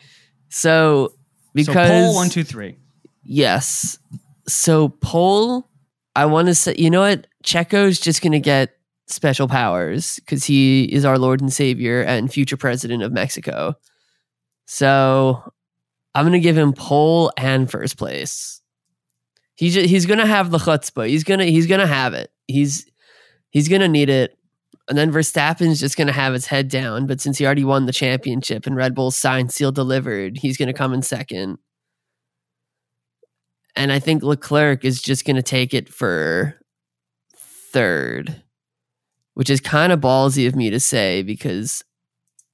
So 0.49 1.13
because 1.57 1.89
so 1.89 1.89
pole 1.89 2.15
one, 2.15 2.29
two, 2.29 2.45
three. 2.45 2.77
Yes. 3.25 3.99
So 4.47 4.89
pole, 4.89 5.69
I 6.15 6.27
want 6.27 6.49
to 6.49 6.55
say, 6.55 6.75
you 6.79 6.91
know 6.91 7.01
what? 7.01 7.27
Checo's 7.43 7.99
just 7.99 8.23
going 8.23 8.33
to 8.33 8.41
get 8.41 8.77
special 9.09 9.49
powers 9.49 10.17
because 10.17 10.45
he 10.45 10.85
is 10.85 11.05
our 11.05 11.19
Lord 11.19 11.41
and 11.41 11.53
Savior 11.53 12.03
and 12.03 12.33
future 12.33 12.57
president 12.57 13.03
of 13.03 13.13
Mexico. 13.13 13.75
So 14.67 15.43
I'm 16.15 16.25
going 16.25 16.33
to 16.33 16.41
give 16.41 16.57
him 16.57 16.73
pole 16.73 17.33
and 17.37 17.71
first 17.71 17.99
place. 17.99 18.61
He's 19.55 19.75
just, 19.75 19.89
he's 19.89 20.07
going 20.07 20.19
to 20.19 20.27
have 20.27 20.51
the 20.51 20.59
chutzpah. 20.59 21.09
He's 21.09 21.25
going 21.25 21.41
to 21.41 21.47
he's 21.47 21.67
going 21.67 21.81
to 21.81 21.87
have 21.87 22.15
it. 22.15 22.31
He's 22.47 22.87
he's 23.51 23.69
going 23.69 23.81
to 23.81 23.89
need 23.89 24.11
it. 24.11 24.37
And 24.89 24.97
then 24.97 25.11
Verstappen's 25.11 25.81
just 25.81 25.97
going 25.97 26.07
to 26.07 26.13
have 26.13 26.33
his 26.33 26.47
head 26.47 26.69
down. 26.69 27.07
But 27.07 27.21
since 27.21 27.39
he 27.39 27.45
already 27.45 27.65
won 27.65 27.87
the 27.87 27.93
championship 27.93 28.67
and 28.67 28.77
Red 28.77 28.95
Bull's 28.95 29.17
signed, 29.17 29.53
sealed, 29.53 29.75
delivered, 29.75 30.39
he's 30.39 30.57
going 30.57 30.69
to 30.69 30.73
come 30.73 30.93
in 30.93 31.03
second. 31.03 31.59
And 33.75 33.93
I 33.93 33.99
think 33.99 34.23
Leclerc 34.23 34.85
is 34.85 35.03
just 35.03 35.25
going 35.25 35.37
to 35.37 35.43
take 35.43 35.75
it 35.75 35.89
for 35.89 36.59
third, 37.37 38.43
which 39.35 39.51
is 39.51 39.61
kind 39.61 39.93
of 39.93 40.01
ballsy 40.01 40.47
of 40.47 40.57
me 40.57 40.71
to 40.71 40.81
say 40.81 41.23
because 41.23 41.83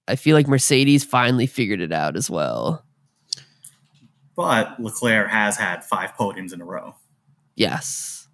I 0.08 0.16
feel 0.16 0.34
like 0.34 0.48
Mercedes 0.48 1.04
finally 1.04 1.46
figured 1.46 1.80
it 1.80 1.92
out 1.92 2.16
as 2.16 2.30
well. 2.30 2.84
But 4.34 4.80
Leclerc 4.80 5.28
has 5.28 5.56
had 5.56 5.84
five 5.84 6.14
podiums 6.14 6.52
in 6.52 6.60
a 6.60 6.64
row. 6.64 6.96
Yes. 7.54 8.26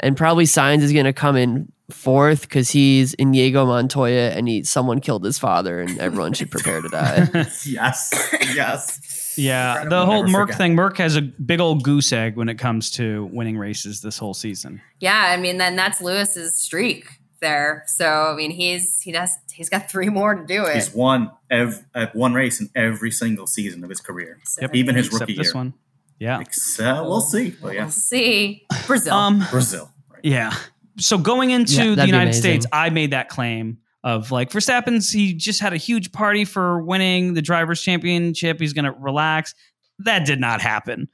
And 0.00 0.16
probably 0.16 0.44
Sainz 0.44 0.82
is 0.82 0.92
going 0.92 1.04
to 1.04 1.12
come 1.12 1.36
in 1.36 1.72
fourth 1.92 2.42
because 2.42 2.70
he's 2.70 3.14
Inigo 3.14 3.66
Montoya 3.66 4.30
and 4.30 4.48
he 4.48 4.62
someone 4.64 5.00
killed 5.00 5.24
his 5.24 5.38
father 5.38 5.80
and 5.80 5.98
everyone 5.98 6.32
should 6.32 6.50
prepare 6.50 6.80
to 6.80 6.88
die. 6.88 7.28
yes. 7.66 8.10
Yes. 8.54 9.34
Yeah, 9.38 9.82
Incredible. 9.82 9.96
the 9.98 10.06
whole 10.06 10.26
Merc 10.26 10.48
forget. 10.48 10.58
thing. 10.58 10.74
Merc 10.74 10.98
has 10.98 11.16
a 11.16 11.22
big 11.22 11.58
old 11.60 11.82
goose 11.84 12.12
egg 12.12 12.36
when 12.36 12.48
it 12.50 12.56
comes 12.58 12.90
to 12.92 13.30
winning 13.32 13.56
races 13.56 14.02
this 14.02 14.18
whole 14.18 14.34
season. 14.34 14.82
yeah, 15.00 15.28
I 15.30 15.38
mean, 15.38 15.56
then 15.56 15.74
that's 15.74 16.02
Lewis's 16.02 16.60
streak 16.60 17.06
there. 17.40 17.82
So 17.86 18.06
I 18.32 18.34
mean, 18.36 18.50
he's 18.50 19.00
he 19.00 19.10
does 19.10 19.30
he's 19.50 19.70
got 19.70 19.90
three 19.90 20.10
more 20.10 20.34
to 20.34 20.44
do 20.44 20.64
it. 20.66 20.74
He's 20.74 20.94
won 20.94 21.30
ev- 21.50 21.82
uh, 21.94 22.08
one 22.12 22.34
race 22.34 22.60
in 22.60 22.68
every 22.76 23.10
single 23.10 23.46
season 23.46 23.82
of 23.84 23.88
his 23.88 24.00
career. 24.02 24.38
So 24.44 24.68
Even 24.74 24.96
his 24.96 25.06
Except 25.06 25.20
rookie 25.22 25.36
this 25.36 25.46
year. 25.48 25.54
one. 25.54 25.74
Yeah. 26.18 26.38
Except, 26.40 27.02
we'll 27.04 27.20
see. 27.22 27.50
But 27.50 27.62
We'll 27.62 27.74
yeah, 27.74 27.88
see. 27.88 28.66
Brazil. 28.86 29.14
Um. 29.14 29.44
Brazil. 29.50 29.90
Right. 30.10 30.24
Yeah. 30.24 30.54
So 30.98 31.18
going 31.18 31.50
into 31.50 31.90
Yeah, 31.90 31.94
the 31.94 32.06
United. 32.06 32.34
States, 32.34 32.66
I 32.72 32.90
made 32.90 33.12
that 33.12 33.28
claim 33.28 33.78
of 34.04 34.30
like 34.30 34.50
Verstappen's. 34.50 35.10
He 35.10 35.34
just 35.34 35.60
had 35.60 35.72
a 35.72 35.76
huge 35.76 36.12
party 36.12 36.44
for 36.44 36.82
winning 36.82 37.34
the 37.34 37.42
drivers' 37.42 37.80
championship. 37.82 38.60
He's 38.60 38.72
going 38.72 38.84
to 38.84 38.92
relax. 38.92 39.54
That 40.00 40.26
did 40.26 40.40
not 40.40 40.60
happen. 40.60 41.08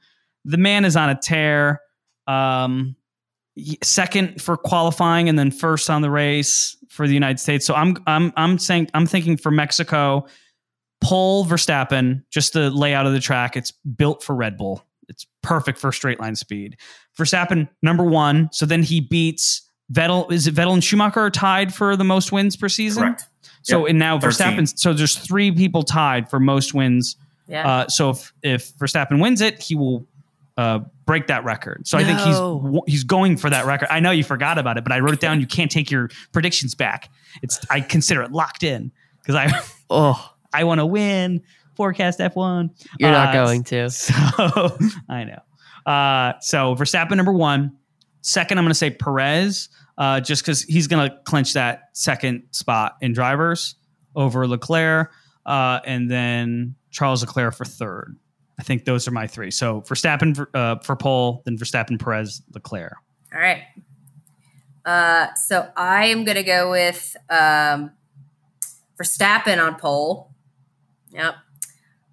The 0.45 0.57
man 0.57 0.85
is 0.85 0.95
on 0.95 1.09
a 1.09 1.19
tear. 1.19 1.81
Um, 2.27 2.95
second 3.83 4.41
for 4.41 4.55
qualifying 4.55 5.27
and 5.29 5.37
then 5.37 5.51
first 5.51 5.89
on 5.89 6.01
the 6.01 6.09
race 6.09 6.77
for 6.89 7.07
the 7.07 7.13
United 7.13 7.39
States. 7.39 7.65
So 7.65 7.73
I'm 7.73 7.97
I'm 8.07 8.31
I'm 8.37 8.57
saying 8.57 8.89
I'm 8.93 9.05
thinking 9.05 9.37
for 9.37 9.51
Mexico, 9.51 10.25
pull 11.01 11.45
Verstappen. 11.45 12.23
Just 12.31 12.53
the 12.53 12.69
layout 12.69 13.05
of 13.05 13.13
the 13.13 13.19
track. 13.19 13.57
It's 13.57 13.71
built 13.71 14.23
for 14.23 14.35
Red 14.35 14.57
Bull. 14.57 14.83
It's 15.07 15.25
perfect 15.41 15.79
for 15.79 15.91
straight 15.91 16.19
line 16.19 16.35
speed. 16.35 16.77
Verstappen 17.17 17.67
number 17.81 18.03
one. 18.03 18.49
So 18.51 18.65
then 18.65 18.83
he 18.83 19.01
beats 19.01 19.68
Vettel. 19.91 20.31
Is 20.31 20.47
it 20.47 20.55
Vettel 20.55 20.73
and 20.73 20.83
Schumacher 20.83 21.19
are 21.19 21.29
tied 21.31 21.73
for 21.73 21.95
the 21.95 22.03
most 22.03 22.31
wins 22.31 22.55
per 22.55 22.69
season? 22.69 23.03
Correct. 23.03 23.27
So 23.63 23.81
Yep, 23.81 23.89
and 23.89 23.99
now 23.99 24.19
13. 24.19 24.29
Verstappen. 24.57 24.77
So 24.79 24.93
there's 24.93 25.15
three 25.15 25.51
people 25.51 25.83
tied 25.83 26.29
for 26.29 26.39
most 26.39 26.73
wins. 26.73 27.15
yeah. 27.47 27.67
Uh, 27.67 27.87
so 27.87 28.11
if 28.11 28.33
if 28.43 28.71
Verstappen 28.77 29.19
wins 29.21 29.41
it, 29.41 29.61
he 29.61 29.75
will 29.75 30.05
uh, 30.57 30.79
break 31.05 31.27
that 31.27 31.43
record. 31.43 31.87
So 31.87 31.97
I 31.97 32.03
think 32.03 32.19
he's 32.19 32.81
he's 32.87 33.03
going 33.03 33.37
for 33.37 33.49
that 33.49 33.65
record. 33.65 33.87
I 33.91 33.99
know 33.99 34.11
you 34.11 34.23
forgot 34.23 34.57
about 34.57 34.77
it, 34.77 34.83
but 34.83 34.91
I 34.93 34.99
wrote 34.99 35.13
it 35.13 35.19
down. 35.19 35.39
You 35.39 35.47
can't 35.47 35.71
take 35.71 35.89
your 35.91 36.09
predictions 36.31 36.75
back. 36.75 37.09
It's 37.41 37.59
I 37.69 37.81
consider 37.81 38.21
it 38.23 38.31
locked 38.31 38.63
in 38.63 38.91
because 39.21 39.35
I 39.35 39.51
oh, 39.89 40.33
I 40.53 40.63
want 40.65 40.79
to 40.79 40.85
win. 40.85 41.41
Forecast 41.75 42.19
F1. 42.19 42.71
you're 42.99 43.09
not 43.11 43.29
Uh, 43.29 43.45
going 43.45 43.63
to. 43.65 43.89
So 43.89 44.77
I 45.07 45.23
know. 45.23 45.39
Uh, 45.89 46.33
so 46.41 46.75
Verstappen 46.75 47.15
number 47.15 47.31
one. 47.33 47.77
Second, 48.21 48.57
I'm 48.57 48.65
going 48.65 48.71
to 48.71 48.75
say 48.75 48.89
Perez, 48.89 49.69
uh, 49.97 50.19
just 50.19 50.43
because 50.43 50.63
he's 50.63 50.87
going 50.87 51.09
to 51.09 51.15
clinch 51.25 51.53
that 51.53 51.89
second 51.93 52.43
spot 52.51 52.97
in 53.01 53.13
drivers 53.13 53.75
over 54.15 54.47
Leclerc, 54.47 55.11
uh, 55.45 55.79
and 55.85 56.09
then 56.09 56.75
Charles 56.91 57.21
Leclerc 57.21 57.55
for 57.55 57.65
third. 57.65 58.17
I 58.59 58.63
think 58.63 58.83
those 58.85 59.07
are 59.07 59.11
my 59.11 59.25
three. 59.25 59.51
So 59.51 59.81
Verstappen 59.81 60.35
for, 60.35 60.49
uh, 60.53 60.79
for 60.79 60.95
pole, 60.95 61.41
then 61.45 61.57
Verstappen, 61.57 61.97
Perez, 61.97 62.41
Leclerc. 62.53 62.93
All 63.33 63.39
right. 63.39 63.61
Uh, 64.85 65.33
so 65.35 65.69
I 65.77 66.07
am 66.07 66.25
going 66.25 66.35
to 66.35 66.43
go 66.43 66.71
with 66.71 67.15
um, 67.29 67.91
Verstappen 69.01 69.63
on 69.63 69.75
pole. 69.75 70.31
Yep. 71.11 71.35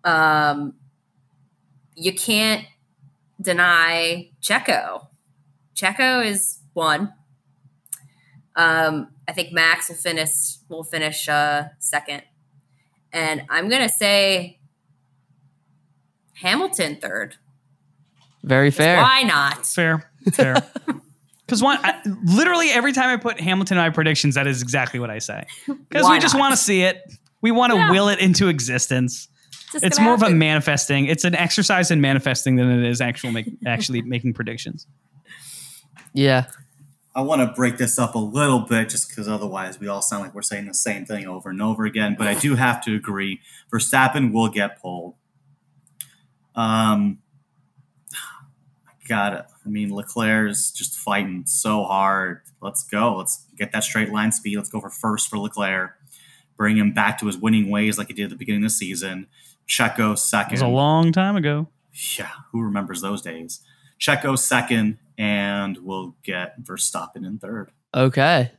Um, 0.05 0.75
you 1.97 2.13
can't 2.13 2.65
deny 3.41 4.31
Checo. 4.41 5.09
Checo 5.77 6.25
is 6.25 6.61
one. 6.73 7.13
Um, 8.57 9.09
I 9.29 9.33
think 9.33 9.53
Max 9.53 9.89
will 9.89 9.97
finish 9.97 10.57
will 10.69 10.85
finish 10.85 11.29
uh, 11.29 11.65
second, 11.79 12.23
and 13.13 13.43
I'm 13.51 13.69
going 13.69 13.83
to 13.83 13.89
say 13.93 14.59
Hamilton 16.35 16.97
third. 16.97 17.37
Very 18.43 18.71
fair. 18.71 18.97
Why 18.99 19.23
not? 19.23 19.67
Fair, 19.67 20.11
fair. 20.33 20.57
Because 21.47 21.63
one, 21.63 21.79
I, 21.81 22.01
literally 22.25 22.71
every 22.71 22.93
time 22.93 23.09
I 23.09 23.17
put 23.23 23.39
Hamilton 23.39 23.77
in 23.79 23.85
my 23.85 23.91
predictions, 23.91 24.35
that 24.35 24.49
is 24.49 24.63
exactly 24.63 24.99
what 24.99 25.11
I 25.11 25.21
say. 25.21 25.47
Because 25.89 26.11
we 26.11 26.19
just 26.19 26.37
want 26.37 26.53
to 26.53 26.57
see 26.57 26.83
it. 26.83 27.01
We 27.41 27.53
want 27.53 27.71
to 27.73 27.79
Yeah. 27.79 27.93
will 27.93 28.09
it 28.09 28.19
into 28.19 28.49
existence. 28.49 29.29
Just 29.71 29.85
it's 29.85 29.97
gonna 29.97 30.09
more 30.09 30.15
of 30.17 30.23
a 30.25 30.31
manifesting. 30.31 31.07
It's 31.07 31.23
an 31.23 31.37
exercise 31.37 31.93
in 31.93 32.01
manifesting 32.01 32.57
than 32.57 32.83
it 32.83 32.91
is 32.91 33.01
actual 33.01 33.31
make, 33.31 33.47
actually 33.65 34.03
making 34.15 34.35
predictions. 34.35 34.89
Yeah. 36.17 36.47
I 37.15 37.23
want 37.23 37.41
to 37.41 37.47
break 37.55 37.79
this 37.79 37.99
up 37.99 38.15
a 38.15 38.19
little 38.19 38.61
bit 38.61 38.89
just 38.91 39.09
because 39.09 39.29
otherwise 39.29 39.81
we 39.81 39.89
all 39.89 40.03
sound 40.03 40.23
like 40.23 40.35
we're 40.35 40.43
saying 40.43 40.67
the 40.67 40.75
same 40.75 41.07
thing 41.07 41.27
over 41.27 41.49
and 41.51 41.63
over 41.63 41.85
again. 41.85 42.15
But 42.19 42.27
I 42.27 42.35
do 42.35 42.57
have 42.57 42.83
to 42.85 42.95
agree. 42.95 43.41
Verstappen 43.73 44.33
will 44.33 44.49
get 44.49 44.81
pulled. 44.81 45.15
Um, 46.55 47.19
I 48.13 49.09
got 49.09 49.33
it. 49.33 49.45
I 49.65 49.69
mean, 49.69 49.95
Leclerc's 49.95 50.71
just 50.71 50.95
fighting 50.95 51.45
so 51.47 51.85
hard. 51.85 52.43
Let's 52.61 52.83
go. 52.83 53.17
Let's 53.17 53.47
get 53.57 53.73
that 53.73 53.85
straight 53.85 54.13
line 54.13 54.33
speed. 54.33 54.57
Let's 54.57 54.71
go 54.71 54.81
for 54.81 54.91
first 54.91 55.29
for 55.29 55.39
Leclerc. 55.39 55.93
Bring 56.57 56.77
him 56.77 56.93
back 56.93 57.19
to 57.21 57.27
his 57.27 57.37
winning 57.37 57.71
ways 57.71 57.99
like 57.99 58.09
he 58.09 58.15
did 58.15 58.25
at 58.25 58.31
the 58.31 58.37
beginning 58.37 58.63
of 58.63 58.71
the 58.71 58.75
season. 58.75 59.27
Checo 59.69 60.17
second. 60.17 60.17
It 60.17 60.19
second. 60.19 60.53
was 60.53 60.63
a 60.63 60.69
long 60.69 61.13
time 61.13 61.37
ago. 61.37 61.69
Yeah, 62.19 62.31
who 62.53 62.63
remembers 62.63 63.01
those 63.01 63.23
days? 63.23 63.61
Checo 63.99 64.39
second, 64.39 64.99
and 65.19 65.79
we'll 65.83 66.17
get 66.23 66.63
Verstappen 66.63 67.27
in 67.27 67.39
third. 67.39 67.71
Okay. 67.95 68.53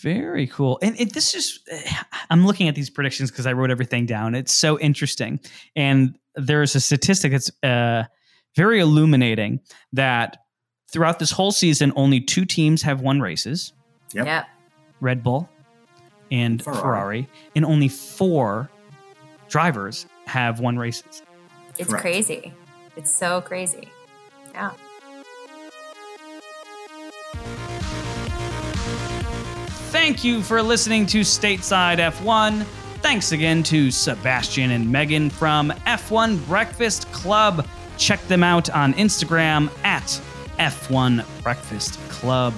Very 0.00 0.46
cool. 0.46 0.78
And 0.82 0.98
it, 0.98 1.12
this 1.12 1.34
is, 1.34 1.60
I'm 2.30 2.46
looking 2.46 2.68
at 2.68 2.74
these 2.74 2.90
predictions 2.90 3.30
because 3.30 3.46
I 3.46 3.52
wrote 3.52 3.70
everything 3.70 4.06
down. 4.06 4.34
It's 4.34 4.54
so 4.54 4.78
interesting. 4.78 5.40
And 5.76 6.18
there's 6.34 6.74
a 6.74 6.80
statistic 6.80 7.32
that's 7.32 7.50
uh, 7.62 8.04
very 8.56 8.80
illuminating 8.80 9.60
that 9.92 10.38
throughout 10.90 11.18
this 11.18 11.30
whole 11.30 11.52
season, 11.52 11.92
only 11.96 12.20
two 12.20 12.44
teams 12.44 12.82
have 12.82 13.00
won 13.00 13.20
races 13.20 13.72
Yep. 14.14 14.26
Yeah. 14.26 14.44
Red 15.00 15.22
Bull 15.22 15.48
and 16.30 16.62
Ferrari. 16.62 16.80
Ferrari, 16.80 17.28
and 17.54 17.64
only 17.64 17.88
four 17.88 18.70
drivers 19.48 20.06
have 20.26 20.60
won 20.60 20.78
races. 20.78 21.22
It's 21.78 21.88
Correct. 21.88 22.02
crazy. 22.02 22.52
It's 22.96 23.14
so 23.14 23.40
crazy. 23.40 23.88
Yeah. 24.52 24.72
Thank 29.90 30.22
you 30.22 30.42
for 30.42 30.62
listening 30.62 31.06
to 31.06 31.20
Stateside 31.20 31.98
F1. 31.98 32.62
Thanks 33.00 33.32
again 33.32 33.62
to 33.64 33.90
Sebastian 33.90 34.72
and 34.72 34.90
Megan 34.90 35.30
from 35.30 35.70
F1 35.86 36.46
Breakfast 36.46 37.10
Club. 37.10 37.66
check 37.96 38.20
them 38.28 38.44
out 38.44 38.68
on 38.70 38.92
Instagram 38.94 39.70
at 39.84 40.20
F1 40.58 41.24
Breakfast 41.42 41.98
Club. 42.08 42.52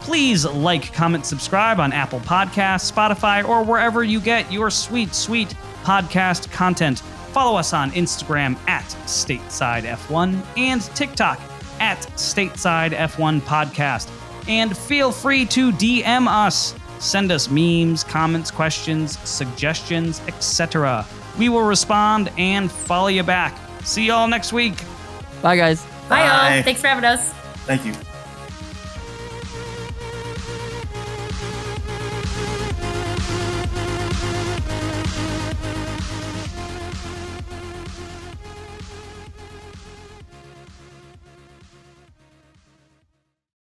Please 0.00 0.44
like, 0.44 0.92
comment, 0.92 1.24
subscribe 1.24 1.78
on 1.78 1.92
Apple 1.92 2.20
Podcasts, 2.20 2.90
Spotify, 2.90 3.46
or 3.46 3.62
wherever 3.62 4.02
you 4.02 4.20
get 4.20 4.50
your 4.50 4.70
sweet, 4.70 5.14
sweet 5.14 5.54
podcast 5.84 6.50
content. 6.50 6.98
Follow 7.32 7.56
us 7.58 7.72
on 7.72 7.92
Instagram 7.92 8.56
at 8.68 8.84
Stateside 9.06 9.84
F1 9.84 10.42
and 10.56 10.82
TikTok 10.96 11.40
at 11.78 12.00
Stateside 12.16 12.90
F1 12.90 13.40
Podcast. 13.42 14.19
And 14.48 14.76
feel 14.76 15.12
free 15.12 15.46
to 15.46 15.72
DM 15.72 16.26
us. 16.28 16.74
Send 16.98 17.32
us 17.32 17.48
memes, 17.50 18.04
comments, 18.04 18.50
questions, 18.50 19.18
suggestions, 19.20 20.20
etc. 20.26 21.06
We 21.38 21.48
will 21.48 21.62
respond 21.62 22.30
and 22.36 22.70
follow 22.70 23.08
you 23.08 23.22
back. 23.22 23.56
See 23.84 24.06
y'all 24.06 24.28
next 24.28 24.52
week. 24.52 24.74
Bye, 25.40 25.56
guys. 25.56 25.82
Bye, 26.08 26.26
Bye. 26.26 26.54
y'all. 26.56 26.62
Thanks 26.62 26.80
for 26.80 26.88
having 26.88 27.04
us. 27.04 27.32
Thank 27.64 27.86
you. 27.86 27.94